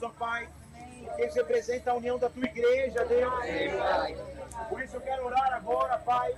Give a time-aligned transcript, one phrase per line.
[0.00, 0.48] Jesus, ó Pai.
[1.04, 3.34] Porque eles representam a união da tua igreja, Deus.
[4.68, 6.34] Por isso eu quero orar agora, Pai.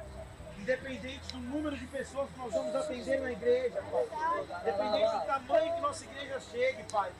[0.59, 4.07] Independente do número de pessoas que nós vamos atender na igreja, Pai.
[4.63, 7.11] Independente do tamanho que nossa igreja chegue, Pai.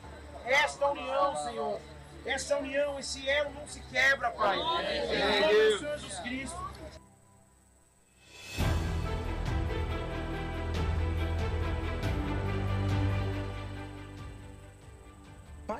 [0.45, 1.79] Esta união, Senhor.
[2.25, 4.57] Essa união, esse elo não se quebra, Pai.
[4.57, 6.72] Em nome do Senhor Jesus Cristo.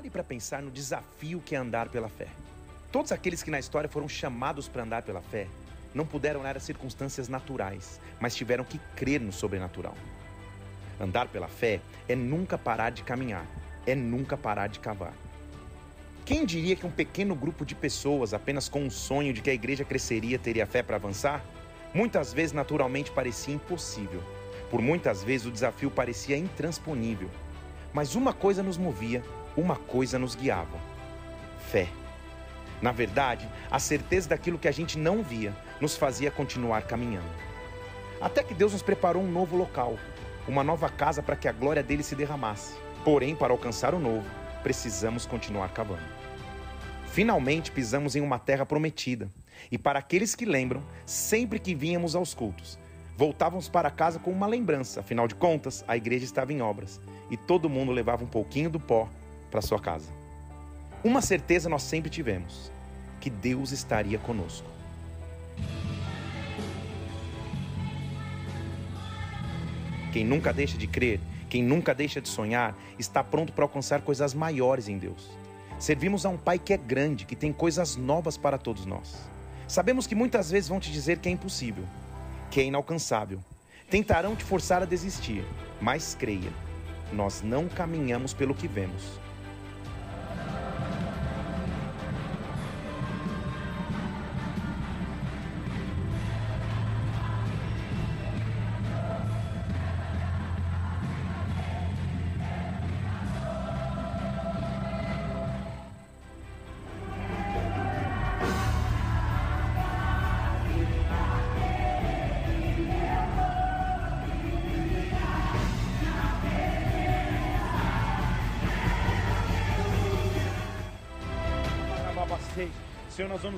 [0.04, 2.26] Pare para pensar no desafio que é andar pela fé.
[2.92, 5.46] Todos aqueles que na história foram chamados para andar pela fé
[5.94, 9.96] não puderam olhar as circunstâncias naturais, mas tiveram que crer no sobrenatural.
[11.00, 13.46] Andar pela fé é nunca parar de caminhar,
[13.86, 15.14] é nunca parar de cavar.
[16.26, 19.54] Quem diria que um pequeno grupo de pessoas, apenas com um sonho de que a
[19.54, 21.42] igreja cresceria, teria fé para avançar?
[21.94, 24.22] Muitas vezes, naturalmente, parecia impossível.
[24.70, 27.30] Por muitas vezes, o desafio parecia intransponível.
[27.90, 29.22] Mas uma coisa nos movia
[29.56, 30.78] uma coisa nos guiava:
[31.70, 31.88] fé.
[32.82, 37.28] Na verdade, a certeza daquilo que a gente não via nos fazia continuar caminhando.
[38.20, 39.98] Até que Deus nos preparou um novo local,
[40.46, 42.74] uma nova casa para que a glória dele se derramasse.
[43.04, 44.26] Porém, para alcançar o novo,
[44.62, 46.02] precisamos continuar cavando.
[47.06, 49.28] Finalmente pisamos em uma terra prometida.
[49.70, 52.78] E para aqueles que lembram, sempre que vínhamos aos cultos,
[53.16, 57.36] voltávamos para casa com uma lembrança, afinal de contas, a igreja estava em obras e
[57.36, 59.08] todo mundo levava um pouquinho do pó
[59.54, 60.10] para sua casa.
[61.04, 62.72] Uma certeza nós sempre tivemos:
[63.20, 64.66] que Deus estaria conosco.
[70.12, 74.34] Quem nunca deixa de crer, quem nunca deixa de sonhar, está pronto para alcançar coisas
[74.34, 75.30] maiores em Deus.
[75.78, 79.14] Servimos a um Pai que é grande, que tem coisas novas para todos nós.
[79.68, 81.84] Sabemos que muitas vezes vão te dizer que é impossível,
[82.50, 83.38] que é inalcançável.
[83.88, 85.44] Tentarão te forçar a desistir,
[85.80, 86.52] mas creia,
[87.12, 89.18] nós não caminhamos pelo que vemos,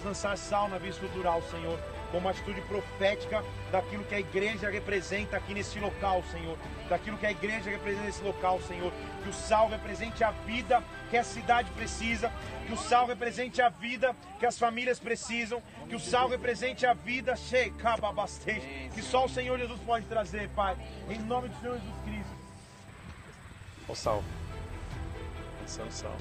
[0.06, 1.76] Lançar sal na vida estrutural, Senhor,
[2.12, 6.56] como atitude profética daquilo que a igreja representa aqui nesse local, Senhor.
[6.88, 8.92] Daquilo que a igreja representa nesse local, Senhor.
[9.24, 10.80] Que o sal represente a vida
[11.10, 12.32] que a cidade precisa,
[12.68, 16.94] que o sal represente a vida que as famílias precisam, que o sal represente a
[16.94, 17.34] vida
[18.94, 20.76] que só o Senhor Jesus pode trazer, Pai.
[21.10, 22.36] Em nome do Senhor Jesus Cristo.
[23.88, 24.22] O sal.
[25.58, 26.16] Atenção, sal.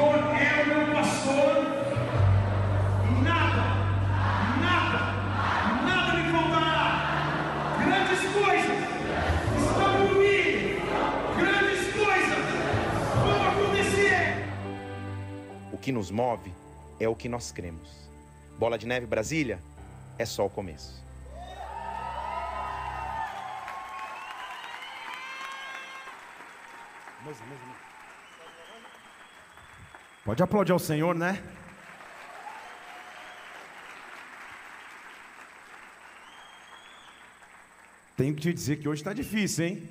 [0.00, 1.56] Senhor é o meu pastor
[3.04, 3.64] e nada,
[4.58, 4.98] nada,
[5.84, 7.76] nada me faltará.
[7.84, 8.78] Grandes coisas
[9.58, 10.80] estão por vir,
[11.36, 12.44] grandes coisas
[13.14, 14.48] vão acontecer.
[15.70, 16.50] O que nos move
[16.98, 18.08] é o que nós cremos.
[18.58, 19.58] Bola de Neve Brasília
[20.18, 21.04] é só o começo.
[30.22, 31.42] Pode aplaudir ao Senhor, né?
[38.18, 39.90] Tenho que te dizer que hoje está difícil, hein?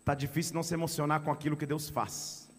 [0.00, 2.50] Está difícil não se emocionar com aquilo que Deus faz.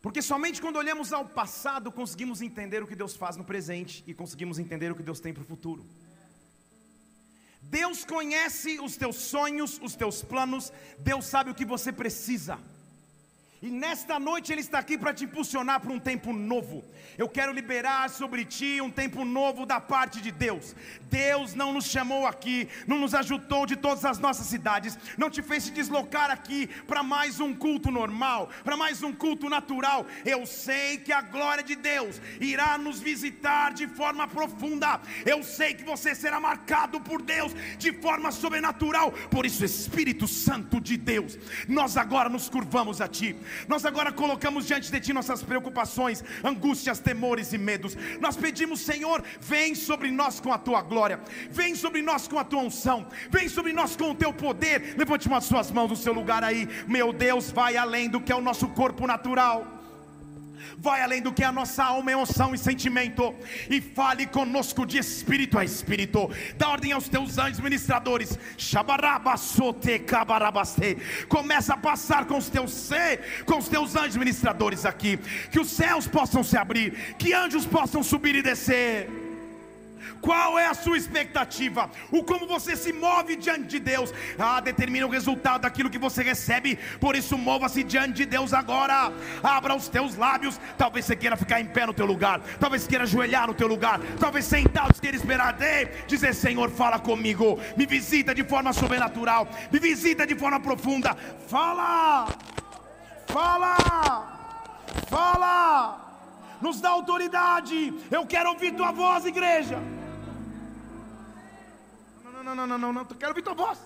[0.00, 4.14] Porque somente quando olhamos ao passado conseguimos entender o que Deus faz no presente e
[4.14, 5.84] conseguimos entender o que Deus tem para o futuro.
[7.60, 12.58] Deus conhece os teus sonhos, os teus planos, Deus sabe o que você precisa.
[13.62, 16.84] E nesta noite Ele está aqui para te impulsionar para um tempo novo.
[17.16, 20.76] Eu quero liberar sobre ti um tempo novo da parte de Deus.
[21.10, 25.40] Deus não nos chamou aqui, não nos ajudou de todas as nossas cidades, não te
[25.40, 30.06] fez se deslocar aqui para mais um culto normal, para mais um culto natural.
[30.24, 35.00] Eu sei que a glória de Deus irá nos visitar de forma profunda.
[35.24, 39.12] Eu sei que você será marcado por Deus de forma sobrenatural.
[39.30, 43.34] Por isso, Espírito Santo de Deus, nós agora nos curvamos a ti
[43.68, 47.96] Nós agora colocamos diante de Ti nossas preocupações, angústias, temores e medos.
[48.20, 51.20] Nós pedimos, Senhor, vem sobre nós com a Tua glória,
[51.50, 54.94] vem sobre nós com a Tua unção, vem sobre nós com o Teu poder.
[54.96, 58.36] Levante uma Suas mãos no seu lugar aí, meu Deus, vai além do que é
[58.36, 59.75] o nosso corpo natural
[60.78, 63.34] vai além do que a nossa alma, emoção e sentimento,
[63.68, 66.30] e fale conosco de espírito a espírito.
[66.56, 68.38] Dá ordem aos teus anjos ministradores.
[71.28, 75.18] Começa a passar com os teus ser, com os teus anjos ministradores aqui,
[75.50, 79.25] que os céus possam se abrir, que anjos possam subir e descer.
[80.20, 81.90] Qual é a sua expectativa?
[82.10, 86.22] O como você se move diante de Deus ah, determina o resultado daquilo que você
[86.22, 86.76] recebe.
[87.00, 89.12] Por isso, mova-se diante de Deus agora.
[89.42, 90.60] Abra os teus lábios.
[90.76, 92.40] Talvez você queira ficar em pé no teu lugar.
[92.58, 94.00] Talvez queira ajoelhar no teu lugar.
[94.18, 95.56] Talvez sentado queira esperar.
[95.60, 97.58] Ei, dizer: Senhor, fala comigo.
[97.76, 99.48] Me visita de forma sobrenatural.
[99.72, 101.16] Me visita de forma profunda.
[101.46, 102.28] Fala.
[103.26, 103.76] Fala.
[105.08, 106.05] Fala
[106.60, 107.94] nos dá autoridade.
[108.10, 109.78] Eu quero ouvir tua voz, igreja
[112.46, 113.78] não, não, não, não, não, quero ouvir tua voz.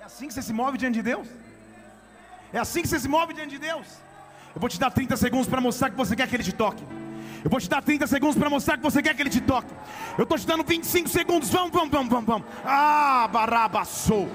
[0.00, 1.26] É assim que você se move diante de Deus?
[2.52, 3.86] É assim que você se move diante de Deus?
[4.54, 6.84] Eu vou te dar 30 segundos para mostrar que você quer que Ele te toque.
[7.44, 9.72] Eu vou te dar 30 segundos para mostrar que você quer que Ele te toque.
[10.16, 11.50] Eu estou te dando 25 segundos.
[11.50, 12.48] Vamos, vamos, vamos, vamos, vamos.
[12.64, 14.28] Ah, barabassou.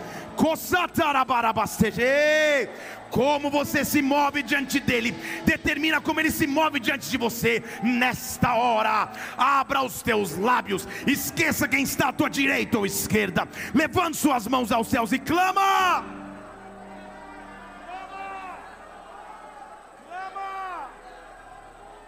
[3.12, 5.12] Como você se move diante dele,
[5.46, 7.62] determina como ele se move diante de você.
[7.84, 14.16] Nesta hora, abra os teus lábios, esqueça quem está à tua direita ou esquerda, levante
[14.16, 16.22] suas mãos aos céus e clama.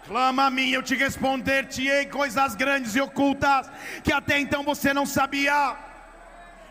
[0.06, 3.70] Clama a mim, eu te responder-te-ei coisas grandes e ocultas
[4.02, 5.76] que até então você não sabia.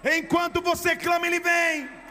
[0.03, 2.02] Enquanto você clama, Ele vem.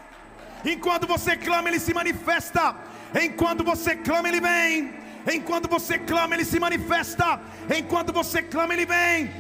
[0.65, 2.75] Enquanto você clama, Ele se manifesta.
[3.21, 4.95] Enquanto você clama, Ele vem.
[5.33, 7.41] Enquanto você clama, Ele se manifesta.
[7.77, 9.31] Enquanto você clama, Ele vem.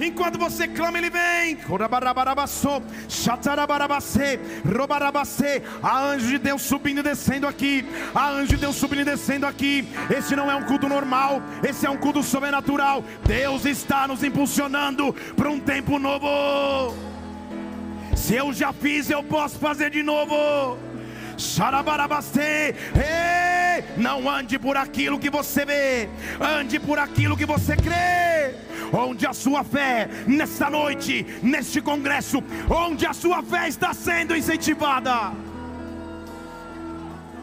[0.00, 1.58] Enquanto você clama, Ele vem.
[5.82, 7.88] A anjo de Deus subindo e descendo aqui.
[8.14, 9.88] A anjo de Deus subindo e descendo aqui.
[10.14, 11.42] Esse não é um culto normal.
[11.66, 13.02] Esse é um culto sobrenatural.
[13.24, 17.17] Deus está nos impulsionando para um tempo novo.
[18.18, 20.76] Se eu já fiz, eu posso fazer de novo.
[21.38, 22.74] Xarabarabastê.
[22.94, 26.08] Ei, não ande por aquilo que você vê,
[26.40, 28.54] ande por aquilo que você crê.
[28.92, 35.32] Onde a sua fé, nesta noite, neste congresso, onde a sua fé está sendo incentivada.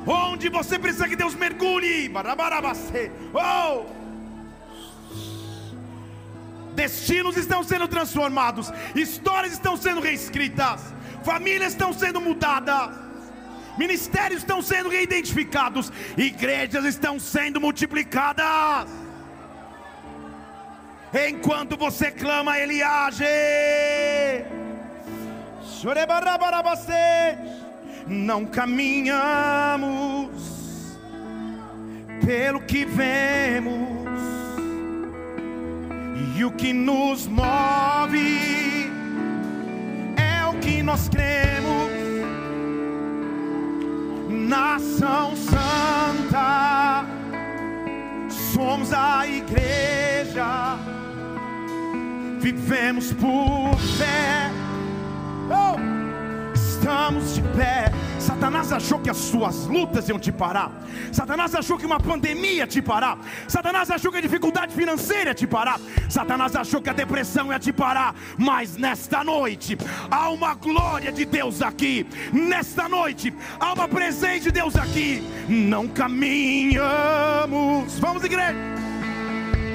[0.05, 2.11] Onde você precisa que Deus mergulhe.
[3.33, 4.04] Oh!
[6.75, 10.81] Destinos estão sendo transformados, histórias estão sendo reescritas,
[11.23, 13.05] famílias estão sendo mudadas
[13.77, 18.89] ministérios estão sendo reidentificados, igrejas estão sendo multiplicadas.
[21.27, 23.23] Enquanto você clama, Ele age.
[28.07, 30.29] Não caminhamos
[32.25, 34.04] pelo que vemos,
[36.15, 38.89] e o que nos move
[40.15, 41.91] é o que nós cremos.
[44.29, 47.05] Nação santa,
[48.29, 50.77] somos a igreja,
[52.39, 54.51] vivemos por fé,
[55.49, 55.94] oh,
[56.85, 60.71] estamos de pé Satanás achou que as suas lutas iam te parar.
[61.11, 63.19] Satanás achou que uma pandemia ia te parar.
[63.47, 65.79] Satanás achou que a dificuldade financeira ia te parar.
[66.09, 68.15] Satanás achou que a depressão ia te parar.
[68.35, 69.77] Mas nesta noite
[70.09, 72.07] há uma glória de Deus aqui.
[72.33, 75.23] Nesta noite há uma presença de Deus aqui.
[75.47, 76.79] Não caminhamos.
[77.99, 78.55] Vamos, igreja.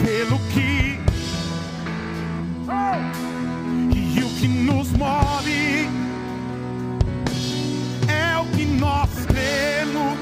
[0.04, 0.98] Pelo que.
[2.66, 2.96] Oh,
[3.94, 6.09] e o que nos move
[8.46, 10.16] que nós cremos,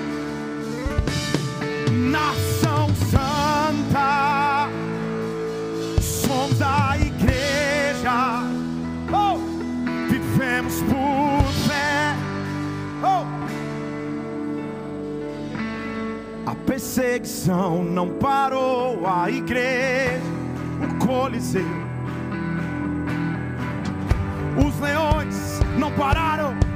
[2.10, 4.68] nação santa,
[6.00, 8.42] somos a igreja,
[9.12, 9.38] oh,
[10.10, 12.14] vivemos por fé.
[13.02, 13.24] Oh.
[16.50, 20.20] A perseguição não parou a igreja,
[20.82, 21.88] o coliseu.
[24.66, 26.67] Os leões não pararam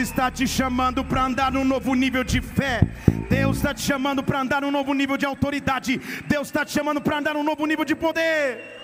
[0.00, 2.80] está te chamando para andar num novo nível de fé.
[3.28, 5.98] Deus está te chamando para andar num novo nível de autoridade.
[6.26, 8.80] Deus está te chamando para andar num novo nível de poder.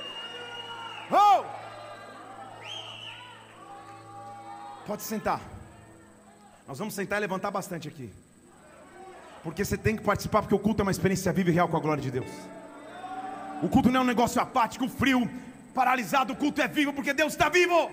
[1.10, 1.44] Oh!
[4.86, 5.40] Pode sentar.
[6.68, 8.12] Nós vamos sentar e levantar bastante aqui.
[9.42, 11.76] Porque você tem que participar, porque o culto é uma experiência viva e real com
[11.76, 12.30] a glória de Deus.
[13.62, 15.30] O culto não é um negócio apático, frio,
[15.74, 16.32] paralisado.
[16.32, 17.90] O culto é vivo porque Deus está vivo.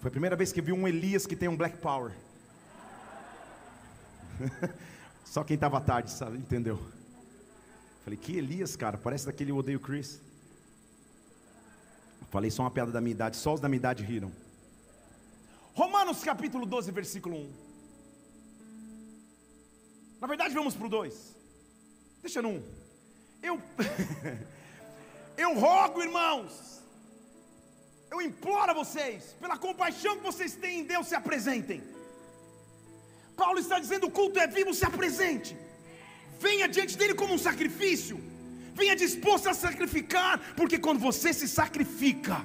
[0.00, 2.12] Foi a primeira vez que vi um Elias que tem um Black Power.
[5.24, 6.80] Só quem estava tarde, sabe, entendeu?
[8.02, 10.20] Falei, que Elias, cara, parece daquele Odeio Chris.
[12.30, 14.32] Falei só uma piada da minha idade, só os da minha idade riram.
[15.74, 17.52] Romanos capítulo 12, versículo 1.
[20.20, 21.36] Na verdade, vamos para o 2.
[22.22, 22.62] Deixa no 1.
[23.42, 23.62] Eu,
[25.36, 26.79] eu rogo, irmãos,
[28.10, 31.82] eu imploro a vocês, pela compaixão que vocês têm em Deus, se apresentem.
[33.36, 35.56] Paulo está dizendo: o culto é vivo, se apresente.
[36.38, 38.16] Venha diante dele como um sacrifício.
[38.80, 42.44] Venha disposto a sacrificar, porque quando você se sacrifica,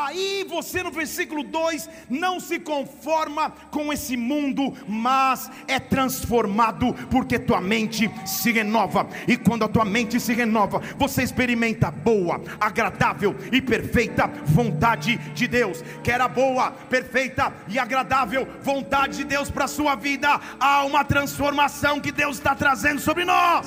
[0.00, 7.36] Aí você no versículo 2 não se conforma com esse mundo, mas é transformado, porque
[7.36, 12.40] tua mente se renova, e quando a tua mente se renova, você experimenta a boa,
[12.60, 15.82] agradável e perfeita vontade de Deus.
[16.04, 21.04] Que era boa, perfeita e agradável vontade de Deus para a sua vida, há uma
[21.04, 23.66] transformação que Deus está trazendo sobre nós.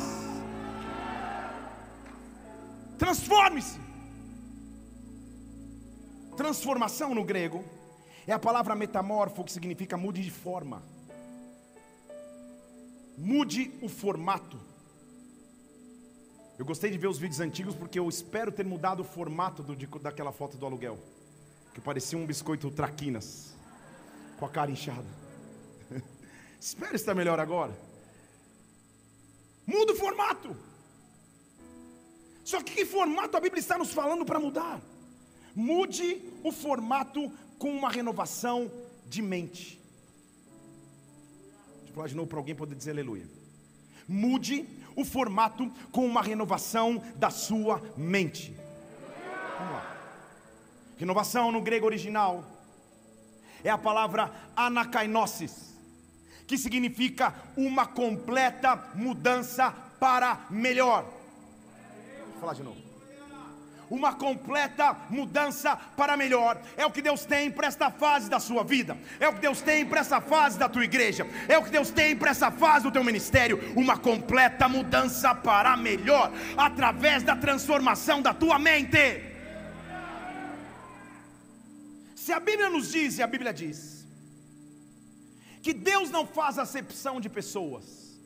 [2.98, 3.81] Transforme-se.
[6.42, 7.64] Transformação no grego
[8.26, 10.82] é a palavra metamorfo, que significa mude de forma.
[13.16, 14.60] Mude o formato.
[16.58, 19.76] Eu gostei de ver os vídeos antigos porque eu espero ter mudado o formato do,
[19.76, 20.98] de, daquela foto do aluguel.
[21.76, 23.54] Que parecia um biscoito traquinas.
[24.40, 25.06] Com a cara inchada.
[26.60, 27.78] espero estar melhor agora.
[29.68, 30.58] Muda o formato.
[32.44, 34.82] Só que que formato a Bíblia está nos falando para mudar?
[35.56, 38.72] Mude o formato com uma renovação
[39.08, 39.80] de mente.
[41.78, 43.28] Deixa eu falar de novo para alguém poder dizer aleluia.
[44.08, 48.54] Mude o formato com uma renovação da sua mente.
[49.58, 49.98] Vamos lá.
[50.98, 52.44] Renovação no grego original
[53.64, 55.76] é a palavra anakainosis,
[56.48, 61.04] que significa uma completa mudança para melhor.
[62.32, 62.81] Vou falar de novo
[63.92, 66.60] uma completa mudança para melhor.
[66.78, 69.62] É o que Deus tem para esta fase da sua vida, é o que Deus
[69.62, 72.86] tem para essa fase da tua igreja, é o que Deus tem para essa fase
[72.86, 73.60] do teu ministério.
[73.76, 79.30] Uma completa mudança para melhor, através da transformação da tua mente.
[82.16, 84.08] Se a Bíblia nos diz, e a Bíblia diz,
[85.62, 88.18] que Deus não faz acepção de pessoas,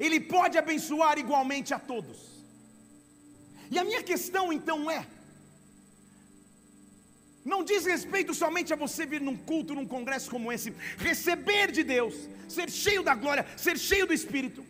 [0.00, 2.35] Ele pode abençoar igualmente a todos.
[3.70, 5.06] E a minha questão então é:
[7.44, 11.84] não diz respeito somente a você vir num culto, num congresso como esse, receber de
[11.84, 12.14] Deus,
[12.48, 14.64] ser cheio da glória, ser cheio do Espírito,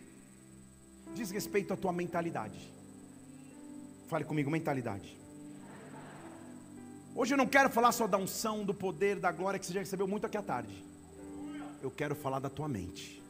[1.15, 2.59] diz respeito à tua mentalidade.
[4.07, 5.17] Fale comigo, mentalidade.
[7.15, 9.79] Hoje eu não quero falar só da unção, do poder, da glória que você já
[9.79, 10.85] recebeu muito aqui à tarde.
[11.81, 13.23] Eu quero falar da tua mente,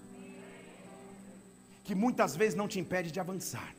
[1.86, 3.76] que muitas vezes não te impede de avançar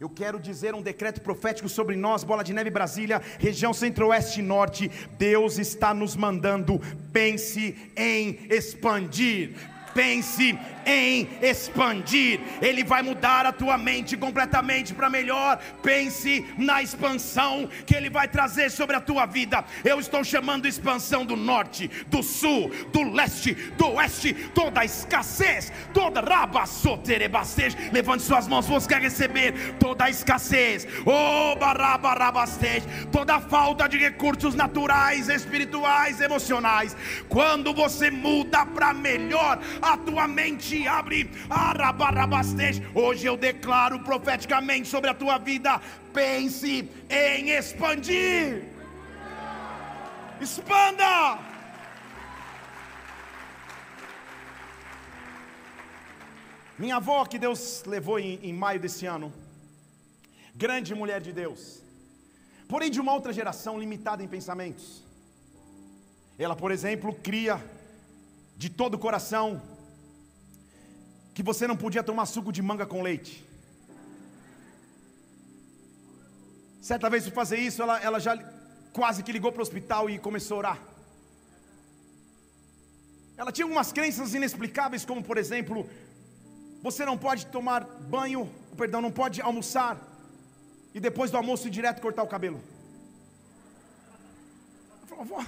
[0.00, 4.42] eu quero dizer um decreto profético sobre nós, Bola de Neve Brasília, região centro-oeste e
[4.42, 4.90] norte.
[5.18, 6.80] Deus está nos mandando,
[7.12, 9.54] pense em expandir
[9.94, 15.58] pense em expandir, Ele vai mudar a tua mente completamente para melhor.
[15.82, 19.64] Pense na expansão que Ele vai trazer sobre a tua vida.
[19.84, 26.20] Eu estou chamando expansão do norte, do sul, do leste, do oeste, toda escassez, toda
[26.20, 27.90] rabassoterebastej.
[27.92, 35.28] Levante suas mãos, você quer receber toda escassez, oh barabarabastej, toda falta de recursos naturais,
[35.28, 36.96] espirituais, emocionais.
[37.28, 41.30] Quando você muda para melhor, a tua mente abre.
[42.94, 45.80] Hoje eu declaro profeticamente sobre a tua vida.
[46.12, 48.64] Pense em expandir.
[50.40, 51.38] Expanda.
[56.78, 59.30] Minha avó, que Deus levou em, em maio desse ano,
[60.54, 61.82] grande mulher de Deus,
[62.66, 65.02] porém de uma outra geração limitada em pensamentos.
[66.38, 67.62] Ela, por exemplo, cria
[68.56, 69.60] de todo o coração
[71.40, 73.42] que você não podia tomar suco de manga com leite.
[76.88, 78.36] Certa vez, por fazer isso, ela, ela já
[78.92, 80.78] quase que ligou para o hospital e começou a orar.
[83.38, 85.88] Ela tinha algumas crenças inexplicáveis, como por exemplo,
[86.82, 87.84] você não pode tomar
[88.16, 89.96] banho, perdão, não pode almoçar
[90.94, 92.60] e depois do almoço ir direto cortar o cabelo.
[95.18, 95.42] Avó,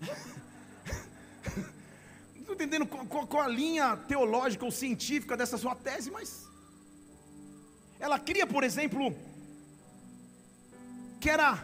[0.00, 0.39] não estou
[2.60, 6.46] entendendo qual, qual, a linha teológica ou científica dessa sua tese, mas
[7.98, 9.14] ela cria, por exemplo,
[11.20, 11.58] que era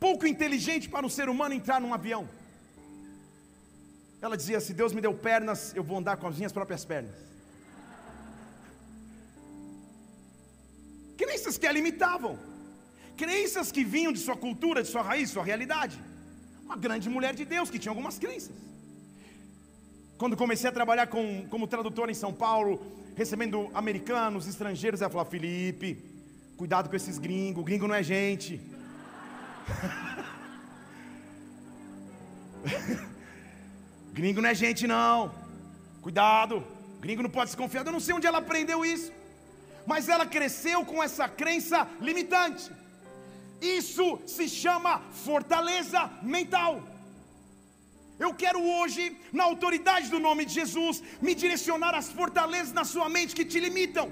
[0.00, 2.26] pouco inteligente para um ser humano entrar num avião.
[4.22, 7.14] Ela dizia: Se Deus me deu pernas, eu vou andar com as minhas próprias pernas.
[11.18, 12.38] Crenças que a limitavam,
[13.16, 15.98] crenças que vinham de sua cultura, de sua raiz, sua realidade.
[16.66, 18.54] Uma grande mulher de Deus que tinha algumas crenças.
[20.18, 22.72] Quando comecei a trabalhar com, como tradutor em São Paulo,
[23.16, 25.88] recebendo americanos, estrangeiros, ela falou: Felipe,
[26.56, 28.60] cuidado com esses gringos, gringo não é gente.
[34.16, 35.30] Gringo não é gente, não.
[36.00, 36.64] Cuidado.
[37.02, 37.84] Gringo não pode se confiar.
[37.84, 39.12] Eu não sei onde ela aprendeu isso.
[39.86, 42.72] Mas ela cresceu com essa crença limitante.
[43.60, 46.82] Isso se chama fortaleza mental.
[48.18, 53.08] Eu quero hoje, na autoridade do nome de Jesus, me direcionar às fortalezas na sua
[53.08, 54.10] mente que te limitam.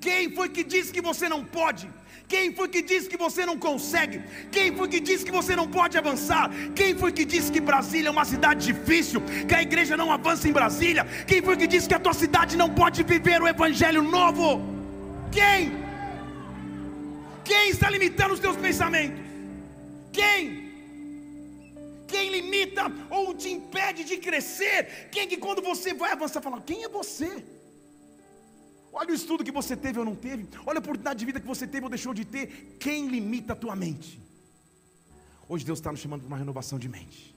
[0.00, 1.88] Quem foi que disse que você não pode?
[2.28, 4.20] Quem foi que disse que você não consegue?
[4.50, 6.50] Quem foi que disse que você não pode avançar?
[6.74, 9.20] Quem foi que disse que Brasília é uma cidade difícil?
[9.48, 11.04] Que a igreja não avança em Brasília?
[11.26, 14.60] Quem foi que disse que a tua cidade não pode viver o evangelho novo?
[15.30, 15.85] Quem?
[17.46, 19.20] Quem está limitando os teus pensamentos?
[20.12, 20.66] Quem?
[22.12, 25.08] Quem limita ou te impede de crescer?
[25.10, 27.44] Quem que quando você vai avançar fala: "Quem é você?"
[28.92, 30.48] Olha o estudo que você teve ou não teve.
[30.64, 32.76] Olha a oportunidade de vida que você teve ou deixou de ter.
[32.80, 34.18] Quem limita a tua mente?
[35.48, 37.34] Hoje Deus está nos chamando para uma renovação de mente.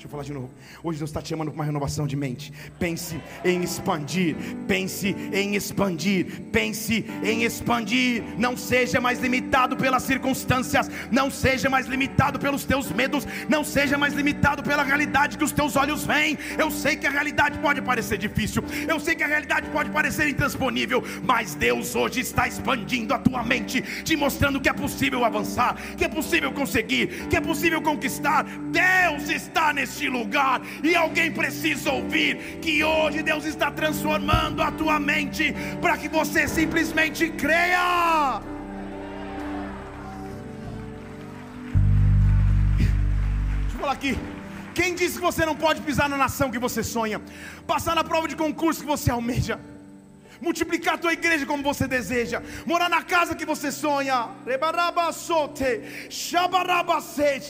[0.00, 0.50] Deixa eu falar de novo.
[0.82, 2.50] Hoje Deus está te chamando para uma renovação de mente.
[2.78, 4.34] Pense em expandir.
[4.66, 6.40] Pense em expandir.
[6.50, 8.24] Pense em expandir.
[8.38, 10.90] Não seja mais limitado pelas circunstâncias.
[11.10, 13.26] Não seja mais limitado pelos teus medos.
[13.46, 16.38] Não seja mais limitado pela realidade que os teus olhos veem.
[16.58, 18.64] Eu sei que a realidade pode parecer difícil.
[18.88, 21.04] Eu sei que a realidade pode parecer intransponível.
[21.22, 26.06] Mas Deus hoje está expandindo a tua mente, te mostrando que é possível avançar, que
[26.06, 28.44] é possível conseguir, que é possível conquistar.
[28.44, 34.70] Deus está nesse neste lugar, e alguém precisa ouvir que hoje Deus está transformando a
[34.70, 38.40] tua mente para que você simplesmente creia.
[42.78, 44.16] Deixa eu falar aqui.
[44.72, 47.20] Quem disse que você não pode pisar na nação que você sonha,
[47.66, 49.58] passar na prova de concurso que você almeja?
[50.40, 54.30] Multiplicar a tua igreja como você deseja, morar na casa que você sonha.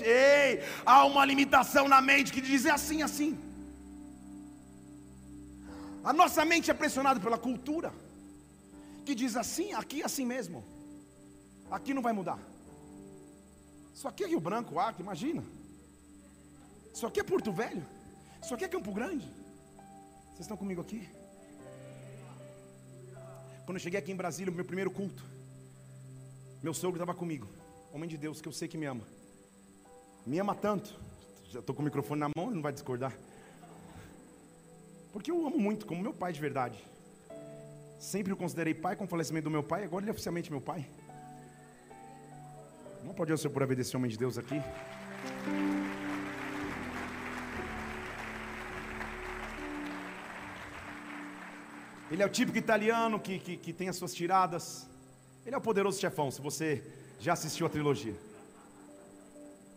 [0.05, 3.39] Ei, há uma limitação na mente que diz é assim, assim.
[6.03, 7.93] A nossa mente é pressionada pela cultura,
[9.05, 10.65] que diz assim, aqui assim mesmo.
[11.71, 12.39] Aqui não vai mudar.
[13.95, 15.43] Isso aqui é Rio Branco, Acre, imagina.
[16.93, 17.85] Isso aqui é Porto Velho.
[18.43, 19.27] Isso aqui é Campo Grande.
[20.31, 21.07] Vocês estão comigo aqui?
[23.71, 25.25] Quando eu cheguei aqui em Brasília, o meu primeiro culto,
[26.61, 27.47] meu sogro estava comigo,
[27.93, 29.05] homem de Deus, que eu sei que me ama.
[30.27, 30.93] Me ama tanto,
[31.53, 33.17] já estou com o microfone na mão, ele não vai discordar.
[35.13, 36.85] Porque eu amo muito, como meu pai de verdade.
[38.01, 40.61] Sempre o considerei pai com o falecimento do meu pai, agora ele é oficialmente meu
[40.61, 40.85] pai.
[43.05, 44.61] Não pode ser por haver desse homem de Deus aqui.
[52.11, 54.89] Ele é o típico italiano que, que, que tem as suas tiradas.
[55.47, 56.83] Ele é o poderoso chefão, se você
[57.21, 58.17] já assistiu a trilogia.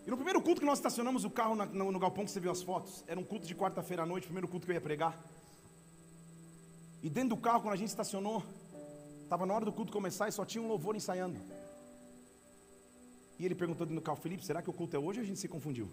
[0.05, 2.39] E no primeiro culto que nós estacionamos o carro na, no, no, galpão que você
[2.39, 4.81] viu as fotos, era um culto de quarta-feira à noite, primeiro culto que eu ia
[4.81, 5.17] pregar.
[7.03, 8.43] E dentro do carro, quando a gente estacionou,
[9.21, 11.39] estava na hora do culto começar e só tinha um louvor ensaiando.
[13.37, 15.27] E ele perguntou dentro do carro, Felipe, será que o culto é hoje ou a
[15.27, 15.87] gente se confundiu?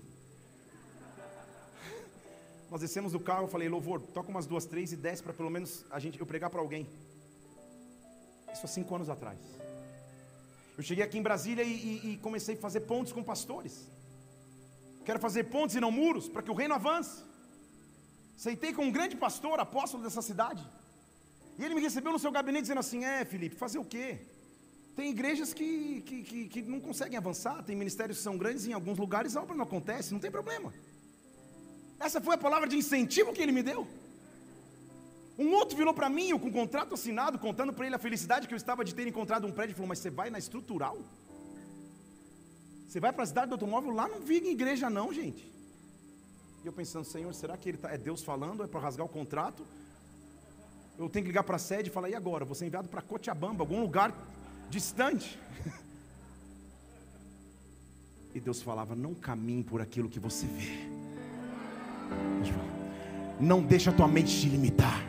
[2.70, 5.50] Nós descemos do carro, eu falei, louvor, toca umas duas, três e desce para pelo
[5.50, 6.86] menos a gente, eu pregar para alguém.
[8.52, 9.38] Isso há cinco anos atrás.
[10.78, 13.90] Eu cheguei aqui em Brasília e, e, e comecei a fazer pontes com pastores.
[15.04, 17.24] Quero fazer pontes e não muros, para que o reino avance.
[18.36, 20.64] Sentei com um grande pastor, apóstolo dessa cidade.
[21.58, 24.20] E ele me recebeu no seu gabinete dizendo assim: É, Felipe, fazer o quê?
[24.94, 28.72] Tem igrejas que, que, que, que não conseguem avançar, tem ministérios que são grandes, em
[28.72, 30.72] alguns lugares a obra não acontece, não tem problema.
[32.00, 33.86] Essa foi a palavra de incentivo que ele me deu.
[35.38, 38.48] Um outro virou para mim, eu com o contrato assinado, contando para ele a felicidade
[38.48, 40.98] que eu estava de ter encontrado um prédio, e falou: Mas você vai na estrutural?
[42.88, 43.92] Você vai para a cidade do automóvel?
[43.92, 45.46] Lá não vive igreja, não, gente.
[46.64, 48.62] E eu pensando: Senhor, será que ele tá, é Deus falando?
[48.62, 49.64] É para rasgar o contrato?
[50.98, 52.44] Eu tenho que ligar para a sede e falar: E agora?
[52.46, 54.14] Você é enviado para Cochabamba, algum lugar
[54.70, 55.38] distante.
[58.32, 60.99] E Deus falava: Não caminhe por aquilo que você vê.
[63.38, 65.02] Não deixa a tua mente te limitar.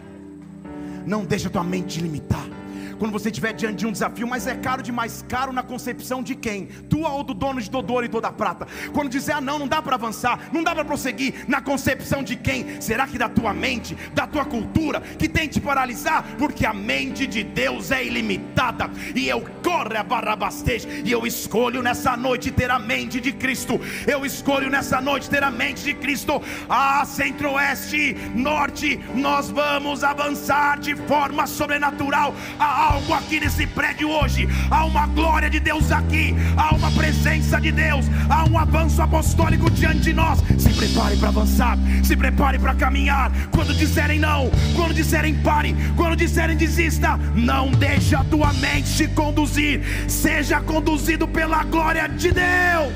[1.06, 2.61] Não deixa a tua mente te limitar
[3.02, 6.36] quando você estiver diante de um desafio, mas é caro demais, caro na concepção de
[6.36, 6.68] quem?
[6.88, 8.68] Tua ou do dono de Dodoro e toda prata?
[8.94, 12.36] Quando dizer, ah não, não dá para avançar, não dá para prosseguir, na concepção de
[12.36, 12.80] quem?
[12.80, 16.24] Será que da tua mente, da tua cultura, que tem te paralisar?
[16.38, 21.82] Porque a mente de Deus é ilimitada, e eu corre a barrabastej, e eu escolho
[21.82, 25.96] nessa noite ter a mente de Cristo, eu escolho nessa noite ter a mente de
[25.96, 34.10] Cristo, ah, centro-oeste, norte, nós vamos avançar de forma sobrenatural, a algo aqui nesse prédio
[34.10, 34.48] hoje.
[34.70, 39.70] Há uma glória de Deus aqui, há uma presença de Deus, há um avanço apostólico
[39.72, 40.40] diante de nós.
[40.58, 43.32] Se prepare para avançar, se prepare para caminhar.
[43.52, 49.08] Quando disserem não, quando disserem pare, quando disserem desista, não deixe a tua mente te
[49.08, 52.94] conduzir, seja conduzido pela glória de Deus.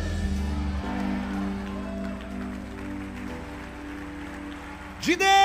[5.00, 5.36] De Deus.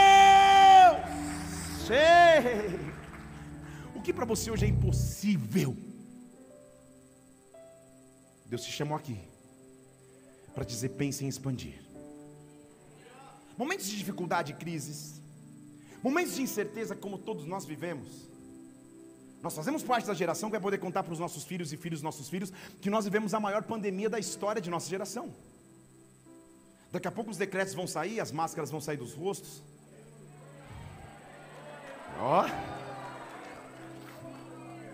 [1.87, 2.80] Sei.
[4.11, 5.77] Que para você hoje é impossível?
[8.44, 9.16] Deus te chamou aqui
[10.53, 11.81] para dizer: pense em expandir.
[13.57, 15.23] Momentos de dificuldade crises,
[16.03, 18.29] momentos de incerteza, como todos nós vivemos.
[19.40, 22.01] Nós fazemos parte da geração que vai poder contar para os nossos filhos e filhos
[22.01, 25.33] dos nossos filhos que nós vivemos a maior pandemia da história de nossa geração.
[26.90, 29.62] Daqui a pouco os decretos vão sair, as máscaras vão sair dos rostos.
[32.18, 32.44] Ó.
[32.44, 32.89] Oh.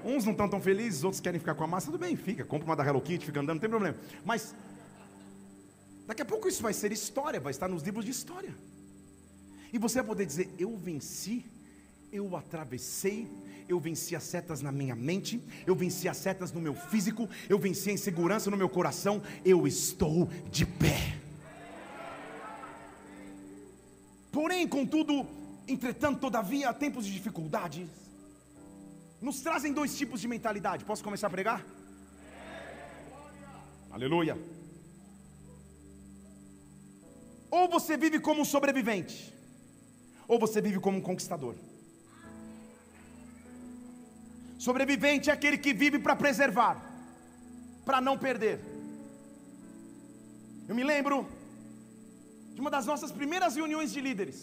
[0.06, 2.64] Uns não estão tão felizes, outros querem ficar com a massa, tudo bem, fica, compra
[2.64, 3.96] uma da Hello Kitty, fica andando, não tem problema.
[4.24, 4.54] Mas
[6.06, 8.54] daqui a pouco isso vai ser história, vai estar nos livros de história.
[9.72, 11.44] E você vai poder dizer: Eu venci,
[12.12, 13.26] eu atravessei,
[13.68, 17.58] eu venci as setas na minha mente, eu venci as setas no meu físico, eu
[17.58, 21.16] venci a insegurança no meu coração, eu estou de pé.
[24.30, 25.26] Porém, contudo,
[25.66, 27.88] entretanto, todavia, há tempos de dificuldades,
[29.26, 30.84] nos trazem dois tipos de mentalidade.
[30.90, 31.60] Posso começar a pregar?
[33.96, 34.34] Aleluia.
[37.50, 39.16] Ou você vive como um sobrevivente,
[40.28, 41.56] ou você vive como um conquistador.
[44.66, 46.74] Sobrevivente é aquele que vive para preservar,
[47.84, 48.60] para não perder.
[50.68, 51.16] Eu me lembro
[52.54, 54.38] de uma das nossas primeiras reuniões de líderes,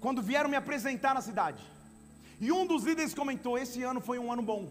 [0.00, 1.71] quando vieram me apresentar na cidade.
[2.44, 4.68] E um dos líderes comentou: esse ano foi um ano bom,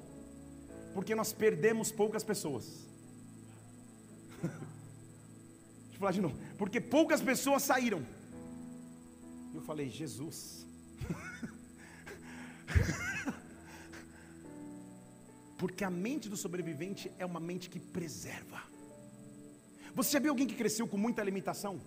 [0.94, 2.66] porque nós perdemos poucas pessoas.
[4.42, 8.06] Deixa eu falar de novo, porque poucas pessoas saíram.
[9.56, 10.68] Eu falei: Jesus.
[15.58, 18.62] porque a mente do sobrevivente é uma mente que preserva.
[19.96, 21.80] Você viu alguém que cresceu com muita limitação?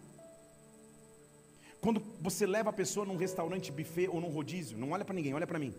[1.85, 5.35] Quando você leva a pessoa num restaurante buffet ou num rodízio, não olha para ninguém,
[5.35, 5.75] olha para mim.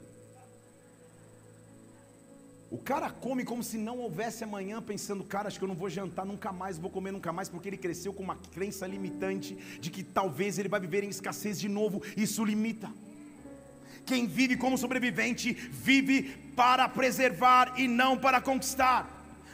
[2.70, 5.90] O cara come como se não houvesse amanhã, pensando, cara, acho que eu não vou
[5.90, 9.90] jantar nunca mais, vou comer nunca mais, porque ele cresceu com uma crença limitante de
[9.90, 12.92] que talvez ele vai viver em escassez de novo, isso limita.
[14.06, 19.10] Quem vive como sobrevivente, vive para preservar e não para conquistar.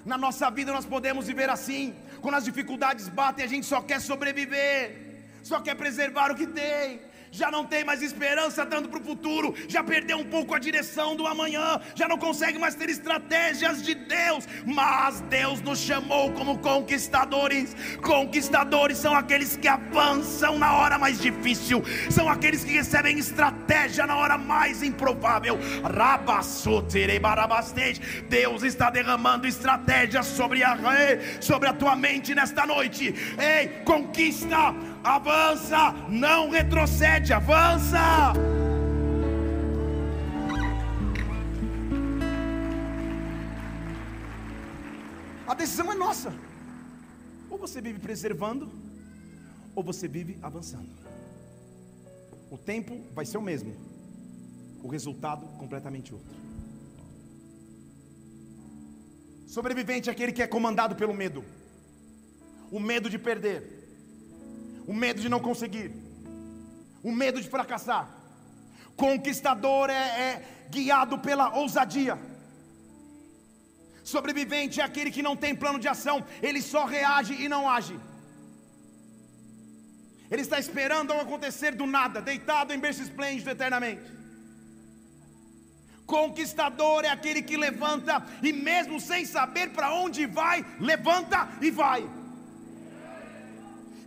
[0.06, 4.02] Na nossa vida nós podemos viver assim, quando as dificuldades batem, a gente só quer
[4.02, 5.11] sobreviver
[5.44, 9.56] só quer preservar o que tem já não tem mais esperança tanto para o futuro,
[9.68, 13.96] já perdeu um pouco a direção do amanhã, já não consegue mais ter estratégias de
[13.96, 17.74] Deus, mas Deus nos chamou como conquistadores.
[18.02, 24.18] Conquistadores são aqueles que avançam na hora mais difícil, são aqueles que recebem estratégia na
[24.18, 25.58] hora mais improvável.
[28.28, 30.78] Deus está derramando estratégias sobre a,
[31.40, 33.14] sobre a tua mente nesta noite.
[33.38, 34.74] Ei, conquista
[35.04, 38.34] avança, não retrocede, avança.
[45.48, 46.34] A decisão é nossa.
[47.50, 48.72] Ou você vive preservando,
[49.76, 50.90] ou você vive avançando.
[52.50, 53.76] O tempo vai ser o mesmo,
[54.84, 56.42] o resultado completamente outro.
[59.48, 61.44] Sobrevivente é aquele que é comandado pelo medo,
[62.72, 63.81] o medo de perder
[64.92, 65.90] o medo de não conseguir,
[67.02, 68.06] o medo de fracassar.
[69.04, 70.32] Conquistador é, é
[70.70, 72.16] guiado pela ousadia.
[74.04, 77.98] Sobrevivente é aquele que não tem plano de ação, ele só reage e não age.
[80.30, 84.12] Ele está esperando acontecer do nada, deitado em berço esplêndido eternamente.
[86.06, 92.02] Conquistador é aquele que levanta e, mesmo sem saber para onde vai, levanta e vai.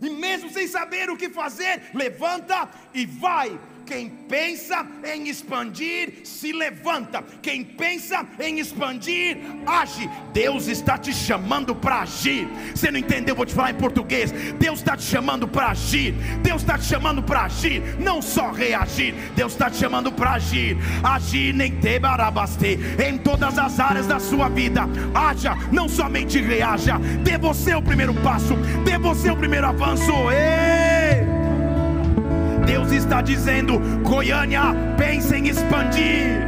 [0.01, 3.57] E mesmo sem saber o que fazer, levanta e vai.
[3.85, 7.23] Quem pensa em expandir, se levanta.
[7.41, 10.09] Quem pensa em expandir, age.
[10.33, 12.47] Deus está te chamando para agir.
[12.73, 13.35] Você não entendeu?
[13.35, 14.31] Vou te falar em português.
[14.57, 16.13] Deus está te chamando para agir.
[16.41, 17.81] Deus está te chamando para agir.
[17.99, 19.13] Não só reagir.
[19.35, 20.77] Deus está te chamando para agir.
[21.03, 22.79] Agir nem te barabaste.
[23.05, 24.81] Em todas as áreas da sua vida.
[25.13, 26.97] Haja, não somente reaja.
[27.23, 28.55] Dê você o primeiro passo.
[28.83, 30.11] Dê você o primeiro avanço.
[30.31, 31.34] Ei!
[32.65, 36.41] Deus está dizendo: Goiânia, pense em expandir.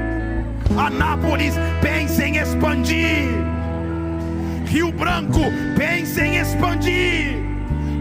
[0.77, 3.29] Anápolis, pense em expandir.
[4.65, 5.41] Rio Branco,
[5.77, 7.37] pense em expandir.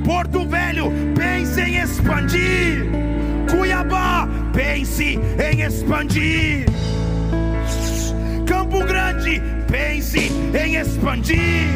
[0.05, 2.87] Porto Velho, pense em expandir.
[3.50, 6.66] Cuiabá, pense em expandir.
[8.46, 11.68] Campo Grande, pense em expandir.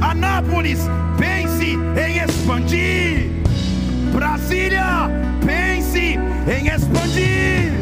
[0.00, 0.80] Anápolis,
[1.18, 3.30] pense em expandir.
[4.12, 5.10] Brasília,
[5.44, 7.72] pense em expandir.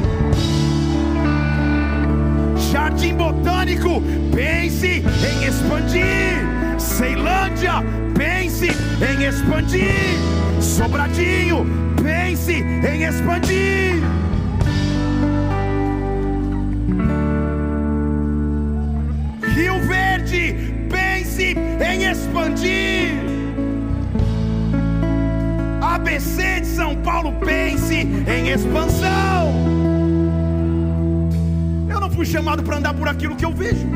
[2.73, 4.03] Jardim Botânico,
[4.35, 6.79] pense em expandir.
[6.79, 7.83] Ceilândia,
[8.17, 10.19] pense em expandir.
[10.61, 11.67] Sobradinho,
[12.03, 14.03] pense em expandir.
[19.55, 20.55] Rio Verde,
[20.89, 23.31] pense em expandir.
[25.83, 26.50] ABC
[27.23, 29.53] Paulo pense em expansão.
[31.87, 33.87] Eu não fui chamado para andar por aquilo que eu vejo.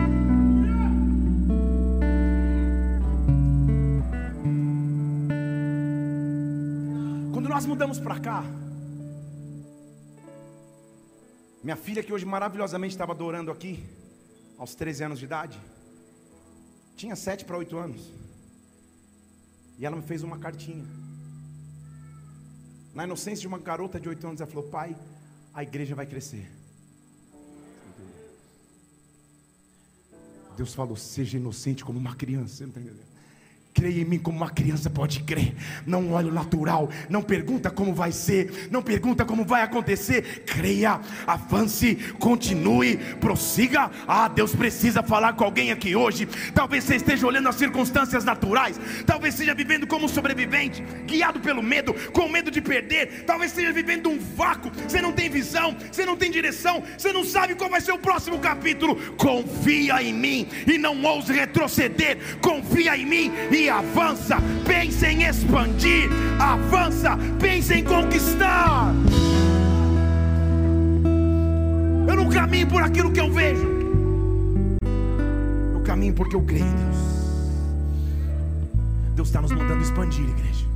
[7.33, 8.45] Quando nós mudamos para cá,
[11.63, 13.83] minha filha, que hoje maravilhosamente estava adorando aqui,
[14.59, 15.59] aos 13 anos de idade,
[16.95, 18.13] tinha 7 para 8 anos,
[19.79, 20.85] e ela me fez uma cartinha
[22.95, 24.97] na inocência de uma garota de 8 anos, ela falou: Pai,
[25.53, 26.51] a igreja vai crescer.
[30.57, 32.55] Deus falou: Seja inocente como uma criança.
[32.55, 33.14] Você não está entendendo?
[33.75, 35.53] Creia em mim como uma criança pode crer.
[35.85, 36.89] Não olha o natural.
[37.09, 38.69] Não pergunta como vai ser.
[38.71, 40.45] Não pergunta como vai acontecer.
[40.47, 43.91] Creia, avance, continue, prossiga.
[44.07, 46.29] Ah, Deus precisa falar com alguém aqui hoje.
[46.55, 48.79] Talvez você esteja olhando as circunstâncias naturais.
[49.05, 53.25] Talvez esteja vivendo como sobrevivente, guiado pelo medo, com medo de perder.
[53.27, 54.71] Talvez esteja vivendo um vácuo.
[54.87, 57.99] Você não tem visão, você não tem direção, você não sabe qual vai ser o
[57.99, 58.95] próximo capítulo.
[59.17, 62.39] Confia em mim e não ouse retroceder.
[62.41, 66.09] Confia em mim e avança, pensa em expandir,
[66.41, 68.93] avança, pensa em conquistar.
[72.09, 73.67] Eu não caminho por aquilo que eu vejo,
[75.75, 76.97] eu caminho porque eu creio em Deus.
[79.15, 80.67] Deus está nos mandando expandir, igreja.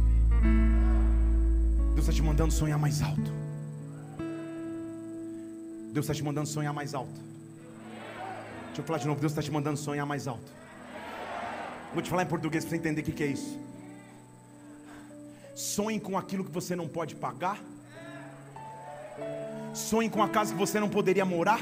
[1.94, 3.32] Deus está te mandando sonhar mais alto.
[5.92, 7.20] Deus está te mandando sonhar mais alto.
[8.66, 9.20] Deixa eu falar de novo.
[9.20, 10.57] Deus está te mandando sonhar mais alto.
[11.92, 13.58] Vou te falar em português para você entender o que, que é isso.
[15.54, 17.58] Sonhe com aquilo que você não pode pagar.
[19.74, 21.60] Sonhe com a casa que você não poderia morar.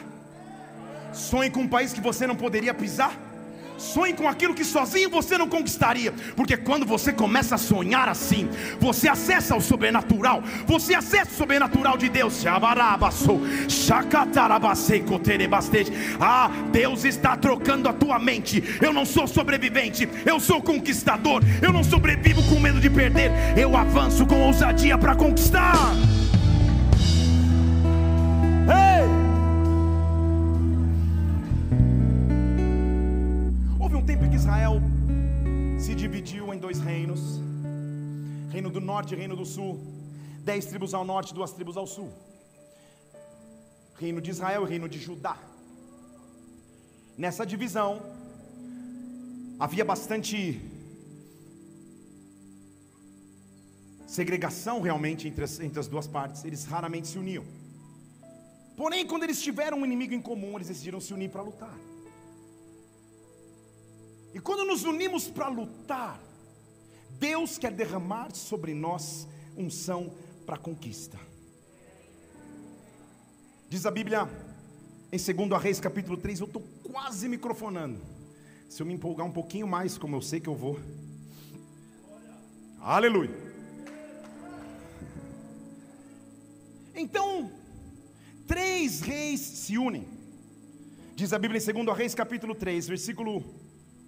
[1.12, 3.12] Sonhe com um país que você não poderia pisar.
[3.78, 8.48] Sonhe com aquilo que sozinho você não conquistaria, porque quando você começa a sonhar assim,
[8.80, 12.44] você acessa o sobrenatural, você acessa o sobrenatural de Deus.
[16.20, 18.62] Ah, Deus está trocando a tua mente.
[18.80, 21.42] Eu não sou sobrevivente, eu sou conquistador.
[21.60, 25.94] Eu não sobrevivo com medo de perder, eu avanço com ousadia para conquistar.
[36.78, 37.40] Reinos:
[38.50, 39.80] reino do norte e reino do sul.
[40.42, 42.12] Dez tribos ao norte, duas tribos ao sul.
[43.98, 45.36] Reino de Israel e reino de Judá.
[47.16, 48.02] Nessa divisão,
[49.58, 50.60] havia bastante
[54.06, 56.44] segregação realmente entre as, entre as duas partes.
[56.44, 57.44] Eles raramente se uniam.
[58.76, 61.78] Porém, quando eles tiveram um inimigo em comum, eles decidiram se unir para lutar.
[64.34, 66.20] E quando nos unimos para lutar,
[67.18, 69.26] Deus quer derramar sobre nós
[69.56, 70.12] unção
[70.44, 71.18] para conquista.
[73.68, 74.28] Diz a Bíblia
[75.10, 78.00] em 2 Reis capítulo 3, eu estou quase microfonando.
[78.68, 80.78] Se eu me empolgar um pouquinho mais, como eu sei que eu vou.
[82.80, 83.30] Aleluia.
[86.94, 87.50] Então,
[88.46, 90.06] três reis se unem.
[91.14, 93.42] Diz a Bíblia em 2 Reis capítulo 3, versículo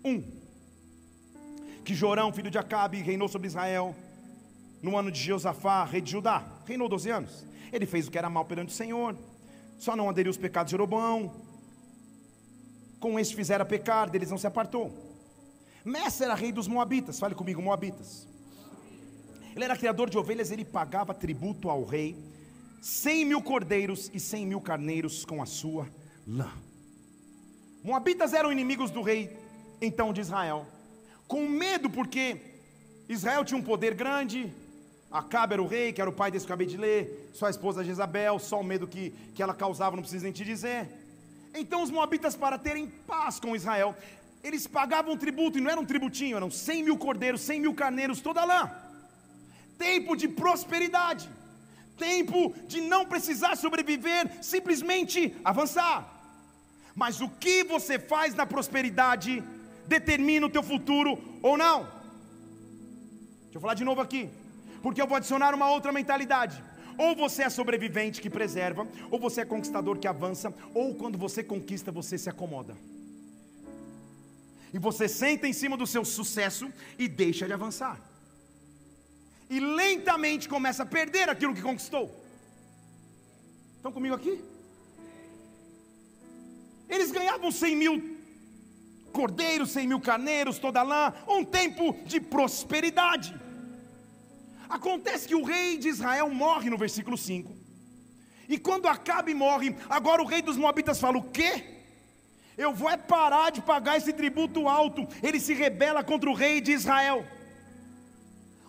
[0.05, 0.48] 1.
[1.88, 3.96] Que Jorão, filho de Acabe, reinou sobre Israel
[4.83, 6.44] no ano de Jeosafá, rei de Judá.
[6.66, 7.46] Reinou 12 anos.
[7.72, 9.16] Ele fez o que era mal perante o Senhor.
[9.79, 11.35] Só não aderiu aos pecados de Jeroboão.
[13.01, 14.92] Com este fizera pecar, deles não se apartou.
[15.83, 17.18] Messa era rei dos Moabitas.
[17.18, 18.29] Fale comigo, Moabitas.
[19.57, 22.14] Ele era criador de ovelhas, ele pagava tributo ao rei,
[22.83, 25.88] cem mil cordeiros e cem mil carneiros com a sua
[26.27, 26.53] lã.
[27.83, 29.35] Moabitas eram inimigos do rei
[29.81, 30.66] então de Israel,
[31.29, 32.37] com medo porque
[33.09, 34.51] Israel tinha um poder grande,
[35.11, 37.49] Acabe era o rei, que era o pai desse que eu acabei de ler, sua
[37.49, 40.87] esposa Jezabel, só o medo que, que ela causava, não preciso nem te dizer.
[41.55, 43.97] Então os moabitas, para terem paz com Israel,
[44.45, 48.21] eles pagavam tributo, e não era um tributinho, eram 100 mil cordeiros, 100 mil carneiros,
[48.21, 48.71] toda lã.
[49.79, 51.27] Tempo de prosperidade,
[51.97, 56.07] tempo de não precisar sobreviver, simplesmente avançar.
[56.95, 59.43] Mas o que você faz na prosperidade
[59.94, 61.79] determina o teu futuro ou não.
[63.44, 64.31] Deixa eu falar de novo aqui
[64.83, 66.62] porque eu vou adicionar uma outra mentalidade.
[66.96, 71.44] Ou você é sobrevivente que preserva, ou você é conquistador que avança, ou quando você
[71.44, 72.77] conquista, você se acomoda.
[74.72, 78.01] E você senta em cima do seu sucesso e deixa de avançar.
[79.48, 82.24] E lentamente começa a perder aquilo que conquistou.
[83.77, 84.42] Estão comigo aqui?
[86.88, 88.18] Eles ganhavam 100 mil
[89.19, 93.35] cordeiros, 100 mil carneiros, toda lã, um tempo de prosperidade.
[94.69, 97.57] Acontece que o rei de Israel morre no versículo 5.
[98.49, 101.53] E quando Acabe morre, agora o rei dos Moabitas fala: O quê?
[102.57, 105.07] Eu vou é parar de pagar esse tributo alto.
[105.21, 107.27] Ele se rebela contra o rei de Israel.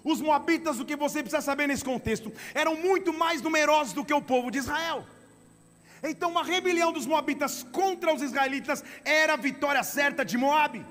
[0.04, 4.14] Os Moabitas, o que você precisa saber nesse contexto, eram muito mais numerosos do que
[4.14, 5.06] o povo de Israel.
[6.02, 10.86] Então, uma rebelião dos Moabitas contra os israelitas era a vitória certa de Moabe.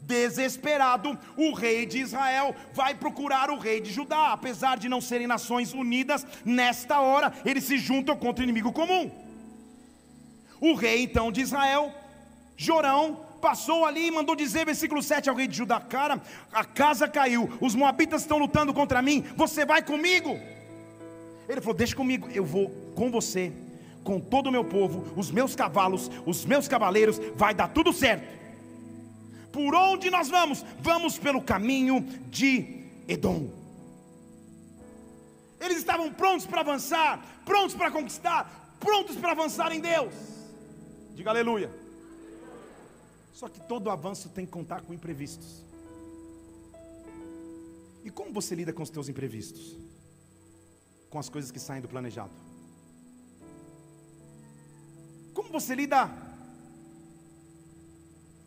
[0.00, 4.32] Desesperado, o rei de Israel vai procurar o rei de Judá.
[4.32, 9.10] Apesar de não serem nações unidas, nesta hora eles se juntam contra o inimigo comum.
[10.60, 11.92] O rei então de Israel,
[12.56, 16.20] Jorão, passou ali e mandou dizer, versículo 7 ao rei de Judá: Cara,
[16.52, 20.38] a casa caiu, os moabitas estão lutando contra mim, você vai comigo?
[21.48, 23.52] Ele falou: Deixa comigo, eu vou com você,
[24.02, 28.26] com todo o meu povo, os meus cavalos, os meus cavaleiros, vai dar tudo certo.
[29.52, 30.64] Por onde nós vamos?
[30.80, 33.48] Vamos pelo caminho de Edom.
[35.60, 40.12] Eles estavam prontos para avançar, prontos para conquistar, prontos para avançar em Deus.
[41.14, 41.70] Diga aleluia.
[43.32, 45.64] Só que todo avanço tem que contar com imprevistos.
[48.04, 49.76] E como você lida com os teus imprevistos?
[51.14, 52.32] Com as coisas que saem do planejado?
[55.32, 56.06] Como você lida?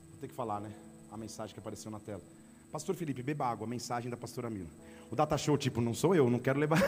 [0.09, 0.73] Vou ter que falar, né?
[1.09, 2.21] a mensagem que apareceu na tela.
[2.69, 4.67] Pastor Felipe, beba água, a mensagem da pastora Mila.
[5.09, 6.81] O data show, tipo, não sou eu, não quero levar.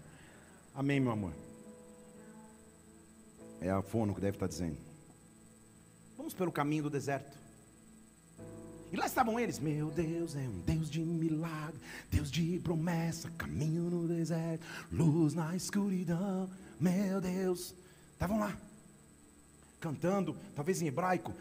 [0.74, 1.34] Amém, meu amor.
[3.60, 4.78] É a fono que deve estar dizendo.
[6.16, 7.36] Vamos pelo caminho do deserto.
[8.92, 11.80] E lá estavam eles, meu Deus é um Deus de milagre,
[12.10, 14.62] Deus de promessa, caminho no deserto,
[14.92, 17.74] luz na escuridão, meu Deus.
[18.12, 18.54] Estavam lá,
[19.80, 21.32] cantando, talvez em hebraico,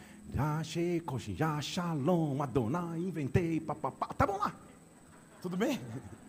[1.35, 4.07] já shalom, Adonai, inventei, papapá.
[4.25, 4.55] Bom lá.
[5.41, 5.79] Tudo bem?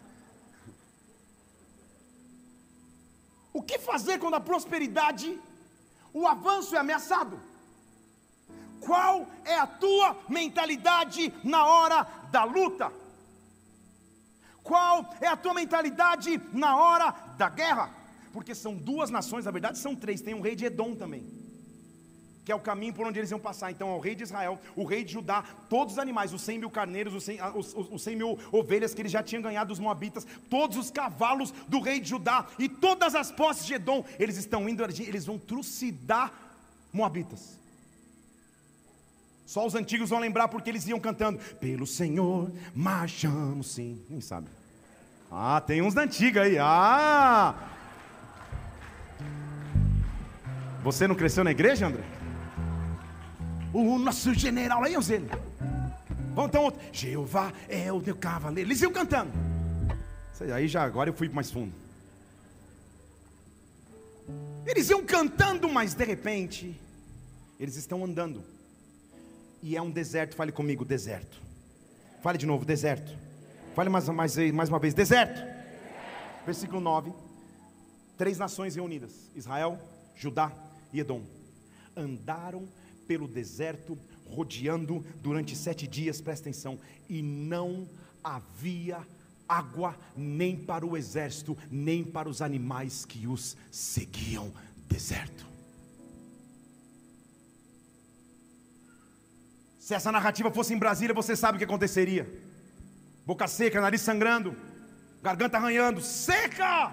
[3.54, 5.38] O que fazer quando a prosperidade,
[6.14, 7.38] o avanço é ameaçado?
[8.84, 12.92] Qual é a tua mentalidade na hora da luta?
[14.62, 17.90] Qual é a tua mentalidade na hora da guerra?
[18.32, 21.42] Porque são duas nações, na verdade são três, tem um rei de Edom também
[22.44, 23.70] que é o caminho por onde eles iam passar.
[23.70, 26.58] Então, é o rei de Israel, o rei de Judá, todos os animais, os 100
[26.58, 29.78] mil carneiros, os 100, os, os 100 mil ovelhas que ele já tinha ganhado dos
[29.78, 34.36] moabitas, todos os cavalos do rei de Judá e todas as posses de Edom, eles
[34.36, 36.32] estão indo, eles vão trucidar
[36.92, 37.61] moabitas.
[39.52, 44.02] Só os antigos vão lembrar porque eles iam cantando: Pelo Senhor marchamos sim.
[44.08, 44.48] Nem sabe.
[45.30, 46.56] Ah, tem uns da antiga aí.
[46.58, 47.54] Ah!
[50.82, 52.02] Você não cresceu na igreja, André?
[53.74, 55.28] o nosso general, aí ele.
[56.34, 56.80] Vamos então outro.
[56.90, 58.70] Jeová é o meu cavaleiro.
[58.70, 59.32] Eles iam cantando.
[60.54, 61.74] Aí já agora eu fui mais fundo.
[64.64, 66.74] Eles iam cantando, mas de repente,
[67.60, 68.51] eles estão andando.
[69.62, 71.40] E é um deserto, fale comigo, deserto.
[72.20, 73.16] Fale de novo, deserto.
[73.74, 75.40] Fale mais, mais, mais uma vez, deserto.
[76.44, 77.12] Versículo 9.
[78.18, 79.78] Três nações reunidas: Israel,
[80.16, 80.52] Judá
[80.92, 81.22] e Edom.
[81.96, 82.68] Andaram
[83.06, 83.96] pelo deserto,
[84.26, 87.88] rodeando durante sete dias, presta atenção, e não
[88.22, 89.06] havia
[89.48, 94.52] água nem para o exército, nem para os animais que os seguiam.
[94.88, 95.51] Deserto.
[99.86, 102.24] Se essa narrativa fosse em Brasília, você sabe o que aconteceria:
[103.30, 104.50] boca seca, nariz sangrando,
[105.20, 106.92] garganta arranhando, seca.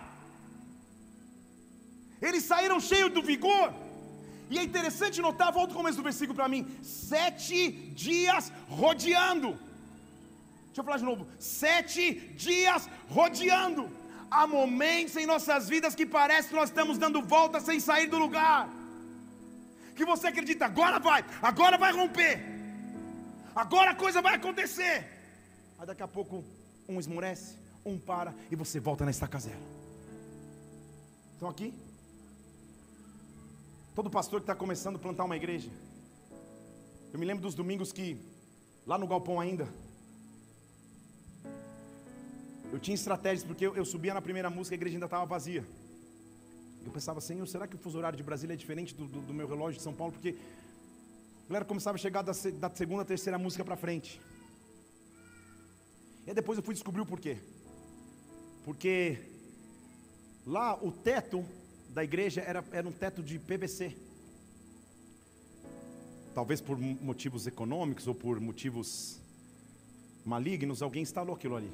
[2.19, 3.67] Eles saíram cheios do vigor.
[4.49, 7.69] E é interessante notar, volta o começo do versículo para mim: sete
[8.07, 9.49] dias rodeando.
[10.65, 12.03] Deixa eu falar de novo: sete
[12.47, 13.87] dias rodeando.
[14.31, 18.17] Há momentos em nossas vidas que parece que nós estamos dando volta sem sair do
[18.17, 18.67] lugar.
[19.95, 22.58] Que você acredita, agora vai, agora vai romper
[23.59, 25.05] agora a coisa vai acontecer.
[25.77, 26.43] Aí daqui a pouco
[26.87, 27.55] um esmurece,
[27.85, 29.59] um para e você volta na estaca zero.
[31.33, 31.73] Estão aqui?
[33.93, 35.69] Todo pastor que está começando a plantar uma igreja.
[37.11, 38.17] Eu me lembro dos domingos que,
[38.85, 39.67] lá no galpão ainda,
[42.71, 45.65] eu tinha estratégias, porque eu, subia na primeira música e a igreja ainda estava vazia.
[46.85, 49.33] Eu pensava, Senhor, será que o fuso horário de Brasília é diferente do, do, do
[49.33, 50.13] meu relógio de São Paulo?
[50.13, 50.37] Porque
[51.49, 54.21] galera começava a chegar da, da segunda, terceira música para frente.
[56.23, 57.39] E aí depois eu fui descobrir o porquê.
[58.63, 59.17] Porque
[60.45, 61.43] lá o teto
[61.89, 63.97] da igreja era, era um teto de PVC.
[66.35, 69.19] Talvez por motivos econômicos ou por motivos
[70.23, 71.71] malignos, alguém instalou aquilo ali.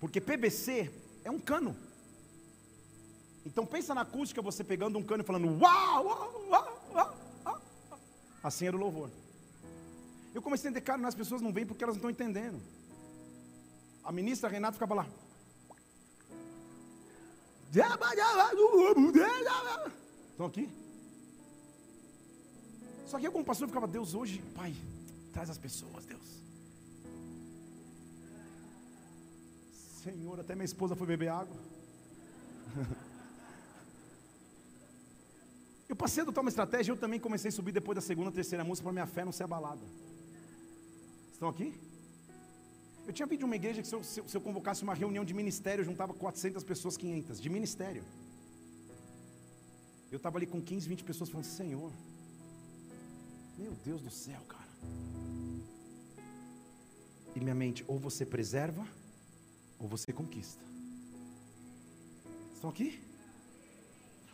[0.00, 0.90] Porque PVC
[1.22, 1.76] é um cano.
[3.44, 6.75] Então pensa na acústica, você pegando um cano e falando uau, uau, uau.
[8.42, 9.10] Assim era o louvor.
[10.34, 12.60] Eu comecei a entender, cara, as pessoas não vêm porque elas não estão entendendo.
[14.04, 15.06] A ministra Renata ficava lá.
[20.30, 20.70] Estão aqui?
[23.06, 24.74] Só que eu, como pastor, ficava, Deus, hoje, Pai,
[25.32, 26.42] traz as pessoas, Deus.
[30.02, 31.56] Senhor, até minha esposa foi beber água.
[35.88, 38.64] Eu passei a adotar uma estratégia, eu também comecei a subir depois da segunda, terceira
[38.64, 39.82] música para minha fé não ser abalada.
[41.32, 41.74] Estão aqui?
[43.06, 45.32] Eu tinha vindo de uma igreja que se eu, se eu, convocasse uma reunião de
[45.32, 48.04] ministério, eu juntava 400 pessoas, 500, de ministério.
[50.10, 51.92] Eu estava ali com 15, 20 pessoas falando, Senhor,
[53.56, 54.66] meu Deus do céu, cara.
[57.34, 58.84] E minha mente, ou você preserva,
[59.78, 60.64] ou você conquista.
[62.54, 63.00] Estão aqui?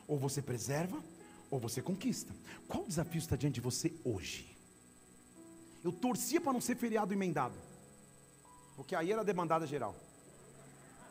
[0.07, 1.03] Ou você preserva,
[1.53, 2.35] ou você conquista.
[2.67, 4.57] Qual desafio está diante de você hoje?
[5.85, 7.55] Eu torcia para não ser feriado emendado,
[8.75, 9.95] porque aí era demandada geral.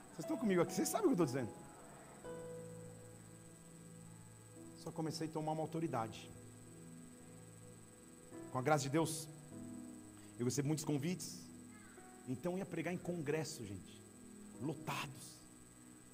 [0.09, 0.73] Vocês estão comigo aqui?
[0.73, 1.51] Vocês sabem o que eu estou dizendo?
[4.83, 6.27] Só comecei a tomar uma autoridade.
[8.51, 9.27] Com a graça de Deus,
[10.39, 11.39] eu recebi muitos convites.
[12.27, 14.01] Então eu ia pregar em congresso, gente,
[14.59, 15.37] lotados.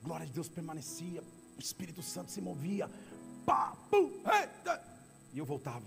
[0.03, 1.23] Glória de Deus permanecia,
[1.57, 2.89] o Espírito Santo se movia,
[3.47, 4.11] pá, pum.
[5.33, 5.85] E eu voltava.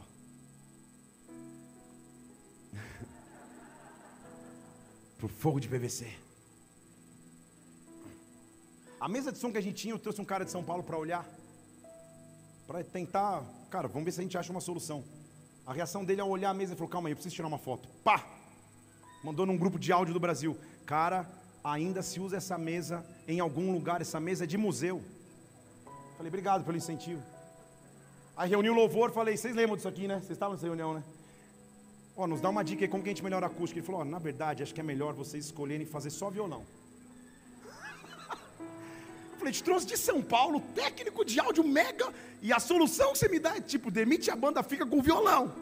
[5.19, 6.11] Pro fogo de PVC.
[8.99, 10.83] A mesa de som que a gente tinha, eu trouxe um cara de São Paulo
[10.83, 11.29] para olhar.
[12.67, 15.05] Para tentar, cara, vamos ver se a gente acha uma solução.
[15.67, 17.59] A reação dele ao olhar a mesa, ele falou: calma aí, eu preciso tirar uma
[17.59, 17.89] foto.
[18.03, 18.25] Pá!
[19.23, 20.57] Mandou num grupo de áudio do Brasil.
[20.87, 21.29] Cara,
[21.63, 25.03] ainda se usa essa mesa em algum lugar, essa mesa é de museu.
[26.17, 27.23] Falei, obrigado pelo incentivo.
[28.41, 30.15] Aí reuniu o louvor, falei, vocês lembram disso aqui, né?
[30.15, 31.05] Vocês estavam nessa reunião, né?
[32.17, 33.79] Ó, nos dá uma dica aí como que a gente melhora a acústica.
[33.79, 36.65] Ele falou, ó, na verdade, acho que é melhor vocês escolherem fazer só violão.
[39.31, 42.11] Eu falei, te trouxe de São Paulo, técnico de áudio mega,
[42.41, 45.53] e a solução que você me dá é tipo, demite a banda, fica com violão.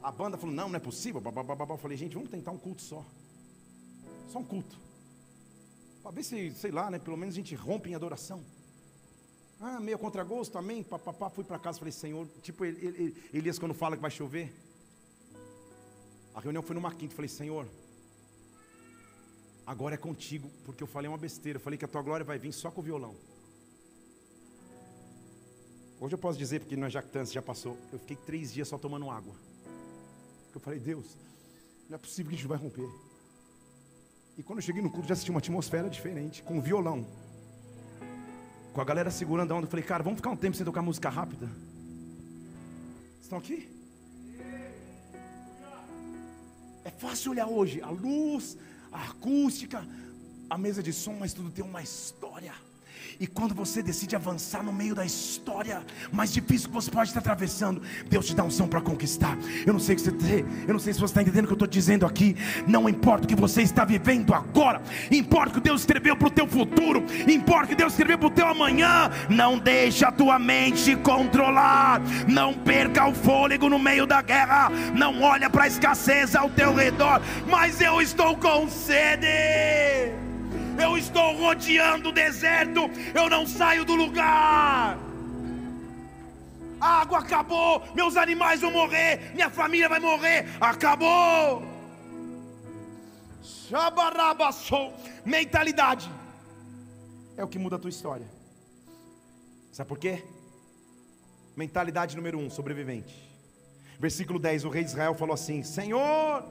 [0.00, 1.20] A banda falou, não, não é possível.
[1.20, 3.04] Eu falei, gente, vamos tentar um culto só.
[4.28, 4.78] Só um culto.
[6.04, 8.44] Para ver se, sei lá, né, pelo menos a gente rompe em adoração.
[9.60, 10.82] Ah, meio contragosto, amém.
[10.82, 14.50] Papapá, fui para casa, falei, Senhor, tipo Elias quando fala que vai chover.
[16.34, 17.68] A reunião foi numa quinta, falei, Senhor,
[19.66, 22.38] agora é contigo, porque eu falei uma besteira, eu falei que a tua glória vai
[22.38, 23.14] vir só com o violão.
[26.00, 27.76] Hoje eu posso dizer, porque não é jactância, já passou.
[27.92, 29.34] Eu fiquei três dias só tomando água.
[30.54, 31.18] Eu falei, Deus,
[31.86, 32.88] não é possível que a gente vai romper.
[34.38, 37.06] E quando eu cheguei no culto, já senti uma atmosfera diferente, com violão.
[38.72, 39.66] Com a galera segurando a onda.
[39.66, 41.48] Eu falei, cara, vamos ficar um tempo sem tocar música rápida?
[43.20, 43.68] Estão aqui?
[46.84, 48.56] É fácil olhar hoje a luz,
[48.90, 49.86] a acústica,
[50.48, 52.54] a mesa de som, mas tudo tem uma história.
[53.20, 57.20] E quando você decide avançar no meio da história mais difícil que você pode estar
[57.20, 59.36] atravessando, Deus te dá um som para conquistar.
[59.66, 61.52] Eu não sei que você tem, eu não sei se você está entendendo o que
[61.52, 62.34] eu estou dizendo aqui.
[62.66, 66.30] Não importa o que você está vivendo agora, importa o que Deus escreveu para o
[66.30, 69.10] teu futuro, importa o que Deus escreveu para o teu amanhã.
[69.28, 75.20] Não deixa a tua mente controlar, não perca o fôlego no meio da guerra, não
[75.20, 80.29] olha para a escassez ao teu redor, mas eu estou com sede
[80.80, 84.98] eu estou rodeando o deserto, eu não saio do lugar.
[86.80, 91.62] A água acabou, meus animais vão morrer, minha família vai morrer, acabou.
[93.42, 96.10] Shabarabassou, mentalidade
[97.36, 98.26] é o que muda a tua história.
[99.72, 100.22] Sabe por quê?
[101.56, 103.14] Mentalidade número um, sobrevivente.
[103.98, 106.44] Versículo 10: O rei de Israel falou assim: Senhor,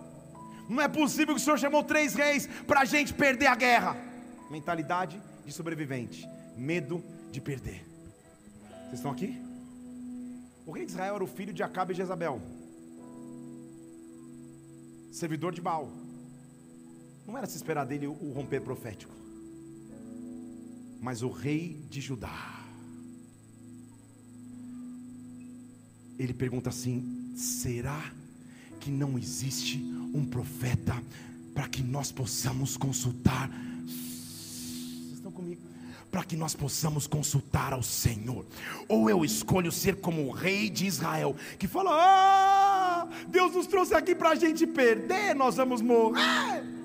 [0.68, 4.09] não é possível que o Senhor chamou três reis para a gente perder a guerra
[4.50, 6.28] mentalidade de sobrevivente,
[6.58, 7.86] medo de perder.
[8.84, 9.40] Vocês estão aqui?
[10.66, 12.42] O rei de Israel era o filho de Acabe e Jezabel,
[15.12, 15.92] servidor de Baal.
[17.26, 19.14] Não era se esperar dele o romper profético,
[21.00, 22.66] mas o rei de Judá.
[26.18, 28.12] Ele pergunta assim: será
[28.80, 29.78] que não existe
[30.14, 31.02] um profeta
[31.54, 33.50] para que nós possamos consultar
[36.12, 38.46] para que nós possamos consultar ao Senhor.
[38.88, 43.94] Ou eu escolho ser como o rei de Israel, que fala: Ah, Deus nos trouxe
[43.94, 46.79] aqui para a gente perder, nós vamos morrer.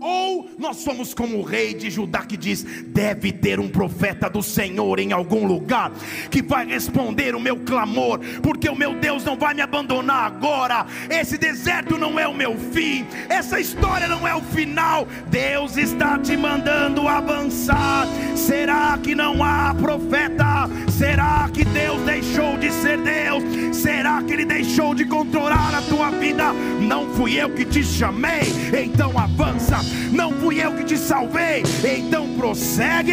[0.00, 4.42] Ou nós somos como o rei de Judá que diz: deve ter um profeta do
[4.42, 5.92] Senhor em algum lugar
[6.30, 10.86] que vai responder o meu clamor, porque o meu Deus não vai me abandonar agora.
[11.10, 15.06] Esse deserto não é o meu fim, essa história não é o final.
[15.28, 18.06] Deus está te mandando avançar.
[18.34, 20.68] Será que não há profeta?
[20.90, 23.76] Será que Deus deixou de ser Deus?
[23.76, 26.52] Será que Ele deixou de controlar a tua vida?
[26.80, 28.42] Não fui eu que te chamei,
[28.82, 33.12] então avança não fui eu que te salvei, então prossegue.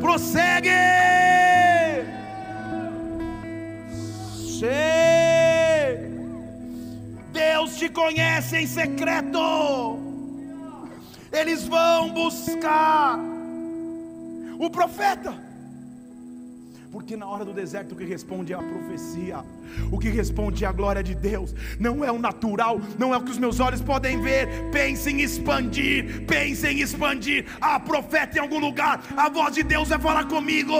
[0.00, 0.70] Prossegue.
[7.32, 9.98] Deus te conhece em secreto.
[11.32, 13.18] Eles vão buscar
[14.58, 15.45] o profeta.
[16.90, 19.44] Porque na hora do deserto o que responde é a profecia,
[19.90, 23.22] o que responde é a glória de Deus, não é o natural, não é o
[23.22, 24.70] que os meus olhos podem ver.
[24.70, 27.46] Pense em expandir, pense em expandir.
[27.60, 30.74] Ah, profeta em algum lugar, a voz de Deus vai falar comigo.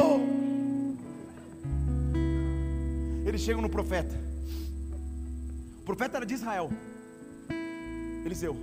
[3.27, 4.15] Eles chegam no profeta,
[5.81, 6.71] o profeta era de Israel,
[8.25, 8.57] Eliseu.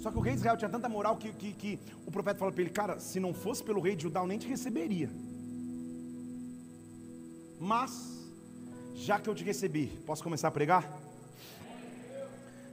[0.00, 2.52] Só que o rei de Israel tinha tanta moral que, que, que o profeta falou
[2.52, 5.10] para ele: Cara, se não fosse pelo rei de Judá, eu nem te receberia.
[7.60, 8.30] Mas,
[8.94, 10.84] já que eu te recebi, posso começar a pregar?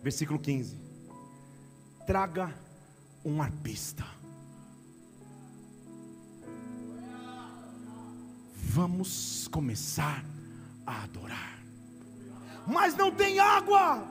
[0.01, 0.77] Versículo 15:
[2.05, 2.53] Traga
[3.23, 4.05] um arpista.
[8.53, 10.23] Vamos começar
[10.85, 11.59] a adorar.
[12.67, 14.05] Mas não tem água.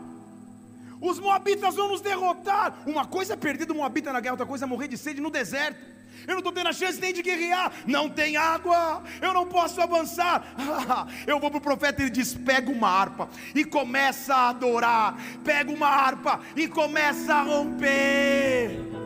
[1.00, 2.82] Os moabitas vão nos derrotar.
[2.86, 5.30] Uma coisa é perder do moabita na guerra, outra coisa é morrer de sede no
[5.30, 5.93] deserto.
[6.26, 7.72] Eu não estou tendo a chance nem de guerrear.
[7.86, 9.02] Não tem água.
[9.20, 10.44] Eu não posso avançar.
[11.26, 15.16] eu vou para o profeta e ele diz: pega uma harpa e começa a adorar.
[15.44, 19.03] Pega uma harpa e começa a romper.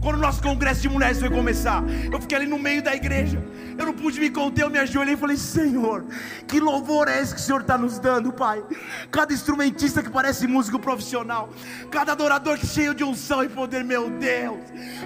[0.00, 3.42] Quando o nosso congresso de mulheres foi começar, eu fiquei ali no meio da igreja.
[3.78, 6.04] Eu não pude me conter, eu me ajoelhei e falei: Senhor,
[6.46, 8.62] que louvor é esse que o Senhor está nos dando, Pai?
[9.10, 11.48] Cada instrumentista que parece músico profissional,
[11.90, 14.60] cada adorador cheio de unção e poder, meu Deus,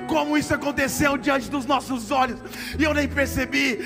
[0.08, 2.40] como isso aconteceu diante dos nossos olhos
[2.78, 3.78] e eu nem percebi.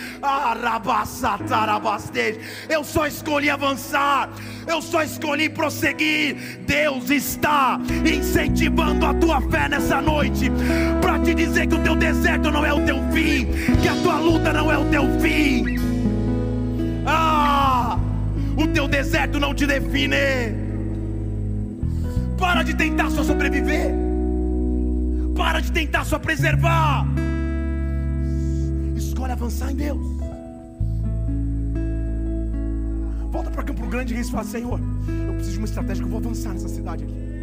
[2.68, 4.30] Eu só escolhi avançar,
[4.66, 6.58] eu só escolhi prosseguir.
[6.66, 7.78] Deus está
[8.10, 10.50] incentivando a tua fé nessa noite
[11.00, 13.46] para te dizer que o teu deserto não é o teu fim,
[13.80, 15.64] que a tua luta não é o teu fim.
[17.06, 17.98] Ah,
[18.56, 20.16] o teu deserto não te define.
[22.38, 23.92] Para de tentar só sobreviver.
[25.36, 27.06] Para de tentar só preservar.
[28.96, 30.18] Escolhe avançar em Deus.
[33.30, 34.80] Volta para Campo Grande e fala: Senhor,
[35.26, 37.37] eu preciso de uma estratégia que eu vou avançar nessa cidade aqui.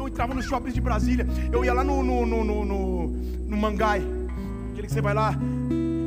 [0.00, 3.56] Eu entrava no shopping de Brasília, eu ia lá no, no, no, no, no, no
[3.56, 4.02] Mangai.
[4.72, 5.34] Aquele que você vai lá,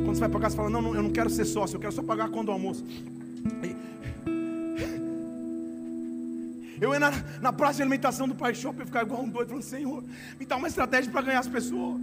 [0.04, 1.92] quando você vai pagar, você fala, não, não, eu não quero ser sócio, eu quero
[1.92, 2.84] só pagar quando o almoço.
[6.80, 9.46] Eu ia na, na praça de alimentação do Pai Shop, eu ficava igual um doido,
[9.46, 10.02] falando, Senhor,
[10.40, 12.00] me dá uma estratégia para ganhar as pessoas.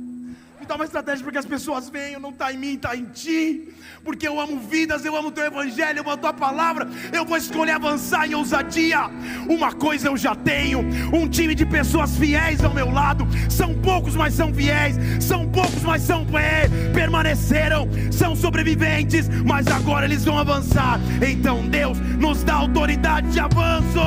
[0.61, 3.05] Me dá uma estratégia para que as pessoas venham, não está em mim, está em
[3.05, 3.73] ti.
[4.03, 6.87] Porque eu amo vidas, eu amo teu evangelho, eu amo a tua palavra.
[7.11, 9.09] Eu vou escolher avançar em ousadia.
[9.49, 10.81] Uma coisa eu já tenho:
[11.11, 13.27] um time de pessoas fiéis ao meu lado.
[13.49, 14.97] São poucos, mas são fiéis.
[15.19, 17.89] São poucos, mas são é, permaneceram.
[18.11, 20.99] São sobreviventes, mas agora eles vão avançar.
[21.27, 23.99] Então Deus nos dá autoridade de avanço.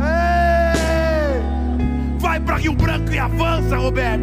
[0.00, 0.47] Ei!
[2.28, 4.22] Vai para Rio Branco e avança, Roberto.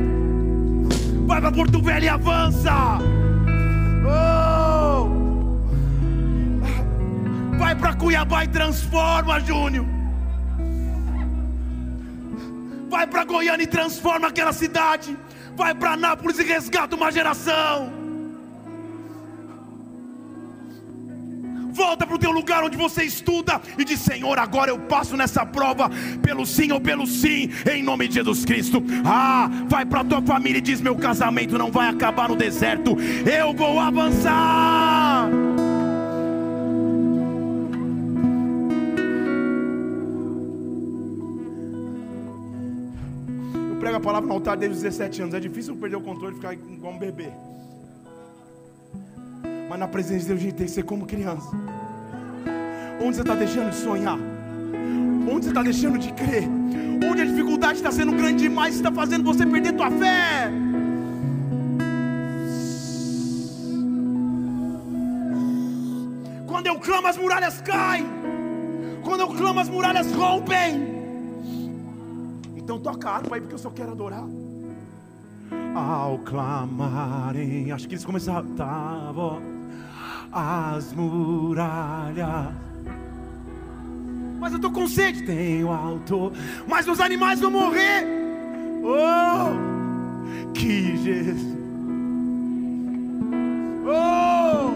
[1.26, 2.99] Vai para Porto Velho e avança.
[4.06, 5.10] Oh!
[7.58, 9.88] Vai para Cuiabá e transforma, Júnior.
[12.91, 15.18] Vai para Goiânia e transforma aquela cidade.
[15.58, 18.05] Vai para Nápoles e resgata uma geração.
[21.76, 25.45] Volta para o teu lugar onde você estuda e diz: Senhor, agora eu passo nessa
[25.45, 25.89] prova
[26.21, 28.82] pelo sim ou pelo sim, em nome de Jesus Cristo.
[29.03, 32.95] Ah, vai para a tua família e diz: Meu casamento não vai acabar no deserto,
[33.30, 35.30] eu vou avançar.
[43.69, 45.36] Eu prego a palavra no altar desde os 17 anos.
[45.36, 47.30] É difícil perder o controle e ficar igual um bebê.
[49.70, 51.49] Mas na presença de Deus a gente tem que ser como criança.
[53.01, 54.18] Onde você está deixando de sonhar?
[55.30, 56.47] Onde você está deixando de crer?
[57.09, 60.51] Onde a dificuldade está sendo grande demais, está fazendo você perder tua fé.
[66.47, 68.05] Quando eu clamo, as muralhas caem.
[69.03, 70.95] Quando eu clamo, as muralhas rompem.
[72.55, 74.24] Então toca a aí, porque eu só quero adorar.
[75.76, 78.47] Ao clamarem, acho que eles começaram.
[78.55, 79.11] Tá,
[80.36, 82.53] as muralhas.
[84.38, 86.33] Mas eu estou com sede, tenho alto,
[86.67, 88.05] mas os animais vão morrer.
[88.83, 89.53] Oh,
[90.53, 91.55] que Jesus.
[93.88, 94.71] Oh,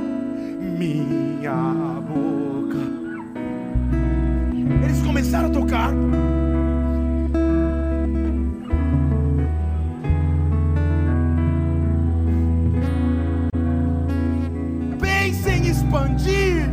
[0.78, 2.80] minha boca.
[4.86, 5.92] Eles começaram a tocar.
[16.20, 16.66] Expandir,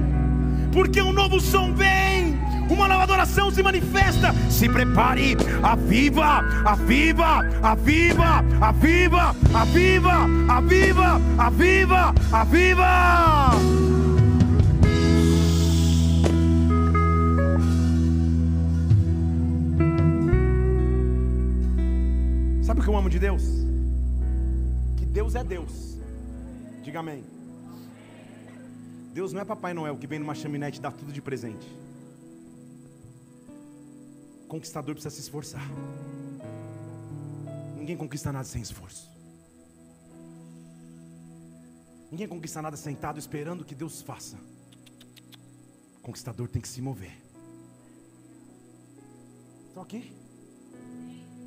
[0.73, 2.37] porque um novo som vem,
[2.69, 4.33] uma nova adoração se manifesta.
[4.51, 13.51] Se prepare, aviva, aviva, aviva, aviva, aviva, aviva, aviva, aviva.
[22.63, 23.43] Sabe o que eu amo de Deus?
[24.97, 25.97] Que Deus é Deus.
[26.83, 27.36] Diga amém.
[29.17, 31.67] Deus não é Papai Noel que vem numa chaminé e dá tudo de presente.
[34.47, 35.67] Conquistador precisa se esforçar.
[37.75, 39.11] Ninguém conquista nada sem esforço.
[42.11, 44.37] Ninguém conquista nada sentado esperando que Deus faça.
[46.03, 47.17] conquistador tem que se mover.
[49.69, 50.13] Estão aqui?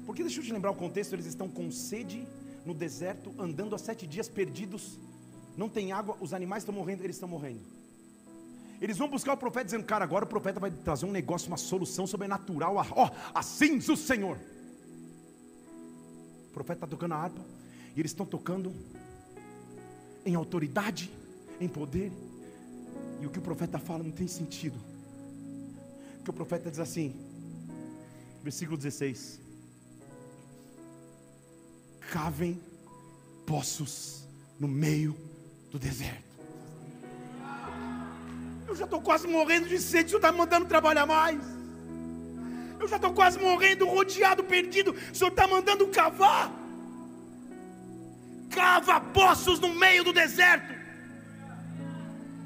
[0.07, 2.28] Porque deixa eu te lembrar o contexto: eles estão com sede
[2.65, 4.97] no deserto, andando há sete dias perdidos
[5.58, 7.62] não tem água, os animais estão morrendo, eles estão morrendo.
[8.82, 11.58] Eles vão buscar o profeta dizendo, cara, agora o profeta vai trazer um negócio, uma
[11.58, 12.76] solução sobrenatural.
[12.76, 14.38] Ó, oh, assim diz o Senhor.
[16.47, 17.41] O profeta está tocando a harpa,
[17.95, 18.74] e eles estão tocando
[20.26, 21.12] em autoridade,
[21.60, 22.12] em poder.
[23.22, 24.80] E o que o profeta fala não tem sentido.
[26.18, 27.16] Porque o profeta diz assim,
[28.41, 29.41] versículo 16:
[32.12, 32.62] Cavem
[33.45, 34.26] poços
[34.58, 35.16] no meio
[35.72, 36.30] do deserto.
[38.67, 41.41] Eu já estou quase morrendo de sede, o Senhor está mandando trabalhar mais.
[42.80, 46.51] Eu já estou quase morrendo, rodeado, perdido, o Senhor está mandando cavar.
[48.49, 50.74] Cava poços no meio do deserto.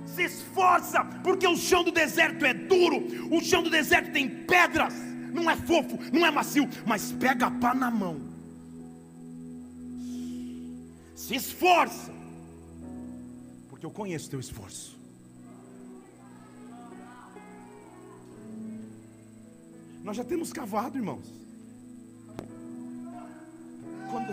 [0.06, 2.98] Se esforça, porque o chão do deserto é duro,
[3.36, 4.94] o chão do deserto tem pedras,
[5.34, 8.22] não é fofo, não é macio, mas pega a pá na mão.
[11.16, 12.23] Se esforça
[13.84, 14.98] porque eu conheço teu esforço.
[20.02, 21.28] Nós já temos cavado, irmãos.
[24.10, 24.32] Quando,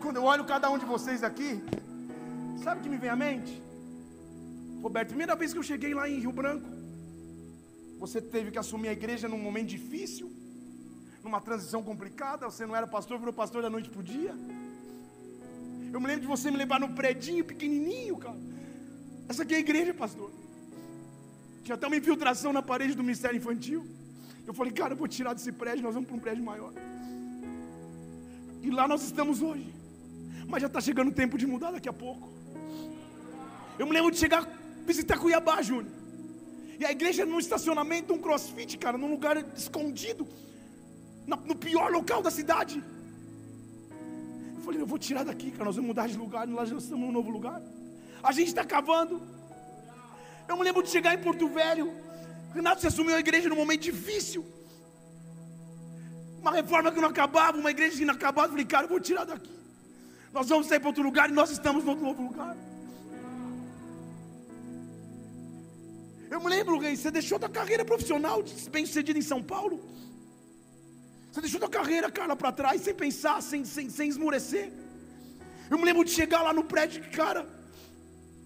[0.00, 1.50] quando eu olho cada um de vocês aqui,
[2.62, 3.60] sabe o que me vem à mente?
[4.80, 6.68] Roberto, primeira vez que eu cheguei lá em Rio Branco,
[7.98, 10.30] Você teve que assumir a igreja num momento difícil,
[11.24, 12.48] numa transição complicada.
[12.50, 14.34] Você não era pastor, virou pastor da noite para o dia.
[15.94, 18.36] Eu me lembro de você me levar num predinho pequenininho, cara.
[19.28, 20.28] Essa aqui é a igreja, pastor.
[21.62, 23.86] Tinha até uma infiltração na parede do ministério infantil.
[24.44, 26.72] Eu falei, cara, eu vou tirar desse prédio, nós vamos para um prédio maior.
[28.60, 29.72] E lá nós estamos hoje.
[30.48, 32.28] Mas já está chegando o tempo de mudar daqui a pouco.
[33.78, 34.48] Eu me lembro de chegar,
[34.84, 35.94] visitar Cuiabá, Júnior.
[36.80, 40.26] E a igreja num estacionamento, um crossfit, cara, num lugar escondido,
[41.24, 42.82] no pior local da cidade.
[44.64, 47.12] Falei, eu vou tirar daqui, cara, nós vamos mudar de lugar, nós já estamos num
[47.12, 47.60] novo lugar.
[48.22, 49.20] A gente está cavando.
[50.48, 51.92] Eu me lembro de chegar em Porto Velho.
[52.54, 54.44] Renato se assumiu a igreja num momento difícil.
[56.40, 58.48] Uma reforma que não acabava, uma igreja inacabada.
[58.48, 59.52] Eu falei, cara, eu vou tirar daqui.
[60.32, 62.56] Nós vamos sair para outro lugar e nós estamos no outro novo lugar.
[66.30, 69.80] Eu me lembro, Rei, você deixou tua carreira profissional bem sucedida em São Paulo.
[71.34, 74.72] Você deixou tua carreira, cara, para trás, sem pensar, sem, sem, sem esmorecer.
[75.68, 77.44] Eu me lembro de chegar lá no prédio, cara,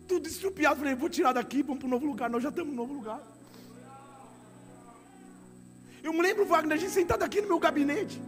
[0.07, 0.81] tudo estrupiado.
[0.81, 2.31] Falei, vou tirar daqui, vamos para um novo lugar.
[2.31, 3.21] Nós já estamos no novo lugar.
[6.03, 8.19] Eu me lembro, Wagner, a gente sentado aqui no meu gabinete.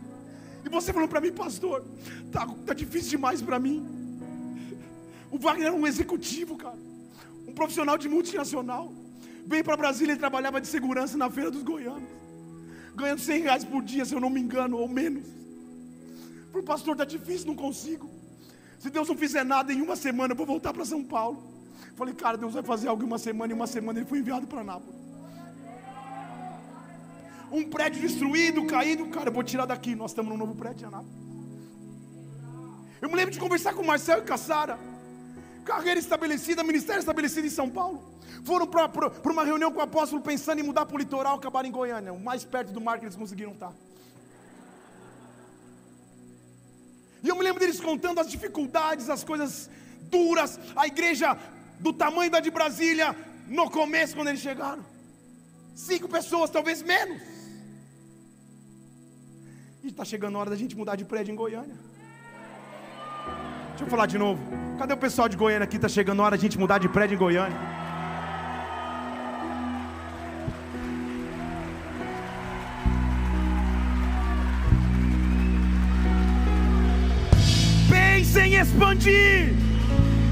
[0.63, 1.83] E você falou para mim, pastor,
[2.31, 3.79] tá, tá difícil demais para mim.
[5.31, 6.77] O Wagner era um executivo, cara.
[7.49, 8.93] Um profissional de multinacional.
[9.47, 12.21] Veio para Brasília e trabalhava de segurança na feira dos goianos.
[13.01, 15.27] Ganhando 100 reais por dia, se eu não me engano, ou menos.
[16.53, 18.11] Para o pastor, tá difícil, não consigo.
[18.79, 21.43] Se Deus não fizer nada em uma semana, eu vou voltar para São Paulo.
[21.97, 24.47] Falei, cara, Deus vai fazer algo em uma semana, em uma semana ele foi enviado
[24.47, 25.01] para Nápoles.
[27.51, 29.95] Um prédio destruído, caído, cara, eu vou tirar daqui.
[29.95, 31.15] Nós estamos num novo prédio em Anápolis.
[33.01, 34.79] Eu me lembro de conversar com o Marcel e Cassara.
[35.65, 38.03] Carreira estabelecida, ministério estabelecido em São Paulo.
[38.45, 41.73] Foram para uma reunião com o apóstolo pensando em mudar para o litoral, acabaram em
[41.73, 43.73] Goiânia, o mais perto do mar que eles conseguiram estar.
[47.23, 49.69] E eu me lembro deles contando as dificuldades, as coisas
[50.11, 51.39] duras, a igreja
[51.79, 53.15] do tamanho da de Brasília,
[53.47, 54.85] no começo, quando eles chegaram.
[55.75, 57.21] Cinco pessoas, talvez menos.
[59.83, 61.90] E está chegando a hora da gente mudar de prédio em Goiânia.
[63.81, 64.39] Deixa eu falar de novo.
[64.79, 65.77] Cadê o pessoal de Goiânia aqui?
[65.77, 67.57] Está chegando a hora da gente mudar de prédio em Goiânia.
[77.89, 79.55] Pense em expandir.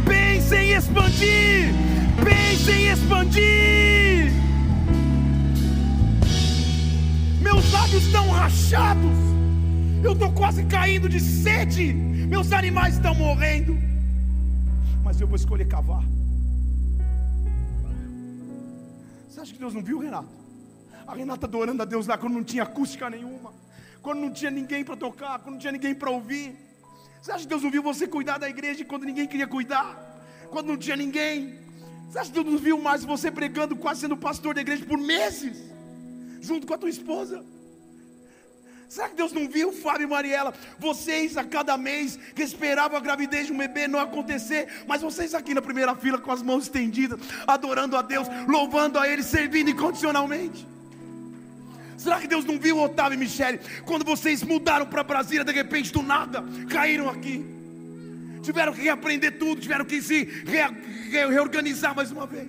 [0.05, 1.73] Pense em expandir.
[2.23, 4.31] Pense em expandir.
[7.41, 9.17] Meus lábios estão rachados.
[10.05, 12.08] Eu estou quase caindo de sede.
[12.29, 13.75] Meus animais estão morrendo.
[15.03, 16.03] Mas eu vou escolher cavar.
[19.27, 20.29] Você acha que Deus não viu, Renato?
[21.07, 23.55] A Renata adorando a Deus lá quando não tinha acústica nenhuma.
[24.03, 26.55] Quando não tinha ninguém para tocar, quando não tinha ninguém para ouvir.
[27.23, 29.89] Você acha que Deus não viu você cuidar da igreja quando ninguém queria cuidar?
[30.51, 31.59] Quando não tinha ninguém?
[32.11, 34.99] Você acha que Deus não viu mais você pregando, quase sendo pastor da igreja por
[34.99, 35.57] meses?
[36.43, 37.43] Junto com a tua esposa?
[38.89, 40.55] Será que Deus não viu, Fábio e Mariela?
[40.79, 45.35] Vocês a cada mês que esperavam a gravidez de um bebê não acontecer, mas vocês
[45.35, 49.69] aqui na primeira fila com as mãos estendidas, adorando a Deus, louvando a Ele, servindo
[49.69, 50.67] incondicionalmente.
[51.99, 55.93] Será que Deus não viu Otávio e Michele quando vocês mudaram para Brasília de repente
[55.93, 57.45] do nada, caíram aqui?
[58.43, 60.25] Tiveram que reaprender tudo, tiveram que se
[61.11, 62.49] reorganizar mais uma vez.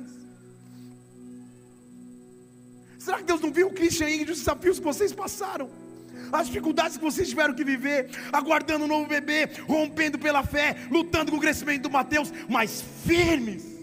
[2.97, 5.88] Será que Deus não viu o Christian e os desafios que vocês passaram?
[6.31, 11.31] As dificuldades que vocês tiveram que viver, aguardando um novo bebê, rompendo pela fé, lutando
[11.31, 13.79] com o crescimento do Mateus, mas firmes.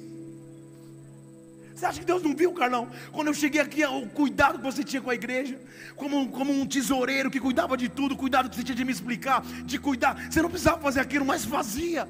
[1.74, 2.88] Você acha que Deus não viu, Carlão?
[3.12, 5.60] Quando eu cheguei aqui, o cuidado que você tinha com a igreja,
[5.94, 8.92] como, como um tesoureiro que cuidava de tudo, o cuidado que você tinha de me
[8.92, 10.30] explicar, de cuidar.
[10.30, 12.08] Você não precisava fazer aquilo, mas fazia.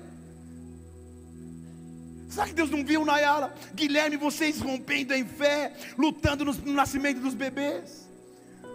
[2.29, 3.53] Será que Deus não viu, Nayara?
[3.75, 8.06] Guilherme, vocês rompendo em fé, lutando no nascimento dos bebês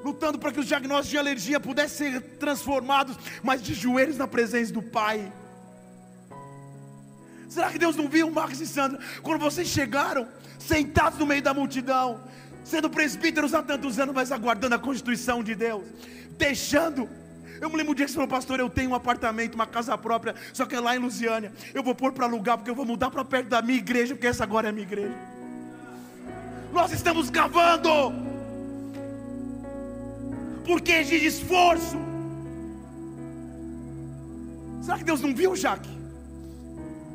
[0.03, 4.73] lutando para que os diagnósticos de alergia pudessem ser transformados, mas de joelhos na presença
[4.73, 5.31] do Pai.
[7.49, 10.27] Será que Deus não viu, Marcos e Sandra, quando vocês chegaram,
[10.57, 12.23] sentados no meio da multidão,
[12.63, 15.83] sendo presbíteros há tantos anos, mas aguardando a constituição de Deus,
[16.37, 17.09] deixando.
[17.59, 19.97] Eu me lembro um dia que você falou, pastor, eu tenho um apartamento, uma casa
[19.97, 21.51] própria, só que é lá em Lusiânia.
[21.73, 24.27] Eu vou pôr para alugar, porque eu vou mudar para perto da minha igreja, porque
[24.27, 25.15] essa agora é a minha igreja.
[26.71, 28.30] Nós estamos cavando
[30.65, 31.97] porque exige esforço.
[34.81, 35.89] Será que Deus não viu, Jaque?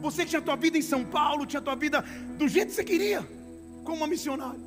[0.00, 2.04] Você tinha a tua vida em São Paulo, tinha a tua vida
[2.38, 3.26] do jeito que você queria,
[3.84, 4.60] como uma missionária.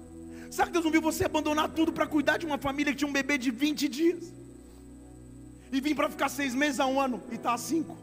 [0.50, 3.08] Será que Deus não viu você abandonar tudo para cuidar de uma família que tinha
[3.08, 4.34] um bebê de 20 dias?
[5.72, 7.96] E vir para ficar seis meses a um ano e está a cinco?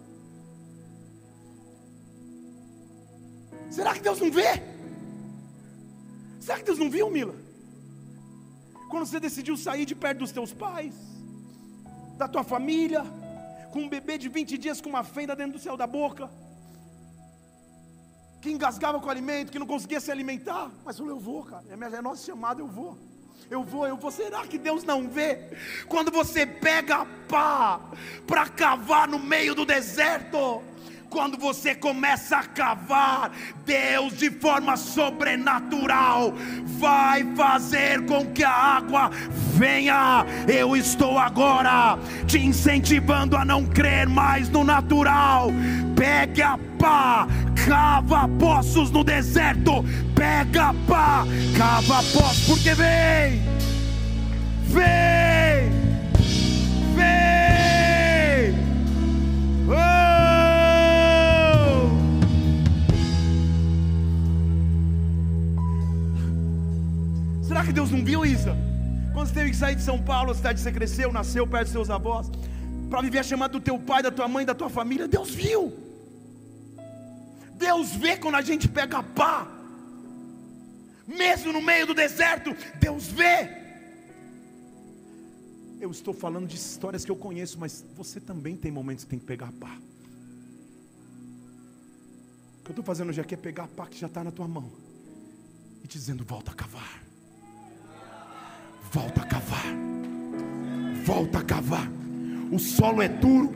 [3.71, 4.63] Será que Deus não vê?
[6.41, 7.46] Será que Deus não viu, Mila?
[8.89, 10.95] Quando você decidiu sair de perto dos teus pais,
[12.17, 13.05] da tua família,
[13.73, 16.31] com um bebê de 20 dias com uma fenda dentro do céu da boca,
[18.41, 21.97] que engasgava com o alimento, que não conseguia se alimentar, mas Eu vou, cara, é,
[21.97, 22.97] é nosso chamado, eu vou.
[23.51, 24.11] Eu vou, eu vou.
[24.11, 25.57] Será que Deus não vê?
[25.89, 27.81] Quando você pega a pá
[28.27, 30.63] para cavar no meio do deserto,
[31.17, 33.33] quando você começa a cavar,
[33.65, 36.35] Deus de forma sobrenatural
[36.79, 39.11] vai fazer com que a água
[39.55, 40.27] venha.
[40.47, 45.49] Eu estou agora te incentivando a não crer mais no natural.
[45.97, 47.27] Pegue a pá,
[47.67, 49.83] cava poços no deserto.
[50.15, 51.25] Pega a pá,
[51.57, 53.43] cava poços, porque vem,
[54.69, 55.71] vem,
[56.95, 58.55] vem.
[59.67, 60.06] Oh!
[67.57, 68.55] Será que Deus não viu, Isa?
[69.15, 71.65] Quando você teve que sair de São Paulo, a cidade que você cresceu, nasceu perto
[71.65, 72.31] dos seus avós,
[72.91, 75.73] para viver a chamada do teu pai, da tua mãe, da tua família, Deus viu.
[77.55, 79.49] Deus vê quando a gente pega pá,
[81.09, 83.49] mesmo no meio do deserto, Deus vê.
[85.81, 89.19] Eu estou falando de histórias que eu conheço, mas você também tem momentos que tem
[89.19, 89.75] que pegar pá.
[92.61, 94.31] O que eu estou fazendo hoje aqui é pegar a pá que já está na
[94.31, 94.71] tua mão
[95.83, 97.06] e te dizendo: volta a cavar.
[98.97, 99.67] Volta a cavar.
[101.05, 101.87] Volta a cavar.
[102.51, 103.55] O solo é duro.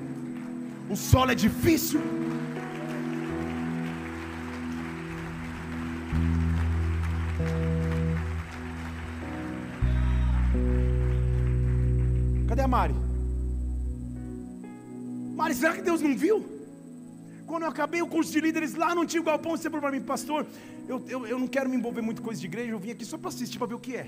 [0.90, 1.98] O solo é difícil.
[12.46, 12.94] Cadê a Mari?
[15.34, 16.44] Mari, será que Deus não viu?
[17.46, 20.02] Quando eu acabei o curso de líderes lá no antigo galpão, você falou para mim,
[20.02, 20.46] pastor,
[20.86, 23.06] eu, eu, eu não quero me envolver muito com coisa de igreja, eu vim aqui
[23.06, 24.06] só para assistir, para ver o que é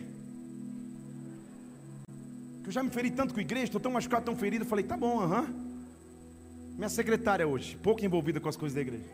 [2.62, 4.64] que eu já me feri tanto com a igreja, estou tão machucado, tão ferido.
[4.64, 5.46] Eu falei, tá bom, aham.
[6.76, 9.04] Minha secretária hoje, pouco envolvida com as coisas da igreja.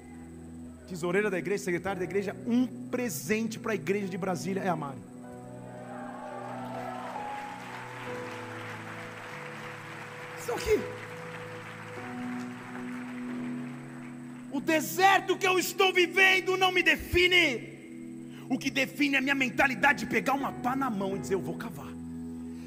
[0.88, 4.76] Tesoureira da igreja, secretária da igreja, um presente para a igreja de Brasília é a
[4.76, 4.98] Mari.
[10.46, 10.80] Só que
[14.50, 17.76] o deserto que eu estou vivendo não me define.
[18.48, 21.34] O que define é a minha mentalidade de pegar uma pá na mão e dizer:
[21.34, 21.87] Eu vou cavar.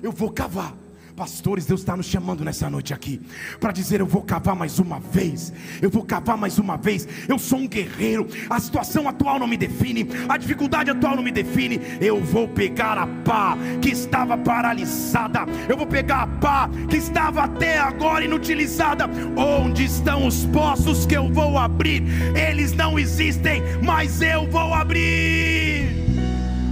[0.01, 0.73] Eu vou cavar.
[1.15, 3.21] Pastores, Deus está nos chamando nessa noite aqui
[3.59, 7.07] para dizer: Eu vou cavar mais uma vez, eu vou cavar mais uma vez.
[7.27, 11.31] Eu sou um guerreiro, a situação atual não me define, a dificuldade atual não me
[11.31, 11.79] define.
[11.99, 17.43] Eu vou pegar a pá que estava paralisada, eu vou pegar a pá que estava
[17.43, 19.09] até agora inutilizada.
[19.35, 22.03] Onde estão os poços que eu vou abrir?
[22.35, 26.01] Eles não existem, mas eu vou abrir.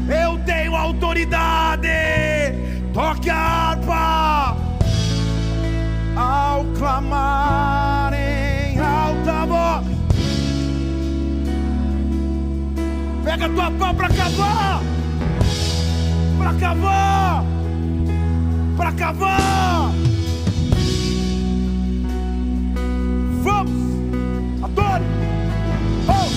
[0.09, 2.38] Eu tenho autoridade
[2.99, 4.57] toque a harpa
[6.17, 9.85] ao clamar em alta voz.
[13.23, 14.81] Pega tua pá para cavar,
[16.37, 17.45] para cavar,
[18.75, 19.91] para cavar.
[23.43, 25.05] Vamos, adore.
[26.09, 26.29] Oh.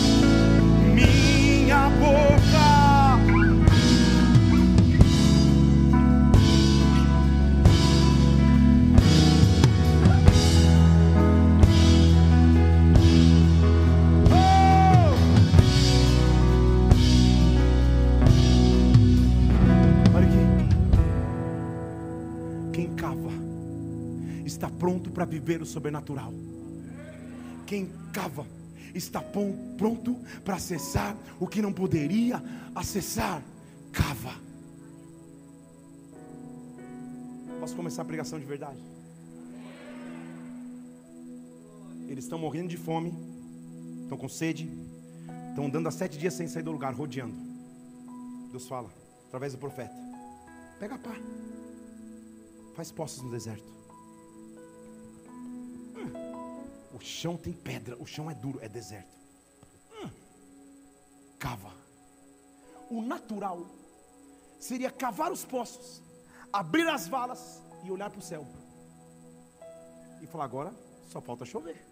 [0.95, 2.62] Minha boca.
[24.69, 26.33] Pronto para viver o sobrenatural.
[27.67, 28.47] Quem cava
[28.95, 32.43] está pronto para acessar o que não poderia
[32.75, 33.43] acessar.
[33.93, 34.35] Cava.
[37.61, 38.79] Posso começar a pregação de verdade?
[42.09, 43.15] Eles estão morrendo de fome,
[44.03, 44.71] estão com sede,
[45.49, 47.35] estão andando há sete dias sem sair do lugar, rodeando.
[48.51, 48.91] Deus fala,
[49.29, 49.95] através do profeta:
[50.79, 51.15] pega a pá,
[52.75, 53.82] faz poços no deserto.
[56.93, 59.17] O chão tem pedra, o chão é duro, é deserto.
[59.93, 60.11] Hum.
[61.39, 61.73] Cava.
[62.91, 63.67] O natural
[64.59, 66.03] seria cavar os poços,
[66.53, 68.47] abrir as valas e olhar para o céu.
[70.21, 70.75] E falar: agora
[71.11, 71.85] só falta chover.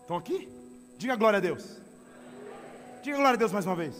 [0.00, 0.48] Estão aqui?
[0.98, 1.80] Diga glória a Deus.
[3.02, 3.94] Diga glória a Deus mais uma vez.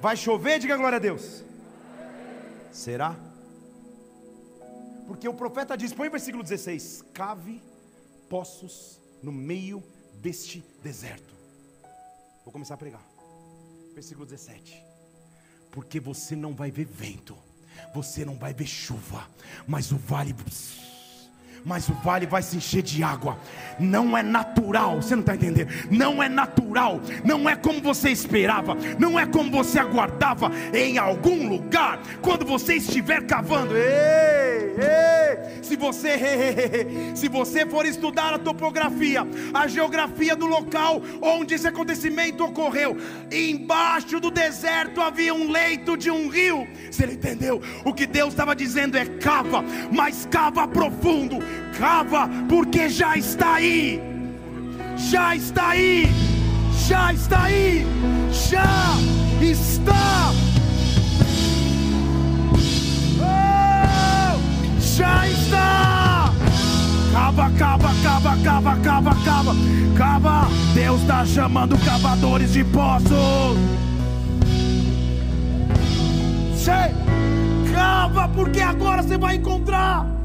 [0.00, 0.58] Vai chover?
[0.58, 1.44] Diga glória a Deus.
[2.72, 3.16] Será?
[5.10, 7.60] Porque o profeta diz, põe o versículo 16: cave
[8.28, 9.82] poços no meio
[10.22, 11.34] deste deserto.
[12.44, 13.02] Vou começar a pregar.
[13.92, 14.80] Versículo 17.
[15.72, 17.36] Porque você não vai ver vento,
[17.92, 19.28] você não vai ver chuva,
[19.66, 20.32] mas o vale
[21.64, 23.38] mas o vale vai se encher de água.
[23.78, 25.70] Não é natural, você não está entendendo?
[25.90, 31.48] Não é natural, não é como você esperava, não é como você aguardava em algum
[31.48, 32.00] lugar.
[32.20, 39.66] Quando você estiver cavando, ei, ei, se você, se você for estudar a topografia, a
[39.66, 42.96] geografia do local onde esse acontecimento ocorreu,
[43.30, 46.66] embaixo do deserto havia um leito de um rio.
[46.90, 47.60] Você entendeu?
[47.84, 51.38] O que Deus estava dizendo é cava, mas cava profundo
[51.78, 54.00] cava, porque já está aí,
[54.96, 56.08] já está aí,
[56.86, 57.86] já está aí,
[58.30, 58.96] já
[59.40, 60.32] está.
[63.18, 66.32] Oh, já está.
[67.12, 69.54] Cava, cava, cava, cava, cava, cava,
[69.96, 70.48] cava.
[70.74, 73.80] Deus está chamando cavadores de poços.
[77.72, 80.19] Cava, porque agora você vai encontrar.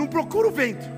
[0.00, 0.88] Não procura o vento,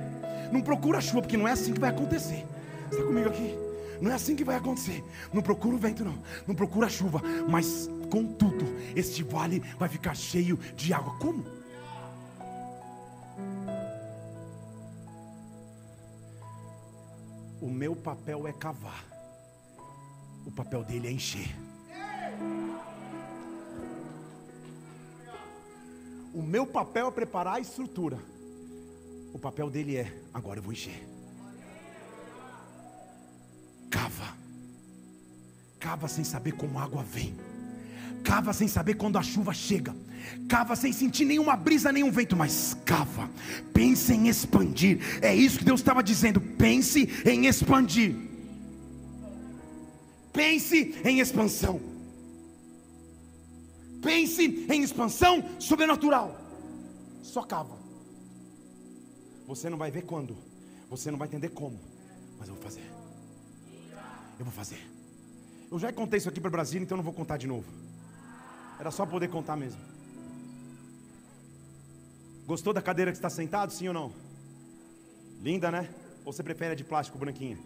[0.53, 2.47] não procura a chuva, porque não é assim que vai acontecer.
[2.89, 3.53] Está comigo aqui?
[4.01, 5.03] Não é assim que vai acontecer.
[5.33, 6.17] Não procura o vento, não.
[6.47, 7.21] Não procura a chuva.
[7.49, 11.17] Mas, contudo, este vale vai ficar cheio de água.
[11.19, 11.45] Como?
[17.61, 19.05] O meu papel é cavar.
[20.47, 21.53] O papel dele é encher.
[26.33, 28.31] O meu papel é preparar a estrutura.
[29.33, 31.07] O papel dele é: agora eu vou encher.
[33.91, 34.37] Cava.
[35.79, 37.35] Cava sem saber como a água vem.
[38.23, 39.95] Cava sem saber quando a chuva chega.
[40.49, 43.29] Cava sem sentir nenhuma brisa, nenhum vento, mas cava.
[43.73, 45.01] Pense em expandir.
[45.21, 46.41] É isso que Deus estava dizendo.
[46.41, 48.15] Pense em expandir.
[50.33, 51.81] Pense em expansão.
[54.01, 56.41] Pense em expansão sobrenatural.
[57.23, 57.82] Só cava.
[59.47, 60.37] Você não vai ver quando,
[60.89, 61.79] você não vai entender como,
[62.39, 62.85] mas eu vou fazer.
[64.39, 64.81] Eu vou fazer.
[65.71, 67.71] Eu já contei isso aqui para Brasília, então não vou contar de novo.
[68.79, 69.81] Era só poder contar mesmo.
[72.47, 74.13] Gostou da cadeira que está sentado, sim ou não?
[75.41, 75.89] Linda, né?
[76.25, 77.59] Ou você prefere a de plástico branquinha?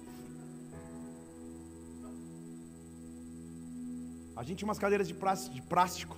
[4.36, 6.16] A gente tinha umas cadeiras de plástico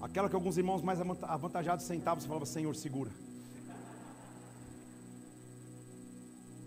[0.00, 3.10] Aquela que alguns irmãos mais avantajados sentavam, você falava, Senhor, segura.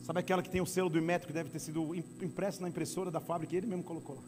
[0.03, 3.09] Sabe aquela que tem o selo do Imetro que deve ter sido impresso na impressora
[3.09, 4.23] da fábrica e ele mesmo colocou lá.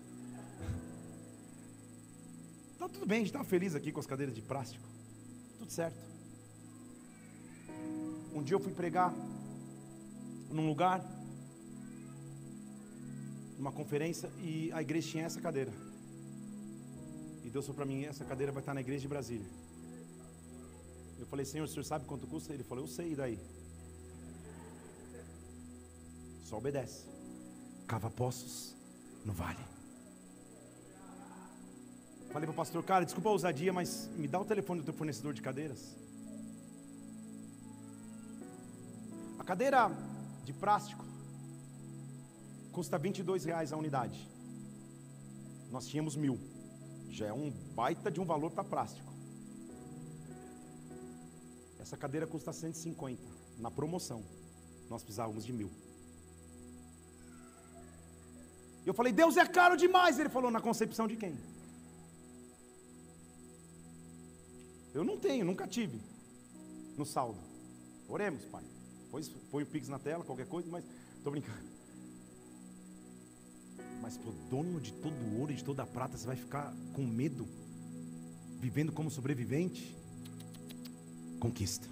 [2.79, 4.87] Tá tudo bem, a gente estava feliz aqui com as cadeiras de plástico.
[5.57, 5.97] Tudo certo.
[8.33, 9.13] Um dia eu fui pregar
[10.49, 11.03] num lugar,
[13.57, 15.71] numa conferência, e a igreja tinha essa cadeira.
[17.53, 19.47] Deus falou para mim: essa cadeira vai estar na igreja de Brasília.
[21.19, 22.51] Eu falei: Senhor, o senhor sabe quanto custa?
[22.51, 23.39] Ele falou: Eu sei, e daí?
[26.43, 27.05] Só obedece.
[27.85, 28.75] Cava poços
[29.23, 29.63] no vale.
[32.31, 34.93] Falei para o pastor, cara, desculpa a ousadia, mas me dá o telefone do teu
[34.95, 35.95] fornecedor de cadeiras.
[39.37, 39.91] A cadeira
[40.43, 41.05] de plástico
[42.71, 44.27] custa 22 reais a unidade.
[45.69, 46.52] Nós tínhamos mil.
[47.13, 49.13] Já é um baita de um valor para plástico.
[51.79, 53.21] Essa cadeira custa 150
[53.59, 54.23] na promoção.
[54.89, 55.69] Nós precisávamos de mil.
[58.83, 60.17] Eu falei, Deus é caro demais.
[60.17, 61.37] Ele falou, na concepção de quem?
[64.91, 66.01] Eu não tenho, nunca tive.
[66.97, 67.39] No saldo.
[68.09, 68.63] Oremos, pai.
[69.11, 70.83] Pois põe o Pix na tela, qualquer coisa, mas
[71.17, 71.72] estou brincando.
[74.03, 76.35] Mas para o dono de todo o ouro e de toda a prata, você vai
[76.35, 77.47] ficar com medo,
[78.59, 79.97] vivendo como sobrevivente?
[81.39, 81.87] Conquista.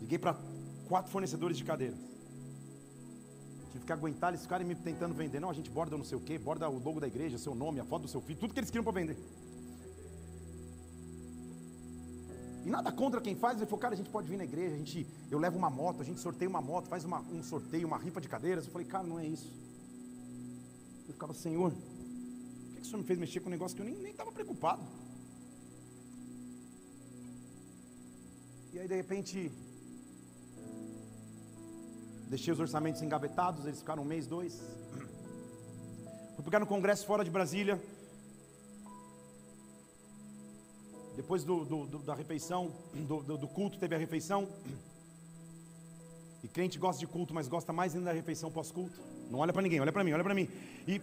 [0.00, 0.38] Liguei para
[0.86, 1.98] quatro fornecedores de cadeiras.
[3.72, 5.40] Tive que aguentar eles ficarem me tentando vender.
[5.40, 7.84] Não, a gente borda não sei o borda o logo da igreja, seu nome, a
[7.84, 9.18] foto do seu filho, tudo que eles queriam para vender.
[12.64, 14.78] E nada contra quem faz, ele falou, cara, a gente pode vir na igreja, a
[14.78, 17.98] gente, eu levo uma moto, a gente sorteia uma moto, faz uma, um sorteio, uma
[17.98, 18.66] rifa de cadeiras.
[18.66, 19.50] Eu falei, cara, não é isso.
[21.08, 23.82] Eu ficava, Senhor, por que, que o Senhor me fez mexer com um negócio que
[23.82, 24.82] eu nem estava preocupado?
[28.72, 29.50] E aí de repente,
[32.30, 34.62] Deixei os orçamentos engavetados, eles ficaram um mês, dois.
[36.36, 37.82] Fui pegar no congresso fora de Brasília.
[41.20, 42.72] Depois do, do- do- da refeição,
[43.06, 44.48] do, culto, teve a refeição.
[46.42, 48.98] E crente gosta de culto, mas gosta mais ainda da refeição pós-culto.
[49.30, 50.48] Não olha para ninguém, olha para mim, olha para mim.
[50.88, 50.98] E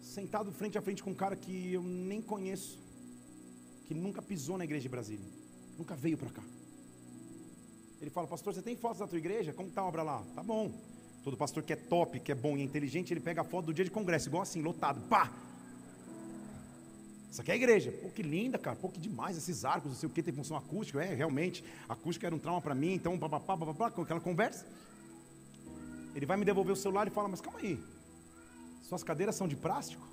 [0.00, 2.78] sentado frente a frente com um cara que eu nem conheço,
[3.86, 5.26] que nunca pisou na igreja de Brasília,
[5.76, 6.42] nunca veio para cá.
[8.00, 9.52] Ele fala, pastor, você tem fotos da tua igreja?
[9.52, 10.24] Como está a obra lá?
[10.34, 10.72] Tá bom.
[11.22, 13.66] Todo pastor que é top, que é bom e é inteligente, ele pega a foto
[13.66, 15.30] do dia de congresso, igual assim, lotado, pá!
[17.30, 17.92] Isso aqui é a igreja.
[17.92, 18.76] Pô, que linda, cara.
[18.76, 21.02] Pô, que demais esses arcos, não sei o que, tem função acústica.
[21.02, 24.66] É, realmente, acústica era um trauma para mim, então, papapá, papapá, com aquela conversa.
[26.14, 27.80] Ele vai me devolver o celular e fala, mas calma aí,
[28.82, 30.04] suas cadeiras são de plástico?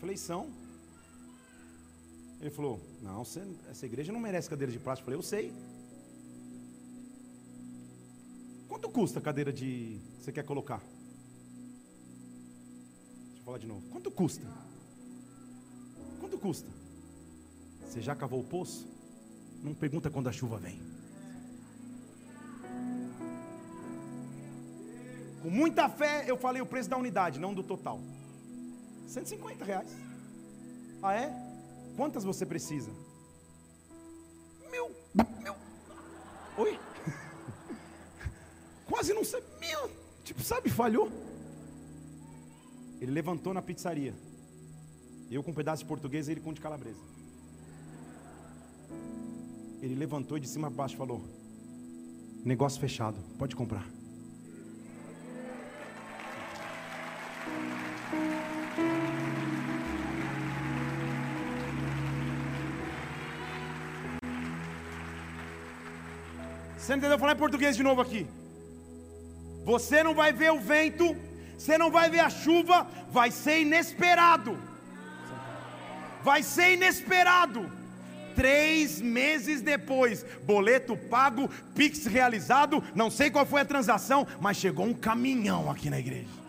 [0.00, 0.50] Falei, são.
[2.40, 5.04] Ele falou, não, você- essa igreja não merece cadeira de plástico.
[5.04, 5.52] Falei, eu sei.
[8.68, 10.00] Quanto custa a cadeira de.
[10.18, 10.78] Você quer colocar?
[13.28, 13.82] Deixa eu falar de novo.
[13.90, 14.44] Quanto custa?
[16.22, 16.70] Quanto custa?
[17.84, 18.86] Você já cavou o poço?
[19.60, 20.80] Não pergunta quando a chuva vem.
[25.42, 28.00] Com muita fé, eu falei o preço da unidade, não do total.
[29.08, 29.90] 150 reais.
[31.02, 31.34] Ah, é?
[31.96, 32.92] Quantas você precisa?
[34.70, 34.92] Mil.
[35.42, 35.54] Mil.
[36.56, 36.78] Oi?
[38.86, 39.42] Quase não sei.
[39.58, 39.90] Mil.
[40.22, 41.10] Tipo, sabe, falhou.
[43.00, 44.14] Ele levantou na pizzaria.
[45.34, 47.00] Eu com um pedaço de português e ele com de calabresa.
[49.80, 51.22] Ele levantou e de cima a baixo falou:
[52.44, 53.86] Negócio fechado, pode comprar.
[66.76, 68.26] Você não entendeu falar em português de novo aqui?
[69.64, 71.16] Você não vai ver o vento,
[71.56, 74.71] você não vai ver a chuva, vai ser inesperado.
[76.22, 77.70] Vai ser inesperado.
[78.34, 84.86] Três meses depois, boleto pago, Pix realizado, não sei qual foi a transação, mas chegou
[84.86, 86.42] um caminhão aqui na igreja.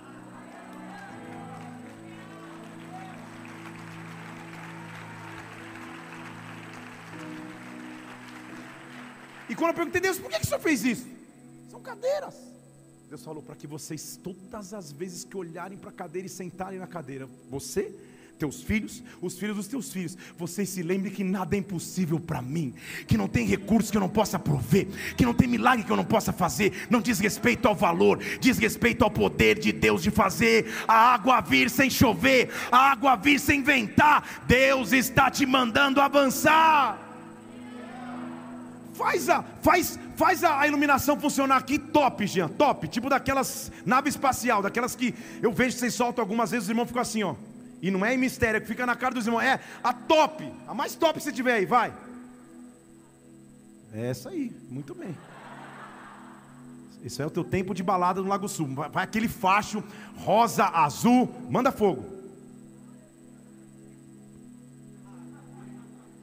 [9.50, 11.08] E quando eu perguntei, Deus, por que, que o senhor fez isso?
[11.70, 12.36] São cadeiras.
[13.08, 16.80] Deus falou para que vocês, todas as vezes que olharem para a cadeira e sentarem
[16.80, 17.94] na cadeira, você,
[18.38, 22.42] teus filhos, os filhos dos teus filhos, vocês se lembrem que nada é impossível para
[22.42, 22.74] mim,
[23.08, 25.98] que não tem recurso que eu não possa prover, que não tem milagre que eu
[25.98, 30.12] não possa fazer, não diz respeito ao valor, diz respeito ao poder de Deus de
[30.12, 34.44] fazer a água vir sem chover, a água vir sem ventar.
[34.48, 37.00] Deus está te mandando avançar.
[38.94, 42.88] Faz a, faz, faz a, iluminação funcionar aqui top, Jean, top.
[42.88, 46.88] Tipo daquelas nave espacial, daquelas que eu vejo que vocês soltam algumas vezes, os irmãos
[46.88, 47.36] ficam assim, ó.
[47.84, 49.42] E não é em mistério, é que fica na cara dos irmãos.
[49.42, 51.94] É a top, a mais top que você tiver aí, vai.
[53.92, 55.14] É essa aí, muito bem.
[57.04, 58.74] Isso é o teu tempo de balada no Lago Sul.
[58.74, 59.84] Vai, vai aquele facho
[60.16, 62.06] rosa, azul, manda fogo.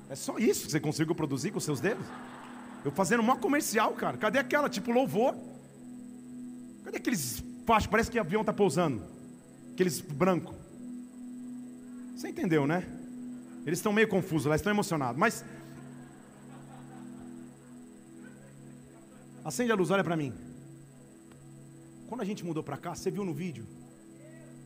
[0.09, 2.07] É só isso que você conseguiu produzir com seus dedos?
[2.83, 4.17] Eu fazendo uma comercial, cara.
[4.17, 5.37] Cadê aquela, tipo louvor?
[6.85, 7.87] Cadê aqueles fachos?
[7.87, 9.05] Parece que o avião tá pousando.
[9.75, 10.60] Aqueles branco.
[12.21, 12.87] Você entendeu, né?
[13.65, 15.19] Eles estão meio confusos lá, estão emocionados.
[15.19, 15.43] Mas.
[19.43, 20.35] Acende a luz, olha para mim.
[22.07, 23.67] Quando a gente mudou para cá, você viu no vídeo?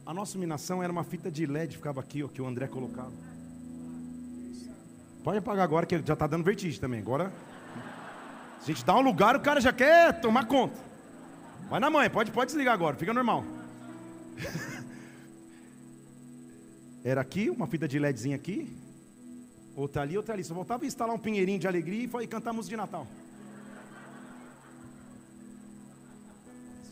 [0.05, 3.13] A nossa iluminação era uma fita de LED, ficava aqui, ó, que o André colocava.
[5.23, 6.99] Pode apagar agora, que já tá dando vertigem também.
[6.99, 7.33] Agora.
[8.61, 10.77] A gente dá um lugar, o cara já quer tomar conta.
[11.71, 13.45] Vai na mãe, pode, pode desligar agora, fica normal.
[17.05, 18.75] Era aqui, uma fita de LEDzinha aqui,
[19.77, 20.43] outra ali, outra ali.
[20.43, 23.07] Só voltava a instalar um pinheirinho de alegria e foi cantar música de Natal.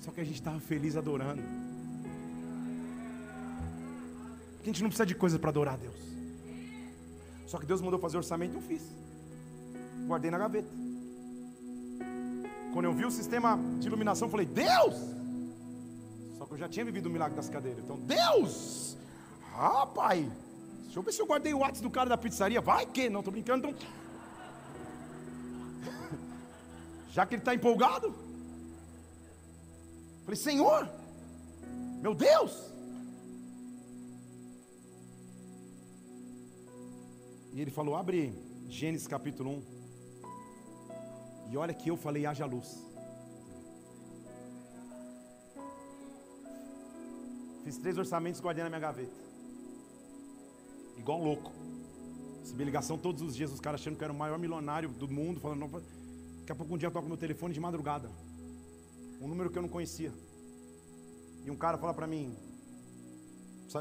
[0.03, 1.43] Só que a gente estava feliz adorando.
[4.57, 5.97] Porque a gente não precisa de coisas para adorar a Deus.
[7.47, 8.83] Só que Deus mandou fazer orçamento, eu fiz.
[10.07, 10.69] Guardei na gaveta.
[12.75, 14.95] Quando eu vi o sistema de iluminação, falei, Deus!
[16.37, 17.83] Só que eu já tinha vivido o milagre das cadeiras.
[17.83, 18.92] Então, Deus!
[19.55, 20.31] Ah, pai,
[20.85, 22.61] deixa eu ver se eu guardei o WhatsApp do cara da pizzaria.
[22.61, 23.11] Vai que?
[23.11, 23.69] Não, tô brincando.
[23.69, 23.89] Então...
[27.11, 28.15] Já que ele está empolgado.
[30.25, 30.89] Falei, Senhor,
[32.01, 32.73] meu Deus.
[37.53, 38.33] E ele falou: abre
[38.69, 39.63] Gênesis capítulo 1.
[41.51, 42.83] E olha que eu falei: haja luz.
[47.65, 49.32] Fiz três orçamentos guardei na minha gaveta.
[51.03, 51.53] Igual um louco.
[52.41, 55.41] Recebi ligação todos os dias, os caras achando que era o maior milionário do mundo,
[55.41, 58.09] falando, "Não, daqui a pouco um dia eu toco meu telefone de madrugada.
[59.21, 60.13] Um número que eu não conhecia.
[61.45, 62.37] E um cara fala pra mim,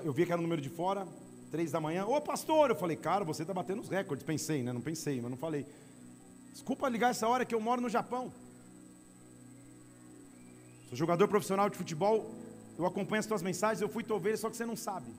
[0.03, 1.07] eu vi que era um número de fora,
[1.52, 4.26] três da manhã, ô pastor, eu falei, cara, você tá batendo os recordes.
[4.26, 4.73] Pensei, né?
[4.73, 5.65] Não pensei, mas não falei.
[6.52, 8.34] Desculpa ligar essa hora que eu moro no Japão.
[10.89, 12.31] Sou jogador profissional de futebol,
[12.80, 15.11] eu acompanho as tuas mensagens, eu fui tua ovelha, só que você não sabe.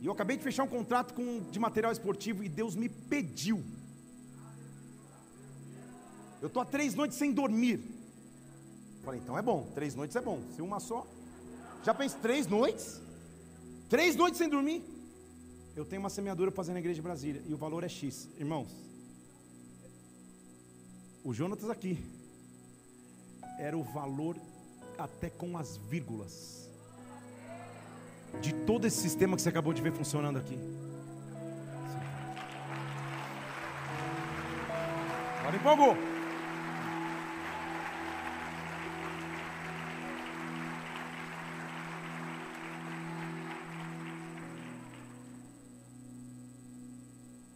[0.00, 3.62] E eu acabei de fechar um contrato com, de material esportivo e Deus me pediu.
[6.40, 7.80] Eu estou há três noites sem dormir.
[9.02, 10.42] Falei, então é bom, três noites é bom.
[10.56, 11.06] Se uma só.
[11.84, 13.00] Já pensei, três noites?
[13.90, 14.82] Três noites sem dormir?
[15.76, 18.26] Eu tenho uma semeadura fazendo na igreja de Brasília e o valor é X.
[18.38, 18.74] Irmãos,
[21.22, 21.98] o Jonatas aqui
[23.58, 24.36] era o valor
[24.96, 26.69] até com as vírgulas
[28.40, 30.58] de todo esse sistema que você acabou de ver funcionando aqui.
[35.40, 35.96] Agora empolgou.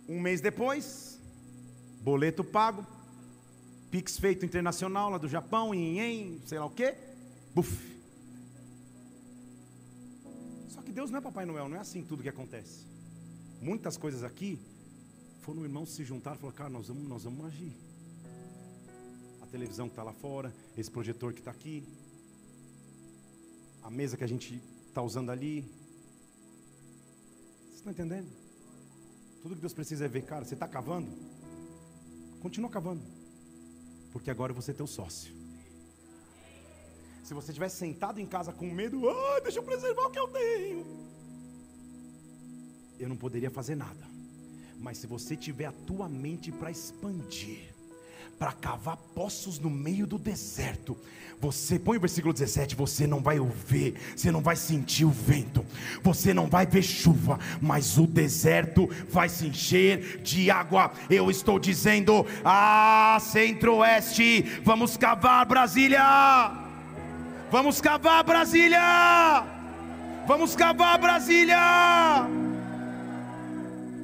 [0.09, 1.21] Um mês depois,
[2.01, 2.87] boleto pago,
[3.91, 6.95] Pix feito internacional lá do Japão, em sei lá o quê,
[7.55, 7.94] buf.
[10.95, 12.87] Deus não é Papai Noel, não é assim tudo que acontece.
[13.61, 14.61] Muitas coisas aqui
[15.41, 17.77] foram irmãos se juntaram e falaram, cara, nós vamos, nós vamos agir.
[19.43, 21.85] A televisão que está lá fora, esse projetor que está aqui,
[23.83, 25.63] a mesa que a gente está usando ali.
[27.65, 28.31] Vocês estão entendendo?
[29.43, 31.11] Tudo que Deus precisa é ver, cara, você está cavando?
[32.41, 33.03] Continua cavando.
[34.13, 35.44] Porque agora você é teu sócio.
[37.25, 40.29] Se você tivesse sentado em casa com medo, ah, deixa eu preservar o que eu
[40.29, 40.87] tenho.
[42.99, 44.07] Eu não poderia fazer nada.
[44.79, 47.75] Mas se você tiver a tua mente para expandir,
[48.39, 50.99] para cavar poços no meio do deserto.
[51.41, 55.65] Você põe o versículo 17, você não vai ouvir, você não vai sentir o vento,
[56.03, 60.93] você não vai ver chuva, mas o deserto vai se encher de água.
[61.09, 66.64] Eu estou dizendo: "Ah, Centro-Oeste, vamos cavar Brasília!"
[67.55, 68.81] Vamos cavar Brasília!
[70.27, 71.57] Vamos cavar Brasília!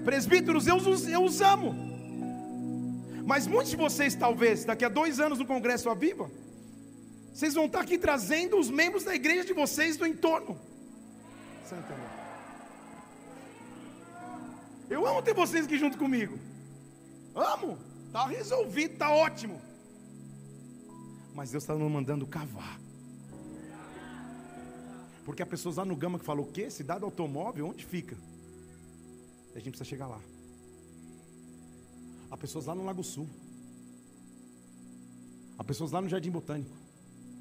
[0.04, 1.74] Presbíteros, eu os, eu os amo.
[3.26, 6.30] Mas muitos de vocês, talvez, daqui a dois anos no Congresso Aviva,
[7.34, 10.56] vocês vão estar aqui trazendo os membros da igreja de vocês do entorno.
[11.64, 11.96] Entendeu?
[14.88, 16.38] Eu amo ter vocês aqui junto comigo.
[17.34, 17.76] Amo.
[18.06, 19.60] Está resolvido, está ótimo.
[21.34, 22.79] Mas Deus está nos mandando cavar.
[25.30, 26.68] Porque há pessoas lá no Gama que falam, o quê?
[26.68, 28.16] Cidade automóvel, onde fica?
[29.54, 30.20] A gente precisa chegar lá.
[32.28, 33.28] Há pessoas lá no Lago Sul.
[35.56, 36.76] Há pessoas lá no Jardim Botânico.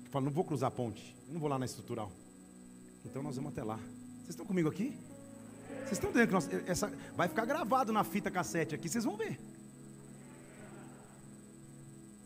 [0.03, 1.15] Que falam, não vou cruzar a ponte.
[1.27, 2.11] Eu não vou lá na estrutural.
[3.03, 3.77] Então nós vamos até lá.
[4.17, 4.95] Vocês estão comigo aqui?
[5.79, 9.17] Vocês estão entendendo que nós, essa, vai ficar gravado na fita cassete aqui, vocês vão
[9.17, 9.39] ver.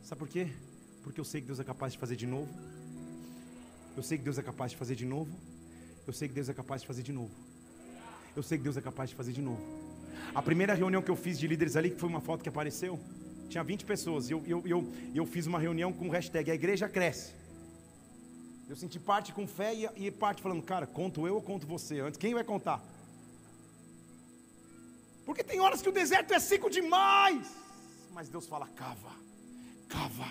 [0.04, 0.52] Sabe por quê?
[1.04, 2.54] Porque eu sei que Deus é capaz de fazer de novo.
[3.96, 5.53] Eu sei que Deus é capaz de fazer de novo.
[6.06, 7.32] Eu sei que Deus é capaz de fazer de novo.
[8.36, 9.62] Eu sei que Deus é capaz de fazer de novo.
[10.34, 13.00] A primeira reunião que eu fiz de líderes ali, que foi uma foto que apareceu,
[13.50, 14.30] tinha 20 pessoas.
[14.30, 17.34] Eu, eu, eu, eu fiz uma reunião com o hashtag A Igreja Cresce.
[18.68, 22.00] Eu senti parte com fé e, e parte falando, cara, conto eu ou conto você
[22.00, 22.18] antes?
[22.18, 22.84] Quem vai contar?
[25.26, 27.48] Porque tem horas que o deserto é seco demais.
[28.12, 29.12] Mas Deus fala, cava,
[29.88, 30.28] cava,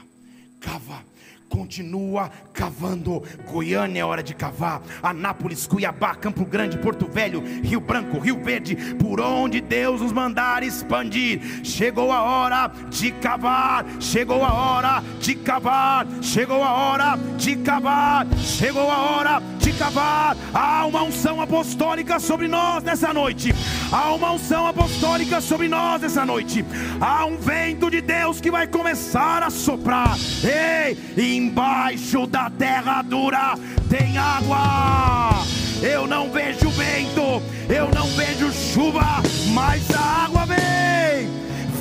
[0.62, 1.02] cava,
[1.48, 3.22] continua cavando.
[3.51, 4.80] Goiânia é hora de cavar.
[5.02, 10.62] Anápolis, Cuiabá, Campo Grande, Porto Velho, Rio Branco, Rio Verde, por onde Deus nos mandar
[10.62, 11.64] expandir.
[11.64, 13.84] Chegou a hora de cavar.
[14.01, 16.06] Chegou a hora de cavar.
[16.22, 18.26] Chegou a hora de cavar.
[18.39, 20.36] Chegou a hora de cavar.
[20.55, 23.52] Há uma unção apostólica sobre nós nessa noite.
[23.90, 26.64] Há uma unção apostólica sobre nós nessa noite.
[27.01, 30.16] Há um vento de Deus que vai começar a soprar.
[30.53, 33.55] Ei, embaixo da terra dura
[33.89, 35.45] tem água.
[35.81, 39.23] Eu não vejo vento, eu não vejo chuva,
[39.53, 41.29] mas a água vem,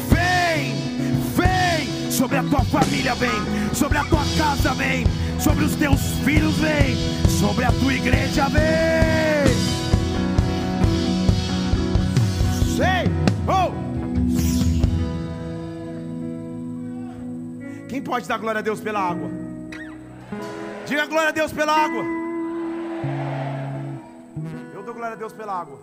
[0.09, 0.75] vem,
[1.35, 2.11] vem.
[2.11, 3.29] Sobre a tua família vem,
[3.73, 5.05] sobre a tua casa vem,
[5.37, 6.95] sobre os teus filhos vem,
[7.27, 9.53] sobre a tua igreja vem.
[12.75, 13.11] Sei,
[13.47, 13.90] oh.
[17.91, 19.29] Quem pode dar glória a Deus pela água?
[20.87, 22.01] Diga glória a Deus pela água.
[24.93, 25.77] glória a Deus pela água.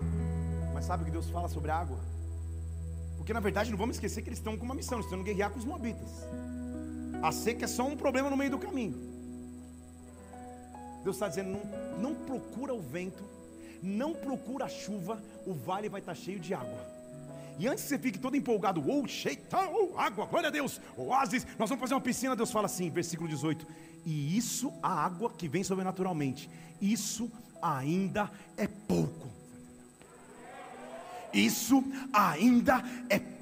[0.72, 1.98] Mas sabe o que Deus fala sobre a água?
[3.18, 5.50] Porque na verdade não vamos esquecer que eles estão com uma missão, eles estão guerrear
[5.50, 6.26] com os moabitas.
[7.22, 8.96] A seca é só um problema no meio do caminho.
[11.04, 13.22] Deus está dizendo: não, não procura o vento,
[13.82, 16.97] não procura a chuva, o vale vai estar cheio de água.
[17.58, 21.44] E antes que você fique todo empolgado, oh, cheio, oh, água, glória a Deus, oásis,
[21.58, 22.36] nós vamos fazer uma piscina.
[22.36, 23.66] Deus fala assim, versículo 18:
[24.06, 26.48] E isso, a água que vem sobrenaturalmente,
[26.80, 27.30] isso
[27.60, 29.28] ainda é pouco.
[31.32, 33.37] Isso ainda é pouco,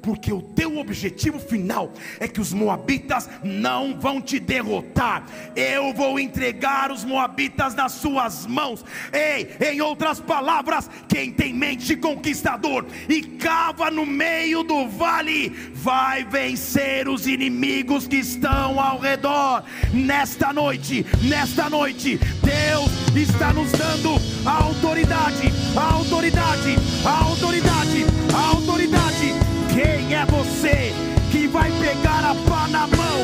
[0.00, 5.26] porque o teu objetivo final é que os moabitas não vão te derrotar.
[5.56, 8.84] Eu vou entregar os moabitas nas suas mãos.
[9.12, 16.24] Ei, em outras palavras, quem tem mente conquistador e cava no meio do vale, vai
[16.24, 19.64] vencer os inimigos que estão ao redor.
[19.92, 24.14] Nesta noite, nesta noite, Deus está nos dando
[24.44, 29.34] a autoridade, a autoridade, a autoridade, a autoridade.
[29.72, 30.92] Quem é você
[31.30, 33.20] que vai pegar a pá na mão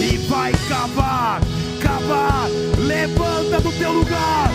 [0.00, 1.40] e vai cavar,
[1.80, 2.48] cavar?
[2.78, 4.50] Levanta do teu lugar,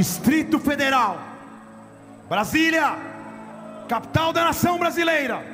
[0.00, 1.20] Distrito Federal,
[2.26, 2.96] Brasília,
[3.86, 5.44] capital da nação brasileira.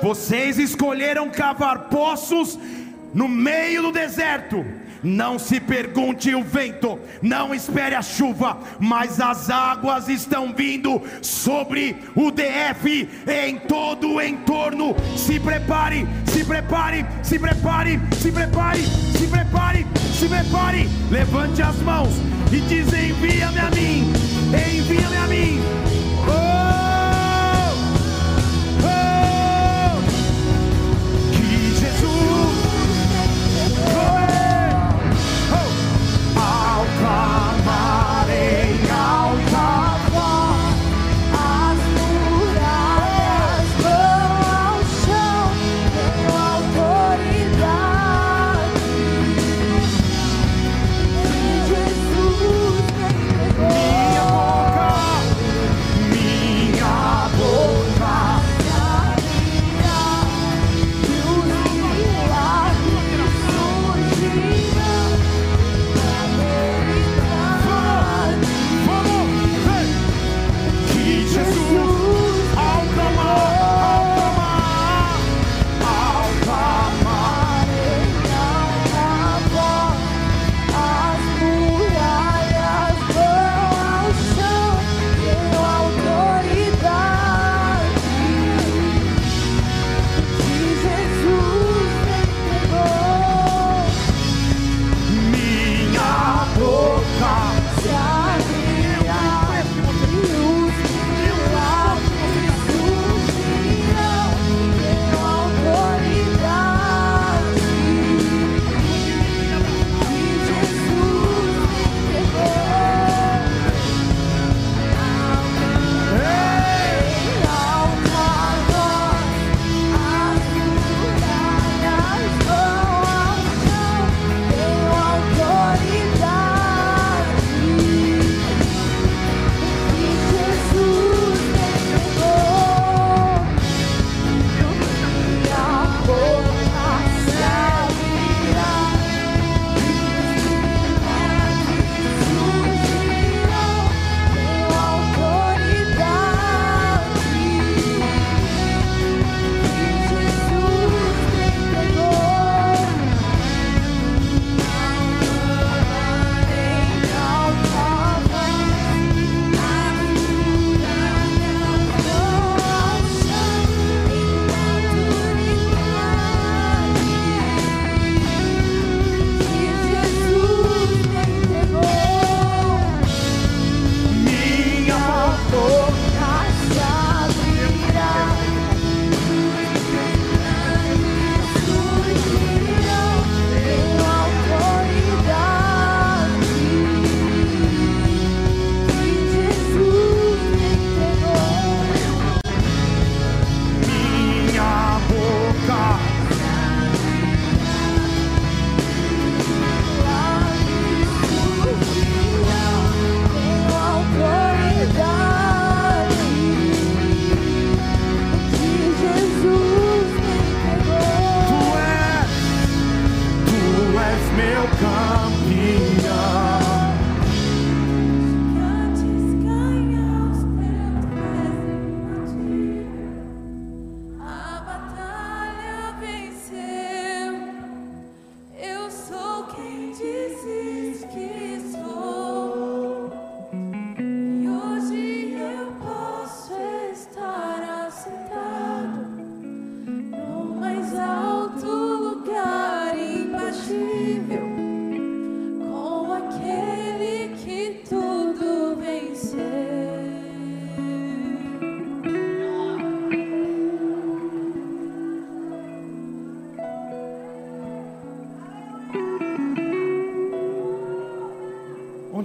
[0.00, 2.56] Vocês escolheram cavar poços
[3.12, 4.64] no meio do deserto
[5.02, 11.96] não se pergunte o vento, não espere a chuva, mas as águas estão vindo sobre
[12.14, 14.94] o DF em todo o entorno.
[15.16, 19.86] Se prepare, se prepare, se prepare, se prepare, se prepare,
[20.18, 20.88] se prepare.
[21.10, 22.10] Levante as mãos
[22.52, 24.12] e diz: Envia-me a mim,
[24.52, 25.99] envia-me a mim.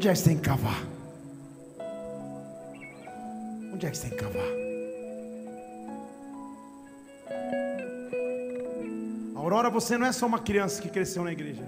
[0.06, 0.86] Onde é que você tem que cavar?
[3.73, 4.45] Onde é que você tem que cavar?
[9.36, 11.68] Aurora, você não é só uma criança que cresceu na igreja.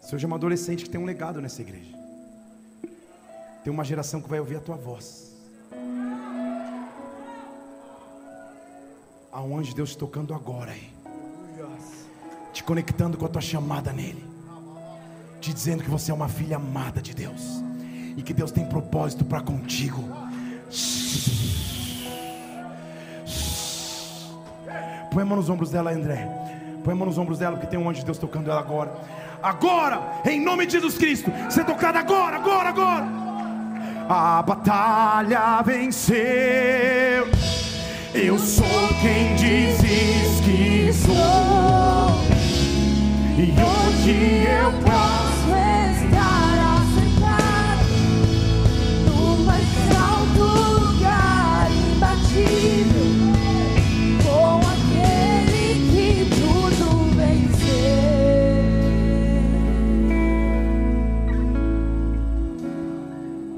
[0.00, 1.94] Você hoje é uma adolescente que tem um legado nessa igreja.
[3.62, 5.36] Tem uma geração que vai ouvir a tua voz.
[9.30, 10.90] Há um anjo de Deus tocando agora aí.
[12.54, 14.31] Te conectando com a tua chamada nele.
[15.42, 17.64] Te dizendo que você é uma filha amada de Deus.
[18.16, 20.08] E que Deus tem propósito para contigo.
[25.10, 26.28] Põe a mão nos ombros dela, André.
[26.84, 28.94] Põe a mão nos ombros dela, porque tem um anjo de Deus tocando ela agora.
[29.42, 31.32] Agora, em nome de Jesus Cristo.
[31.50, 33.06] Ser tocada agora, agora, agora.
[34.08, 36.16] A batalha venceu.
[38.14, 41.12] Eu sou quem dizes que sou.
[43.36, 45.31] E hoje eu posso.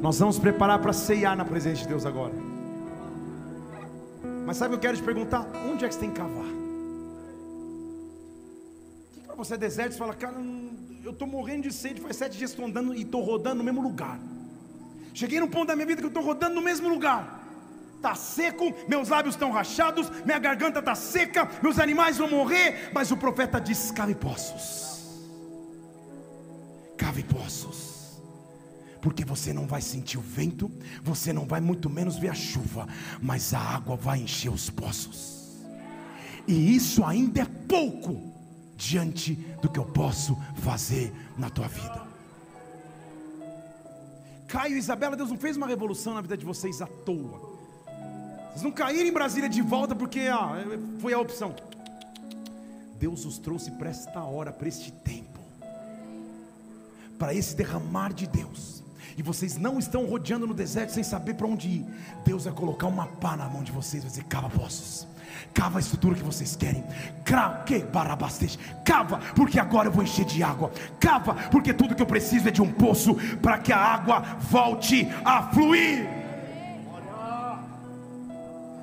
[0.04, 2.34] Nós vamos preparar para ceiar na presença de Deus agora.
[4.44, 5.46] Mas sabe o que eu quero te perguntar?
[5.66, 6.44] Onde é que você tem que cavar?
[9.06, 9.92] O que para você é deserto?
[9.92, 10.34] Você fala, cara,
[11.02, 13.80] eu estou morrendo de sede, faz sete dias estou andando e estou rodando no mesmo
[13.80, 14.20] lugar.
[15.14, 17.42] Cheguei num ponto da minha vida que eu estou rodando no mesmo lugar.
[17.96, 23.10] Está seco, meus lábios estão rachados, minha garganta está seca, meus animais vão morrer, mas
[23.10, 25.16] o profeta diz: cave poços.
[26.94, 27.93] Cave poços
[29.04, 30.72] porque você não vai sentir o vento,
[31.02, 32.88] você não vai muito menos ver a chuva,
[33.20, 35.62] mas a água vai encher os poços.
[36.48, 38.32] E isso ainda é pouco
[38.74, 42.02] diante do que eu posso fazer na tua vida.
[44.48, 47.58] Caio e Isabela, Deus não fez uma revolução na vida de vocês à toa.
[48.52, 50.64] Vocês não caíram em Brasília de volta porque ah,
[50.98, 51.54] foi a opção.
[52.98, 55.40] Deus os trouxe para esta hora, para este tempo,
[57.18, 58.82] para esse derramar de Deus
[59.16, 61.86] e vocês não estão rodeando no deserto sem saber para onde ir,
[62.24, 65.06] Deus vai colocar uma pá na mão de vocês, vai dizer: cava poços,
[65.52, 66.84] cava a estrutura que vocês querem,
[67.24, 72.50] cava, porque agora eu vou encher de água, cava, porque tudo que eu preciso é
[72.50, 76.24] de um poço para que a água volte a fluir.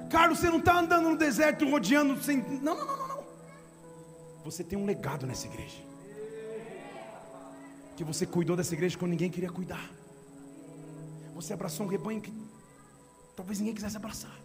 [0.10, 2.38] Carlos, você não está andando no deserto rodeando sem.
[2.62, 3.24] Não, não, não, não.
[4.44, 5.78] Você tem um legado nessa igreja.
[7.96, 9.90] Que você cuidou dessa igreja quando ninguém queria cuidar.
[11.42, 12.32] Você abraçou um rebanho que
[13.36, 14.38] talvez ninguém quisesse abraçar.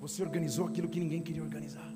[0.00, 1.90] Você organizou aquilo que ninguém queria organizar.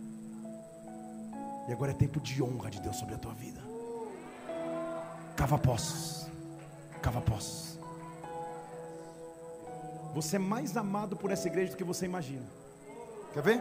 [1.68, 3.60] E agora é tempo de honra de Deus sobre a tua vida.
[5.36, 6.26] Cava poços.
[7.00, 7.78] Cava poços.
[10.12, 12.46] Você é mais amado por essa igreja do que você imagina.
[13.32, 13.60] Quer ver?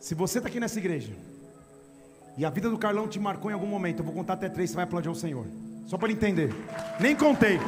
[0.00, 1.12] Se você está aqui nessa igreja
[2.36, 4.70] e a vida do Carlão te marcou em algum momento, eu vou contar até três,
[4.70, 5.46] você vai aplaudir ao Senhor.
[5.86, 6.52] Só para entender.
[7.00, 7.58] Nem contei.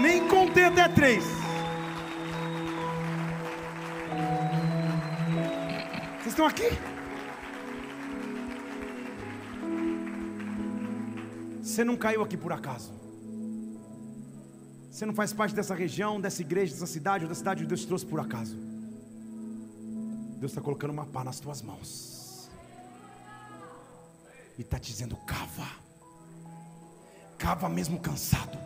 [0.00, 1.24] Nem contei até três.
[6.14, 6.70] Vocês estão aqui?
[11.62, 12.92] Você não caiu aqui por acaso.
[14.90, 17.84] Você não faz parte dessa região, dessa igreja, dessa cidade ou da cidade que Deus
[17.84, 18.56] trouxe por acaso.
[20.38, 22.13] Deus está colocando uma pá nas tuas mãos.
[24.58, 25.68] E está dizendo: cava.
[27.38, 28.58] Cava mesmo cansado.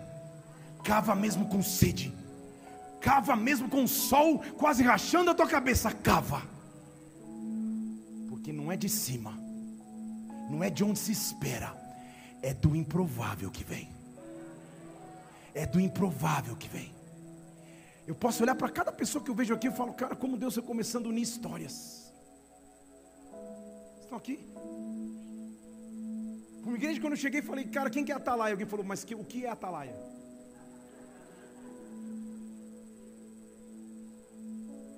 [0.84, 2.12] Cava mesmo com sede.
[3.00, 5.90] Cava mesmo com o sol quase rachando a tua cabeça.
[5.92, 6.42] Cava.
[8.28, 9.32] Porque não é de cima.
[10.50, 11.76] Não é de onde se espera.
[12.42, 13.88] É do improvável que vem.
[15.54, 16.94] É do improvável que vem.
[18.06, 20.56] Eu posso olhar para cada pessoa que eu vejo aqui e falo, cara, como Deus
[20.56, 22.10] está começando a unir histórias.
[24.00, 24.48] Estão aqui?
[26.68, 28.52] Uma igreja, quando eu cheguei, falei, cara, quem que é Atalaia?
[28.52, 29.96] Alguém falou, mas que, o que é Atalaia?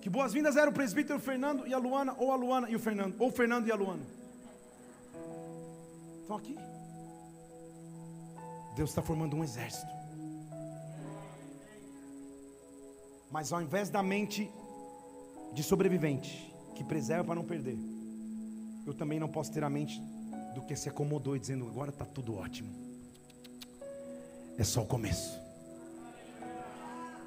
[0.02, 3.14] Que boas-vindas eram o presbítero Fernando e a Luana, ou a Luana e o Fernando,
[3.20, 4.02] ou o Fernando e a Luana.
[6.22, 6.58] Estão aqui.
[8.74, 9.92] Deus está formando um exército.
[13.30, 14.50] Mas ao invés da mente
[15.52, 17.78] de sobrevivente, que preserva para não perder,
[18.84, 20.02] eu também não posso ter a mente
[20.54, 22.70] do que se acomodou e dizendo agora está tudo ótimo.
[24.58, 25.38] É só o começo.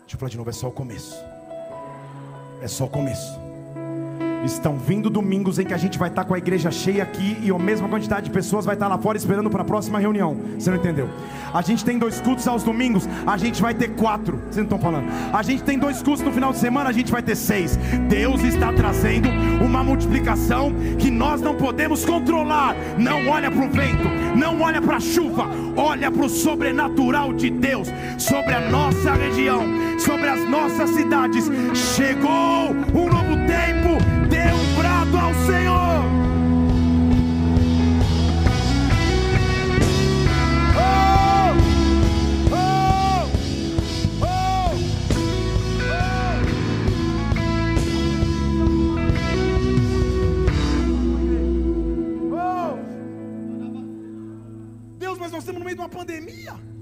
[0.02, 1.16] Deixa eu falar de novo, é só o começo.
[2.62, 3.53] É só o começo.
[4.44, 7.50] Estão vindo domingos em que a gente vai estar com a igreja cheia aqui e
[7.50, 10.36] a mesma quantidade de pessoas vai estar lá fora esperando para a próxima reunião.
[10.58, 11.10] Você não entendeu?
[11.54, 14.38] A gente tem dois cultos aos domingos, a gente vai ter quatro.
[14.38, 15.08] Vocês não estão falando?
[15.32, 17.78] A gente tem dois cultos no final de semana, a gente vai ter seis.
[18.10, 19.30] Deus está trazendo
[19.64, 22.76] uma multiplicação que nós não podemos controlar.
[22.98, 25.48] Não olha para o vento, não olha para a chuva,
[25.78, 27.88] olha para o sobrenatural de Deus
[28.18, 29.62] sobre a nossa região,
[30.00, 31.50] sobre as nossas cidades.
[31.74, 34.23] Chegou um novo tempo.
[35.14, 36.06] Um ao Senhor.
[40.76, 41.54] Oh!
[42.52, 43.30] Oh!
[44.24, 44.74] Oh!
[52.34, 52.80] Oh!
[54.98, 56.73] Deus, mas nós estamos no meio de uma pandemia.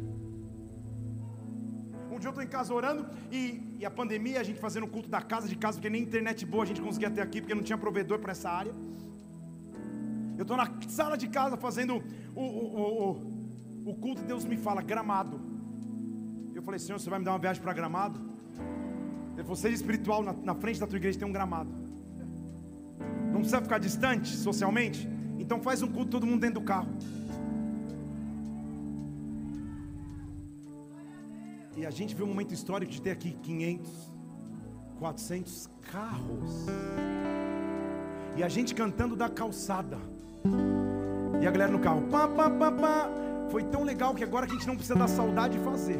[2.21, 5.21] Dia eu estou em casa orando e, e a pandemia, a gente fazendo culto da
[5.21, 7.77] casa de casa, porque nem internet boa a gente conseguia ter aqui, porque não tinha
[7.85, 8.73] provedor para essa área.
[10.37, 11.95] Eu estou na sala de casa fazendo
[12.35, 12.65] o, o,
[13.85, 15.41] o, o culto Deus me fala, gramado.
[16.53, 18.19] Eu falei, Senhor, você vai me dar uma viagem para gramado?
[19.33, 21.71] Ele falou, seja espiritual, na, na frente da tua igreja tem um gramado.
[23.31, 25.09] Não precisa ficar distante socialmente?
[25.39, 26.89] Então faz um culto todo mundo dentro do carro.
[31.81, 33.89] E a gente vê um momento histórico de ter aqui 500,
[34.99, 36.67] 400 carros.
[38.37, 39.97] E a gente cantando da calçada.
[41.41, 42.03] E a galera no carro.
[42.03, 43.09] Pá, pá, pá, pá.
[43.49, 45.99] Foi tão legal que agora a gente não precisa da saudade de fazer.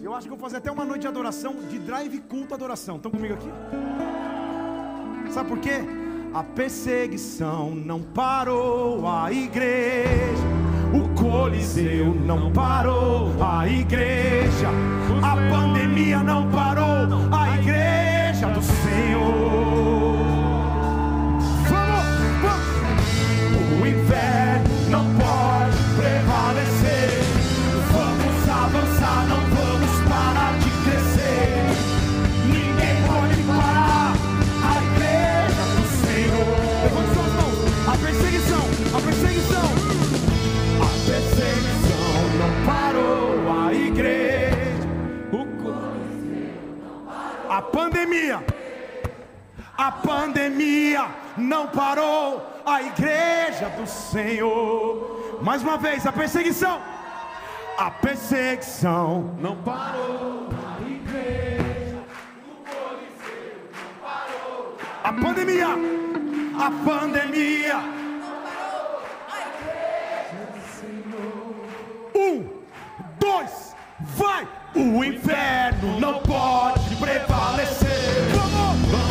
[0.00, 2.98] Eu acho que eu vou fazer até uma noite de adoração, de drive culto adoração.
[2.98, 3.50] Estão comigo aqui?
[5.32, 5.80] Sabe por quê?
[6.32, 10.61] A perseguição não parou a igreja.
[10.92, 14.68] O Coliseu não parou a igreja.
[15.22, 17.31] A pandemia não parou
[49.82, 55.40] A pandemia não parou a igreja do Senhor.
[55.42, 56.80] Mais uma vez, a perseguição.
[57.76, 61.98] A perseguição não parou a igreja.
[65.02, 65.66] A pandemia.
[66.60, 67.78] A pandemia.
[72.14, 72.48] Um,
[73.18, 74.46] dois, vai!
[74.76, 77.88] O inferno não pode prevalecer.
[78.30, 79.01] Vamos!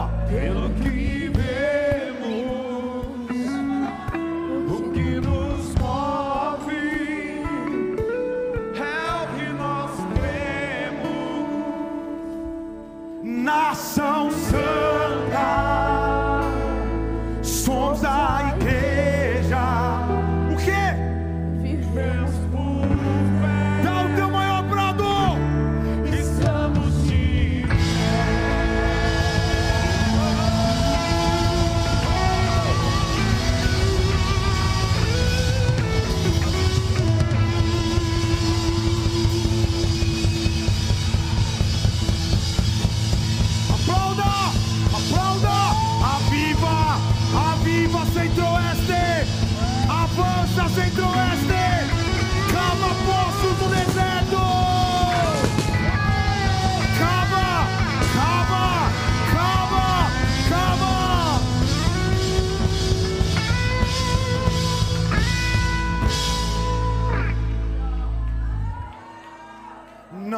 [0.00, 0.89] Cava.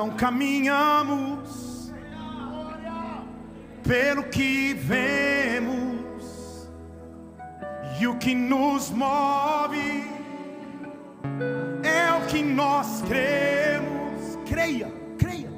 [0.03, 1.93] não caminhamos
[3.85, 6.69] pelo que vemos
[8.01, 10.11] e o que nos move
[11.85, 14.39] é o que nós cremos.
[14.45, 15.53] Creia, creia.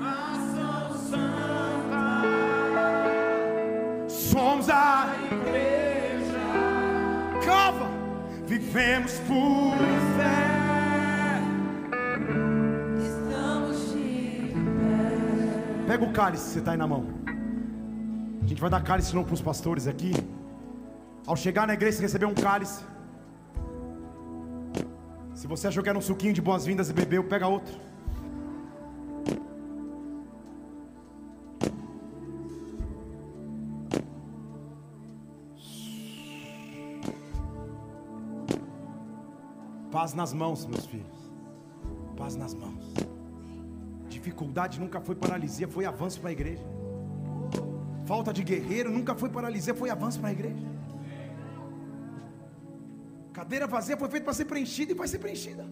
[0.00, 2.22] Ação santa.
[4.08, 6.40] Somos a igreja.
[7.44, 7.90] Cava,
[8.46, 10.07] vivemos por
[15.98, 17.04] Pega o cálice que você está aí na mão.
[18.40, 20.12] A gente vai dar cálice novo para os pastores aqui.
[21.26, 22.84] Ao chegar na igreja, você recebeu um cálice.
[25.34, 27.74] Se você achou que era um suquinho de boas-vindas e bebeu, pega outro.
[39.90, 41.32] Paz nas mãos, meus filhos.
[42.16, 43.17] Paz nas mãos.
[44.18, 46.64] Dificuldade nunca foi paralisia, foi avanço para a igreja.
[48.04, 50.66] Falta de guerreiro nunca foi paralisia, foi avanço para a igreja.
[53.32, 55.64] Cadeira vazia foi feita para ser preenchida e vai ser preenchida.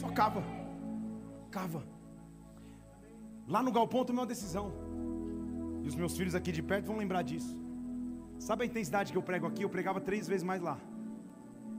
[0.00, 0.42] Só cava.
[1.50, 1.82] Cava.
[3.48, 4.66] Lá no galpão tomei uma decisão.
[5.82, 7.56] E os meus filhos aqui de perto vão lembrar disso.
[8.38, 9.62] Sabe a intensidade que eu prego aqui?
[9.62, 10.78] Eu pregava três vezes mais lá.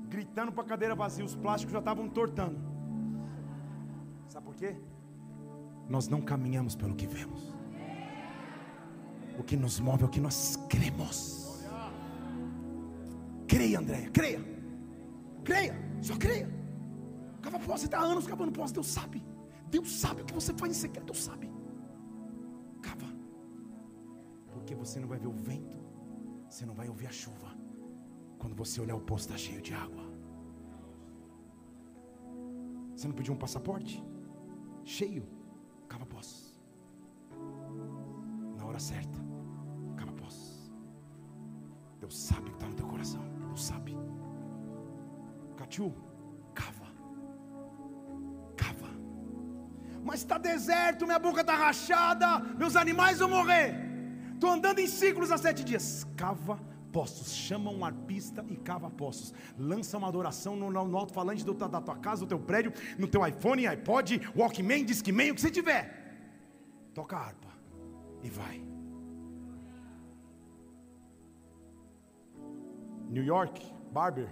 [0.08, 2.58] Gritando para a cadeira vazia, os plásticos já estavam entortando.
[4.28, 4.76] Sabe por quê?
[5.88, 7.54] Nós não caminhamos pelo que vemos.
[9.38, 11.64] O que nos move é o que nós cremos.
[13.48, 14.42] Creia, Andréia, creia.
[15.44, 16.50] Creia, só creia.
[17.42, 19.22] Cava posse, está anos cavando posse, Deus sabe.
[19.70, 21.52] Deus sabe o que você faz em secreto, Deus sabe.
[22.82, 23.08] Cava.
[24.52, 25.78] Porque você não vai ver o vento,
[26.50, 27.50] você não vai ouvir a chuva.
[28.38, 30.04] Quando você olhar o poço está cheio de água.
[32.96, 34.04] Você não pediu um passaporte?
[34.86, 35.26] Cheio.
[35.88, 36.60] Cava poço.
[38.58, 39.20] Na hora certa.
[39.96, 40.72] Cava poço.
[42.00, 43.24] Deus sabe o que está no teu coração.
[43.48, 43.98] Deus sabe.
[45.58, 45.94] Catiu,
[46.54, 46.88] cava.
[48.58, 48.90] Cava.
[50.04, 53.76] Mas está deserto, minha boca está rachada, meus animais vão morrer.
[54.34, 56.06] Estou andando em ciclos há sete dias.
[56.18, 56.60] Cava
[56.94, 59.34] poços, chama um arpista e cava poços.
[59.58, 63.66] Lança uma adoração no, no alto-falante da tua casa, do teu prédio, no teu iPhone,
[63.68, 65.84] iPod, Walkman, Discman, o que você tiver.
[66.94, 67.50] Toca a harpa
[68.22, 68.64] e vai.
[73.10, 73.62] New York,
[73.92, 74.30] Barber.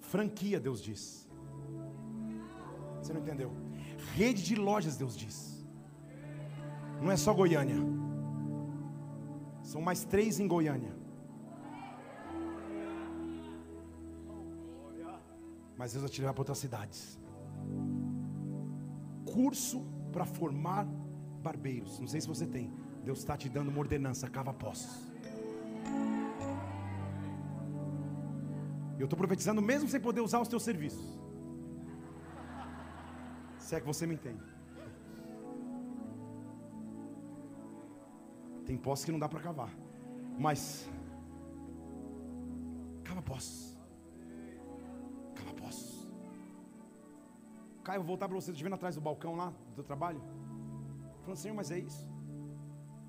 [0.00, 1.28] Franquia, Deus diz.
[3.00, 3.52] Você não entendeu?
[4.14, 5.64] Rede de lojas, Deus diz.
[7.00, 7.76] Não é só Goiânia.
[9.64, 10.94] São mais três em Goiânia.
[15.76, 17.18] Mas Deus vai te levar para outras cidades.
[19.24, 20.86] Curso para formar
[21.42, 21.98] barbeiros.
[21.98, 22.72] Não sei se você tem.
[23.02, 25.12] Deus está te dando uma ordenança, cava poços.
[28.98, 31.18] Eu estou profetizando mesmo sem poder usar os teus serviços.
[33.58, 34.53] Se é que você me entende.
[38.66, 39.72] Tem poços que não dá para cavar.
[40.38, 40.88] Mas
[43.04, 43.78] cava poços.
[45.34, 46.08] Cava poços.
[47.82, 50.20] Caio, vou voltar para você, te vendo atrás do balcão lá do teu trabalho.
[51.20, 52.08] Falando, Senhor, mas é isso.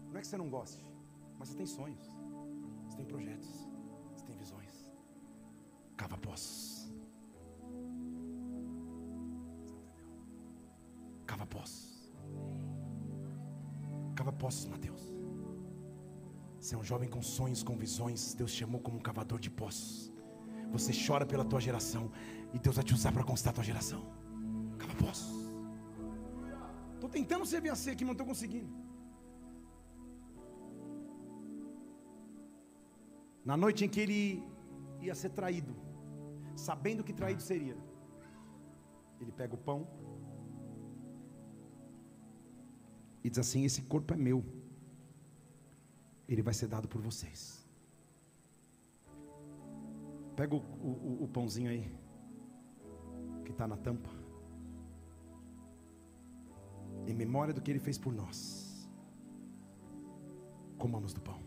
[0.09, 0.85] Não é que você não goste,
[1.37, 2.05] mas você tem sonhos.
[2.87, 3.67] Você tem projetos.
[4.15, 4.91] Você tem visões.
[5.97, 6.93] Cava poços.
[11.25, 12.13] Cava poços.
[14.15, 15.14] Cava poços, Mateus.
[16.65, 18.33] Você é um jovem com sonhos, com visões.
[18.33, 20.11] Deus te chamou como um cavador de poços.
[20.71, 22.11] Você chora pela tua geração
[22.55, 24.01] e Deus vai te usar para conquistar a tua geração.
[24.79, 25.35] Cava poços.
[26.95, 28.73] Estou tentando ser aqui, mas não estou conseguindo.
[33.45, 34.43] Na noite em que ele
[35.01, 35.75] ia ser traído,
[36.55, 37.77] sabendo que traído seria,
[39.21, 39.87] ele pega o pão
[43.23, 44.43] e diz assim: Esse corpo é meu,
[46.27, 47.63] ele vai ser dado por vocês.
[50.35, 51.89] Pega o, o- o pãozinho aí,
[53.45, 54.09] que está na tampa,
[57.07, 58.89] em memória do que ele fez por nós.
[60.77, 61.39] Comamos do pão.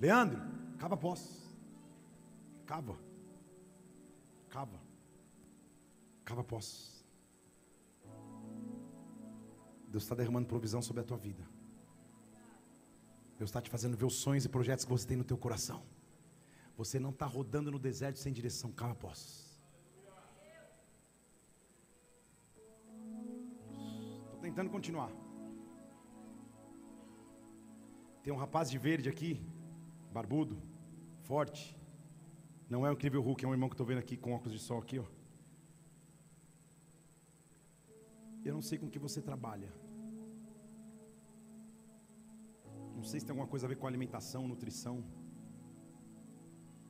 [0.00, 0.40] Leandro,
[0.78, 1.54] cava poços.
[2.64, 2.96] Cava.
[4.48, 4.80] Cava.
[6.24, 7.04] Cava poços.
[9.88, 11.46] Deus está derramando provisão sobre a tua vida.
[13.36, 15.82] Deus está te fazendo ver os sonhos e projetos que você tem no teu coração.
[16.76, 18.72] Você não está rodando no deserto sem direção.
[18.72, 19.60] Cava poços.
[24.24, 25.10] Estou tentando continuar.
[28.22, 29.42] Tem um rapaz de verde aqui,
[30.12, 30.60] barbudo,
[31.22, 31.76] forte.
[32.68, 34.58] Não é o incrível Hulk, é um irmão que estou vendo aqui com óculos de
[34.58, 35.04] sol aqui, ó.
[38.44, 39.72] Eu não sei com que você trabalha.
[42.94, 45.04] Não sei se tem alguma coisa a ver com alimentação, nutrição.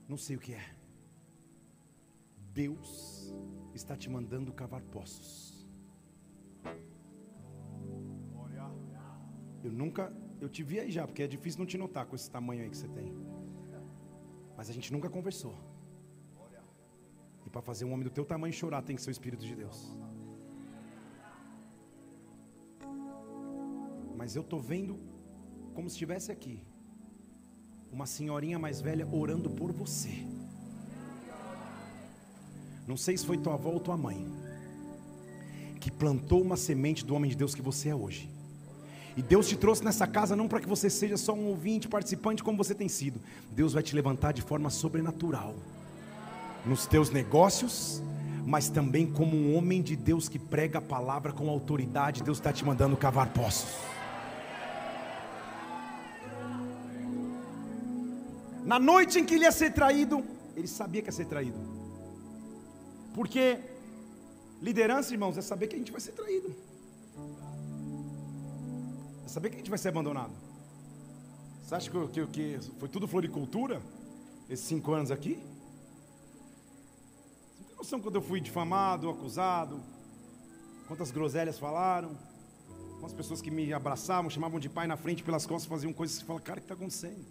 [0.09, 0.77] Não sei o que é.
[2.53, 3.35] Deus
[3.75, 5.61] está te mandando cavar poços.
[9.63, 10.11] Eu nunca,
[10.41, 12.71] eu te vi aí já, porque é difícil não te notar com esse tamanho aí
[12.71, 13.13] que você tem.
[14.57, 15.55] Mas a gente nunca conversou.
[17.47, 19.55] E para fazer um homem do teu tamanho chorar, tem que ser o Espírito de
[19.55, 19.97] Deus.
[24.17, 24.99] Mas eu estou vendo
[25.75, 26.63] como se estivesse aqui
[27.91, 30.27] uma senhorinha mais velha orando por você.
[32.87, 34.27] Não sei se foi tua avó ou tua mãe
[35.81, 38.29] que plantou uma semente do homem de Deus que você é hoje.
[39.17, 42.43] E Deus te trouxe nessa casa não para que você seja só um ouvinte, participante
[42.43, 43.21] como você tem sido.
[43.51, 45.55] Deus vai te levantar de forma sobrenatural
[46.65, 48.03] nos teus negócios,
[48.47, 52.23] mas também como um homem de Deus que prega a palavra com autoridade.
[52.23, 53.71] Deus está te mandando cavar poços.
[58.65, 60.25] Na noite em que ele ia ser traído,
[60.55, 61.59] ele sabia que ia ser traído.
[63.15, 63.59] Porque
[64.63, 66.55] liderança, irmãos, é saber que a gente vai ser traído.
[69.31, 70.33] Saber que a gente vai ser abandonado.
[71.63, 73.81] Você acha que, que, que foi tudo floricultura?
[74.49, 75.35] Esses cinco anos aqui?
[77.55, 79.81] Você não tem noção quando eu fui difamado, acusado?
[80.89, 82.19] Quantas groselhas falaram?
[82.99, 86.23] Quantas pessoas que me abraçavam, chamavam de pai na frente pelas costas, faziam coisas que
[86.23, 87.25] você fala, cara, o que está acontecendo?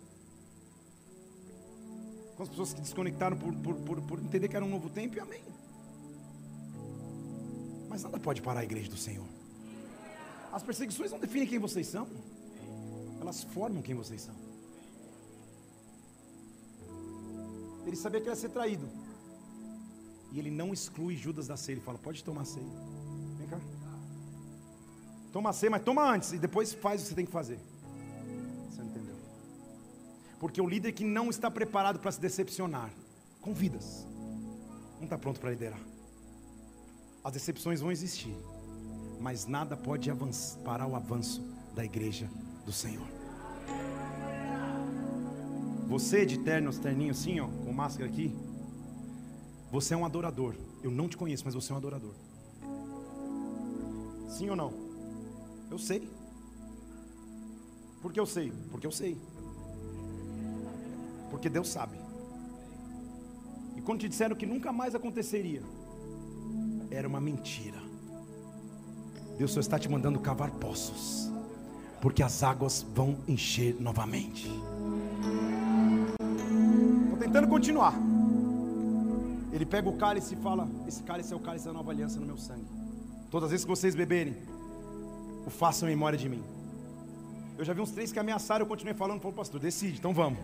[2.37, 5.17] com as pessoas que desconectaram por, por, por, por, entender que era um novo tempo,
[5.17, 5.43] e amém.
[7.89, 9.38] Mas nada pode parar a igreja do Senhor.
[10.51, 12.07] As perseguições não definem quem vocês são,
[13.21, 14.35] elas formam quem vocês são.
[17.85, 18.87] Ele sabia que ia ser traído,
[20.31, 21.75] e ele não exclui Judas da ceia.
[21.75, 22.65] Ele fala: Pode tomar ceia,
[23.37, 23.59] vem cá,
[25.31, 27.59] toma ceia, mas toma antes, e depois faz o que você tem que fazer.
[30.39, 32.89] Porque o líder que não está preparado para se decepcionar,
[33.41, 34.07] com vidas,
[34.95, 35.79] não está pronto para liderar.
[37.21, 38.35] As decepções vão existir,
[39.19, 41.41] mas nada pode avançar, parar o avanço
[41.75, 42.29] da igreja
[42.65, 43.07] do Senhor.
[45.87, 48.35] Você de terno, terninho assim, ó, com máscara aqui,
[49.71, 50.55] você é um adorador.
[50.83, 52.13] Eu não te conheço, mas você é um adorador.
[54.27, 54.73] Sim ou não?
[55.69, 56.09] Eu sei.
[58.01, 58.53] Por que eu sei?
[58.71, 59.17] Porque eu sei.
[61.29, 61.97] Porque Deus sabe.
[63.75, 65.61] E quando te disseram que nunca mais aconteceria,
[66.89, 67.88] era uma mentira.
[69.39, 71.31] Deus só está te mandando cavar poços,
[72.01, 74.51] porque as águas vão encher novamente.
[77.05, 77.93] Estou tentando continuar.
[79.53, 82.25] Ele pega o cálice e fala: Esse cálice é o cálice da nova aliança no
[82.25, 82.65] meu sangue.
[83.31, 84.35] Todas as vezes que vocês beberem,
[85.47, 86.43] o façam em memória de mim.
[87.57, 90.39] Eu já vi uns três que ameaçaram, eu continuei falando, falou, pastor, decide, então vamos.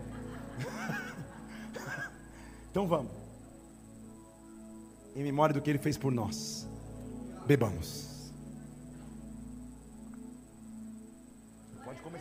[2.70, 3.12] então vamos.
[5.14, 6.66] Em memória do que ele fez por nós.
[7.46, 8.15] Bebamos.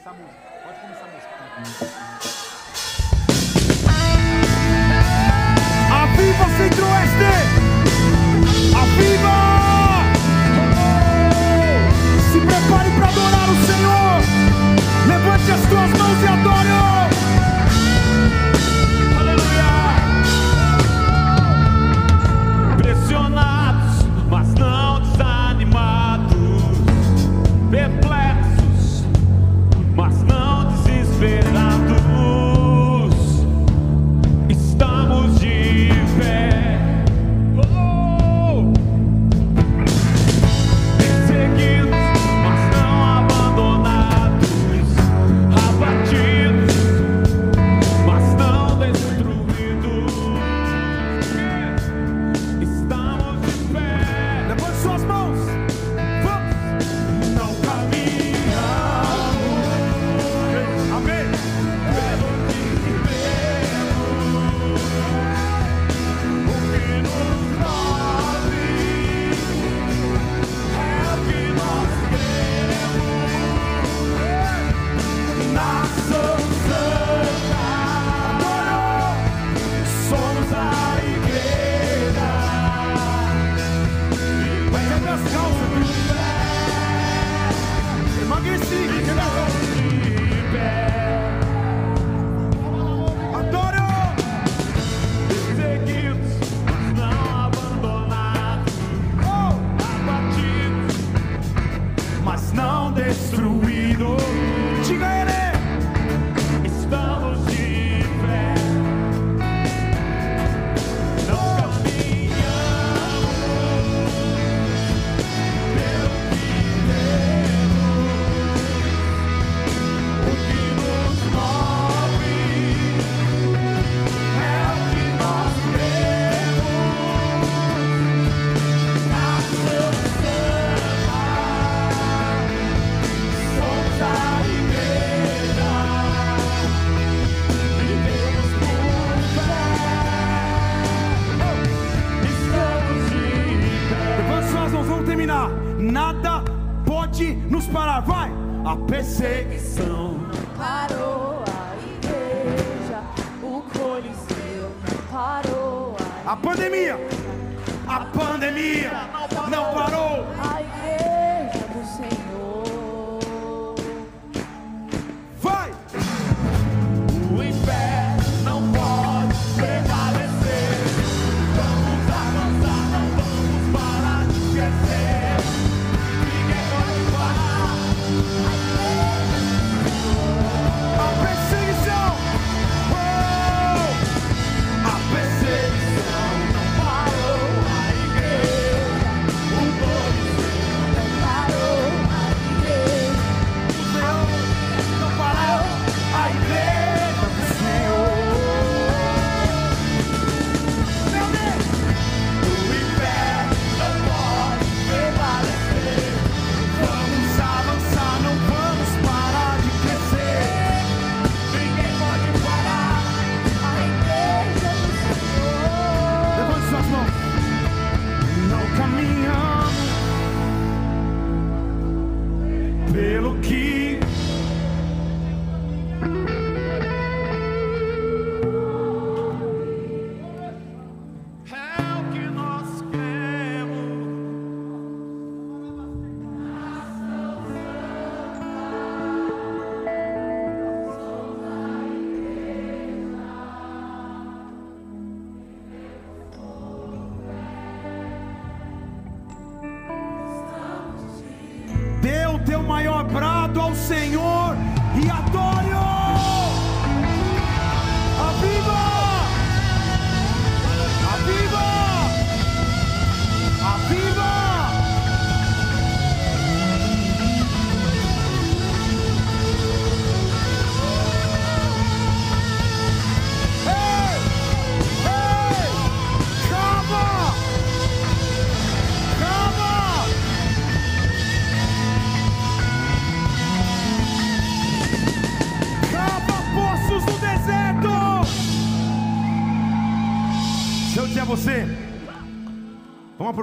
[0.06, 0.56] Começar a música.
[0.64, 1.36] Pode começar a música.
[5.92, 7.32] Aviva Centro-Oeste!
[8.76, 9.36] Aviva!
[9.36, 9.45] Se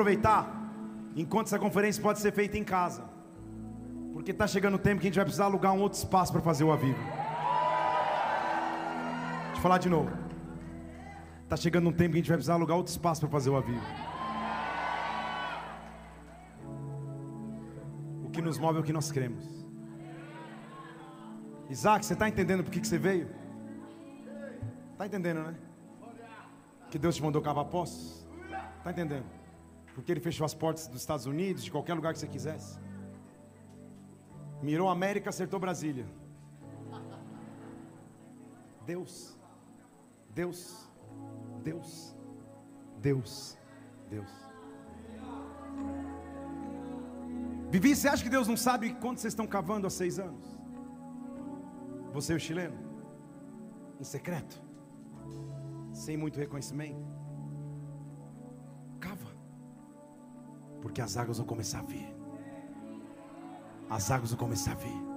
[0.02, 0.52] aproveitar,
[1.14, 3.04] enquanto essa conferência pode ser feita em casa,
[4.12, 6.42] porque está chegando o tempo que a gente vai precisar alugar um outro espaço para
[6.42, 6.98] fazer o avivo.
[9.44, 10.10] Deixa eu falar de novo.
[11.44, 13.56] Está chegando um tempo que a gente vai precisar alugar outro espaço para fazer o
[13.56, 13.84] avivo.
[18.24, 19.64] O que nos move é o que nós cremos.
[21.70, 23.30] Isaac, você está entendendo por que, que você veio?
[24.92, 25.54] Está entendendo, né?
[26.90, 28.26] Que Deus te mandou cavar poços?
[28.78, 29.41] Está entendendo?
[29.94, 32.78] Porque Ele fechou as portas dos Estados Unidos, de qualquer lugar que você quisesse.
[34.62, 36.06] Mirou América, acertou Brasília.
[38.86, 39.39] Deus,
[40.35, 40.89] Deus,
[41.62, 42.16] Deus,
[43.01, 43.59] Deus,
[44.09, 44.31] Deus.
[47.70, 50.44] Vivi, você acha que Deus não sabe quanto vocês estão cavando há seis anos?
[52.12, 52.78] Você e o chileno?
[53.98, 54.62] Em secreto?
[55.93, 57.11] Sem muito reconhecimento?
[60.82, 62.14] Porque as águas vão começar a vir.
[63.88, 65.12] As águas vão começar a vir.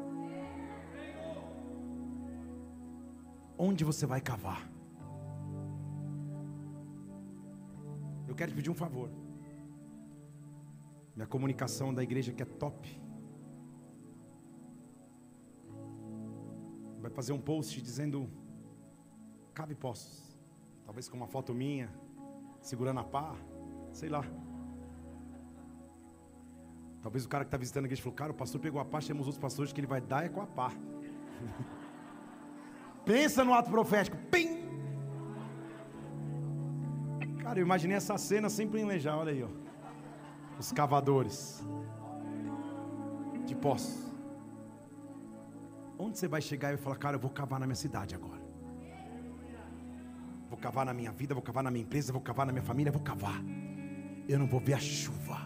[3.58, 4.70] Onde você vai cavar?
[8.28, 9.10] Eu quero te pedir um favor.
[11.16, 13.02] Minha comunicação da igreja que é top.
[17.02, 18.30] Vai fazer um post dizendo
[19.54, 20.38] cabe poços.
[20.84, 21.90] Talvez com uma foto minha,
[22.62, 23.36] segurando a pá,
[23.92, 24.24] sei lá.
[27.06, 29.22] Talvez o cara que está visitando a falou, cara, o pastor pegou a pá, chama
[29.22, 30.72] os outros pastores que ele vai dar é com a pá.
[33.06, 34.18] Pensa no ato profético.
[34.32, 34.66] Pim!
[37.44, 39.50] Cara, eu imaginei essa cena sempre em Lejá, olha aí, ó.
[40.58, 41.64] Os cavadores
[43.46, 44.12] de poços.
[46.00, 48.42] Onde você vai chegar e vai falar, cara, eu vou cavar na minha cidade agora.
[50.50, 52.92] Vou cavar na minha vida, vou cavar na minha empresa, vou cavar na minha família,
[52.92, 53.44] vou cavar.
[54.28, 55.45] Eu não vou ver a chuva,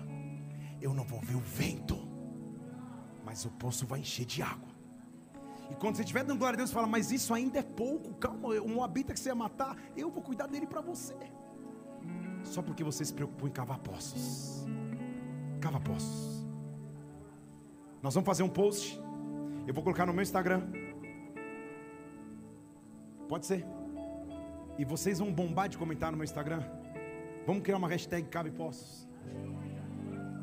[0.82, 1.98] eu não vou ver o vento,
[3.26, 4.70] mas o poço vai encher de água.
[5.70, 8.50] E quando você estiver dando glória a Deus, fala, mas isso ainda é pouco, calma,
[8.50, 11.16] o Moabita que você ia matar, eu vou cuidar dele para você.
[12.44, 14.66] Só porque você se preocupou em cavar poços.
[15.60, 16.48] Cava poços.
[18.02, 19.00] Nós vamos fazer um post.
[19.68, 20.64] Eu vou colocar no meu Instagram.
[23.28, 23.66] Pode ser.
[24.78, 26.64] E vocês vão bombar de comentar no meu Instagram.
[27.46, 29.08] Vamos criar uma hashtag Cabe Poços.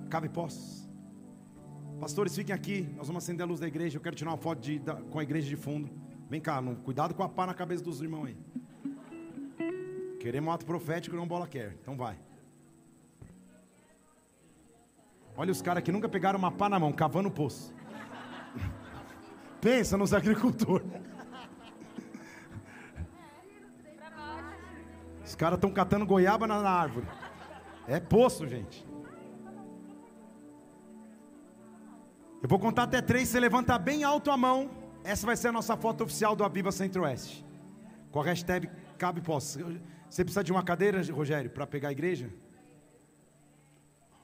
[0.08, 0.88] Cabe Poços.
[2.00, 2.82] Pastores, fiquem aqui.
[2.96, 3.96] Nós vamos acender a luz da igreja.
[3.96, 5.90] Eu quero tirar uma foto de- da- com a igreja de fundo.
[6.28, 8.36] Vem cá, não- cuidado com a pá na cabeça dos irmãos aí.
[10.20, 11.76] Queremos ato profético, não bola quer.
[11.80, 12.18] Então vai.
[15.36, 17.74] Olha os caras que nunca pegaram uma pá na mão, cavando o poço.
[19.60, 20.86] Pensa nos agricultores.
[25.24, 27.06] Os caras estão catando goiaba na, na árvore.
[27.88, 28.86] É poço, gente.
[32.46, 34.70] Eu vou contar até três, você levanta bem alto a mão.
[35.02, 37.44] Essa vai ser a nossa foto oficial do Aviva Centro-Oeste.
[38.12, 39.58] Com a hashtag Cabe Posso.
[40.08, 42.30] Você precisa de uma cadeira, Rogério, para pegar a igreja?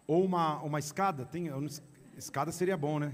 [0.07, 1.27] Ou uma, uma escada?
[1.27, 1.67] Tem, não-
[2.17, 3.13] escada seria bom, né?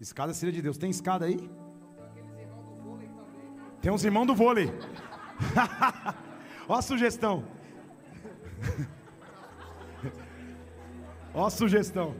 [0.00, 0.78] Escada seria de Deus.
[0.78, 1.50] Tem escada aí?
[3.82, 4.72] Tem uns irmãos do vôlei.
[6.68, 7.42] Ó a sugestão.
[11.34, 12.14] Ó a sugestão.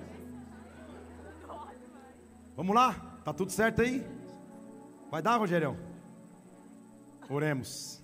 [2.59, 3.21] Vamos lá?
[3.25, 4.05] Tá tudo certo aí?
[5.13, 5.77] Vai dar, Rogerião?
[7.31, 8.03] Oremos.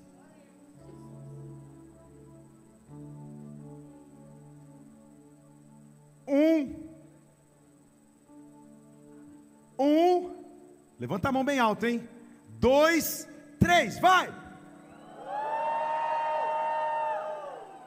[6.25, 6.89] Um.
[9.77, 10.45] Um.
[11.01, 12.09] Levanta a mão bem alto, hein?
[12.51, 13.29] Dois,
[13.59, 14.33] três, vai!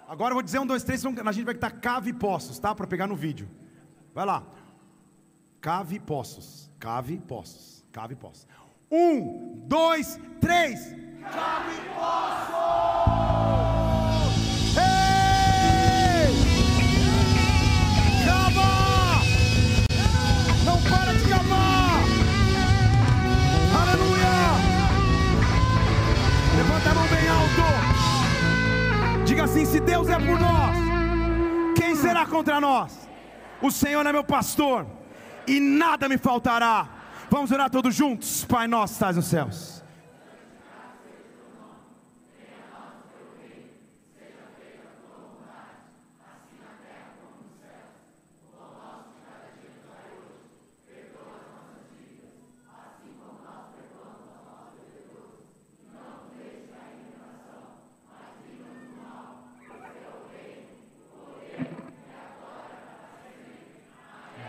[0.06, 2.76] Agora eu vou dizer um, dois, três, a gente vai estar cave poços, tá?
[2.76, 3.50] Para pegar no vídeo.
[4.14, 4.46] Vai lá.
[5.68, 6.72] Cave poços.
[6.80, 7.84] Cave poços.
[7.92, 8.48] Cave poços.
[8.90, 10.96] Um, dois, três.
[11.22, 12.56] Cave poços!
[14.78, 16.32] Ei!
[18.24, 19.20] Cava!
[20.64, 22.00] Não para de cavar!
[23.82, 24.36] Aleluia!
[26.56, 27.66] Levanta a mão bem alto!
[29.26, 30.78] Diga assim: se Deus é por nós,
[31.76, 33.10] quem será contra nós?
[33.62, 34.97] O Senhor é meu pastor
[35.48, 36.88] e nada me faltará.
[37.30, 39.77] Vamos orar todos juntos, Pai nosso, estás nos céus.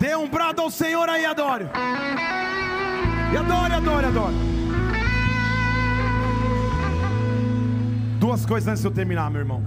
[0.09, 1.67] Dê um brado ao Senhor aí, adore.
[3.31, 4.35] E adore, adore, adore.
[8.19, 9.63] Duas coisas antes de eu terminar, meu irmão.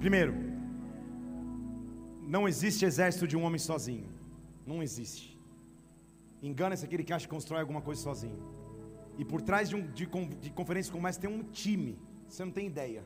[0.00, 0.34] Primeiro,
[2.22, 4.08] não existe exército de um homem sozinho.
[4.66, 5.38] Não existe.
[6.42, 8.42] Engana-se aquele que acha que constrói alguma coisa sozinho.
[9.18, 10.06] E por trás de, um, de,
[10.44, 11.98] de conferência como essa tem um time.
[12.26, 13.04] Você não tem ideia.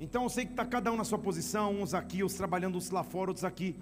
[0.00, 2.90] Então eu sei que está cada um na sua posição, uns aqui, uns trabalhando, uns
[2.90, 3.74] lá fora, outros aqui.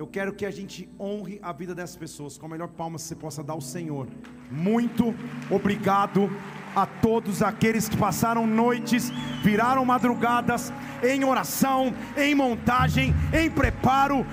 [0.00, 3.02] Eu quero que a gente honre a vida dessas pessoas com a melhor palma que
[3.02, 4.08] você possa dar ao Senhor.
[4.50, 5.14] Muito
[5.50, 6.30] obrigado
[6.74, 9.12] a todos aqueles que passaram noites,
[9.42, 10.72] viraram madrugadas
[11.02, 14.24] em oração, em montagem, em preparo,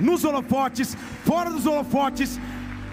[0.00, 0.96] nos holofotes,
[1.26, 2.40] fora dos holofotes.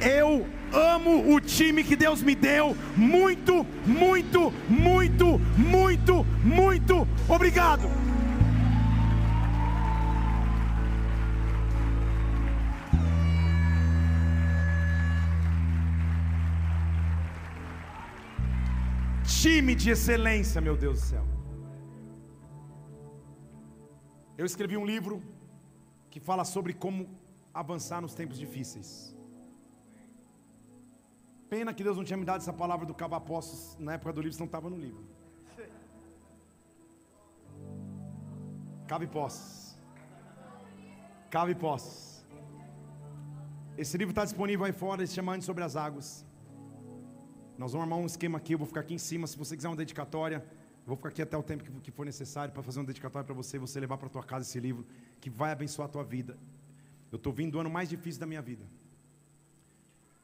[0.01, 2.75] Eu amo o time que Deus me deu.
[2.97, 8.06] Muito, muito, muito, muito, muito obrigado.
[19.47, 21.25] Time de excelência, meu Deus do céu.
[24.39, 25.15] Eu escrevi um livro
[26.11, 26.99] que fala sobre como
[27.61, 28.89] avançar nos tempos difíceis.
[31.53, 34.35] Pena que Deus não tinha me dado essa palavra do cava-poços na época do livro,
[34.37, 35.05] senão estava no livro.
[38.91, 39.77] Cave poços.
[41.35, 42.25] Cave poços.
[43.77, 46.09] Esse livro está disponível aí fora, ele se chama Antes sobre as Águas.
[47.57, 49.25] Nós vamos armar um esquema aqui, eu vou ficar aqui em cima.
[49.25, 52.53] Se você quiser uma dedicatória, eu vou ficar aqui até o tempo que, for necessário
[52.53, 54.85] para fazer uma dedicatória para você, você levar para tua casa esse livro,
[55.19, 56.37] que vai abençoar a tua vida.
[57.11, 58.65] Eu estou vindo do ano mais difícil da minha vida.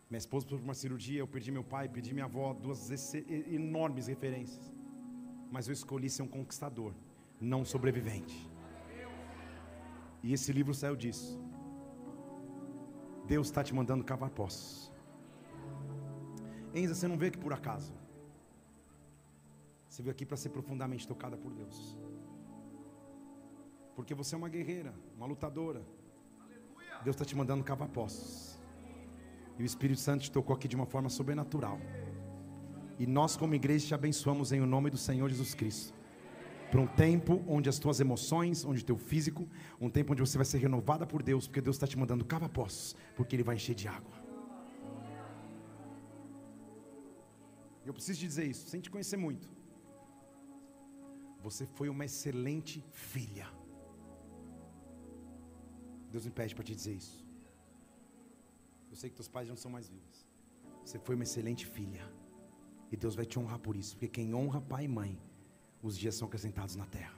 [0.09, 2.91] Minha esposa passou por uma cirurgia, eu perdi meu pai, perdi minha avó, duas
[3.25, 4.71] enormes referências.
[5.51, 6.93] Mas eu escolhi ser um conquistador,
[7.41, 8.47] não um sobrevivente.
[10.21, 11.41] E esse livro saiu disso.
[13.25, 14.92] Deus está te mandando cavar poços.
[16.73, 17.93] Enza, você não veio aqui por acaso.
[19.87, 21.95] Você veio aqui para ser profundamente tocada por Deus.
[23.95, 25.83] Porque você é uma guerreira, uma lutadora.
[27.03, 28.59] Deus está te mandando cavar poços.
[29.59, 31.79] E o Espírito Santo te tocou aqui de uma forma sobrenatural.
[32.97, 35.93] E nós, como igreja, te abençoamos em o nome do Senhor Jesus Cristo.
[36.71, 39.47] para um tempo onde as tuas emoções, onde o teu físico,
[39.79, 42.49] um tempo onde você vai ser renovada por Deus, porque Deus está te mandando cava
[42.49, 44.22] poços, porque Ele vai encher de água.
[47.85, 49.47] Eu preciso te dizer isso, sem te conhecer muito.
[51.41, 53.47] Você foi uma excelente filha.
[56.09, 57.25] Deus me pede para te dizer isso.
[58.89, 60.27] Eu sei que teus pais não são mais vivos.
[60.85, 62.05] Você foi uma excelente filha.
[62.91, 65.19] E Deus vai te honrar por isso, porque quem honra pai e mãe,
[65.81, 67.17] os dias são acrescentados na terra.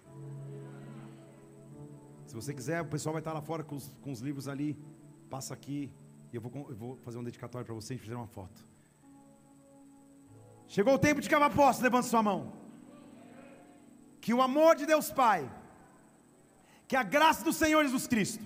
[2.26, 4.78] Se você quiser, o pessoal vai estar lá fora com os, com os livros ali.
[5.30, 5.92] Passa aqui
[6.32, 8.66] e eu vou, eu vou fazer um dedicatório para você e fazer uma foto.
[10.68, 12.54] Chegou o tempo de cavar poço, levante sua mão.
[14.20, 15.50] Que o amor de Deus Pai,
[16.88, 18.44] que a graça do Senhor Jesus Cristo,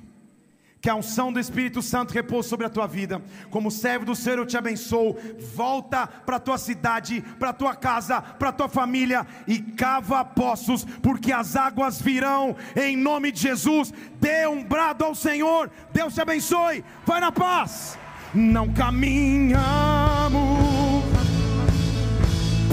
[0.81, 3.21] que a unção do Espírito Santo repouse sobre a tua vida.
[3.49, 5.17] Como servo do Senhor, eu te abençoo.
[5.53, 10.23] Volta para a tua cidade, para a tua casa, para a tua família e cava
[10.23, 13.93] poços, porque as águas virão em nome de Jesus.
[14.19, 15.69] Dê um brado ao Senhor.
[15.91, 16.83] Deus te abençoe.
[17.05, 17.97] Vai na paz.
[18.33, 20.48] Não caminhamos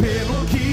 [0.00, 0.65] pelo que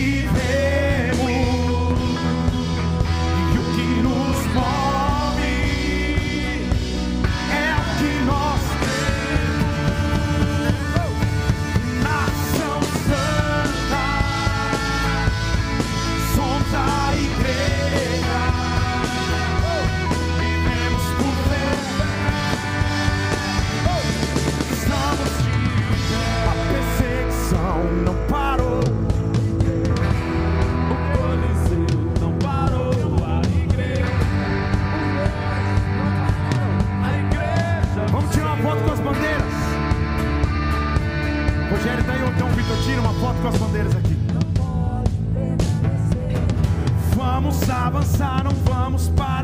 [48.94, 49.43] vamos para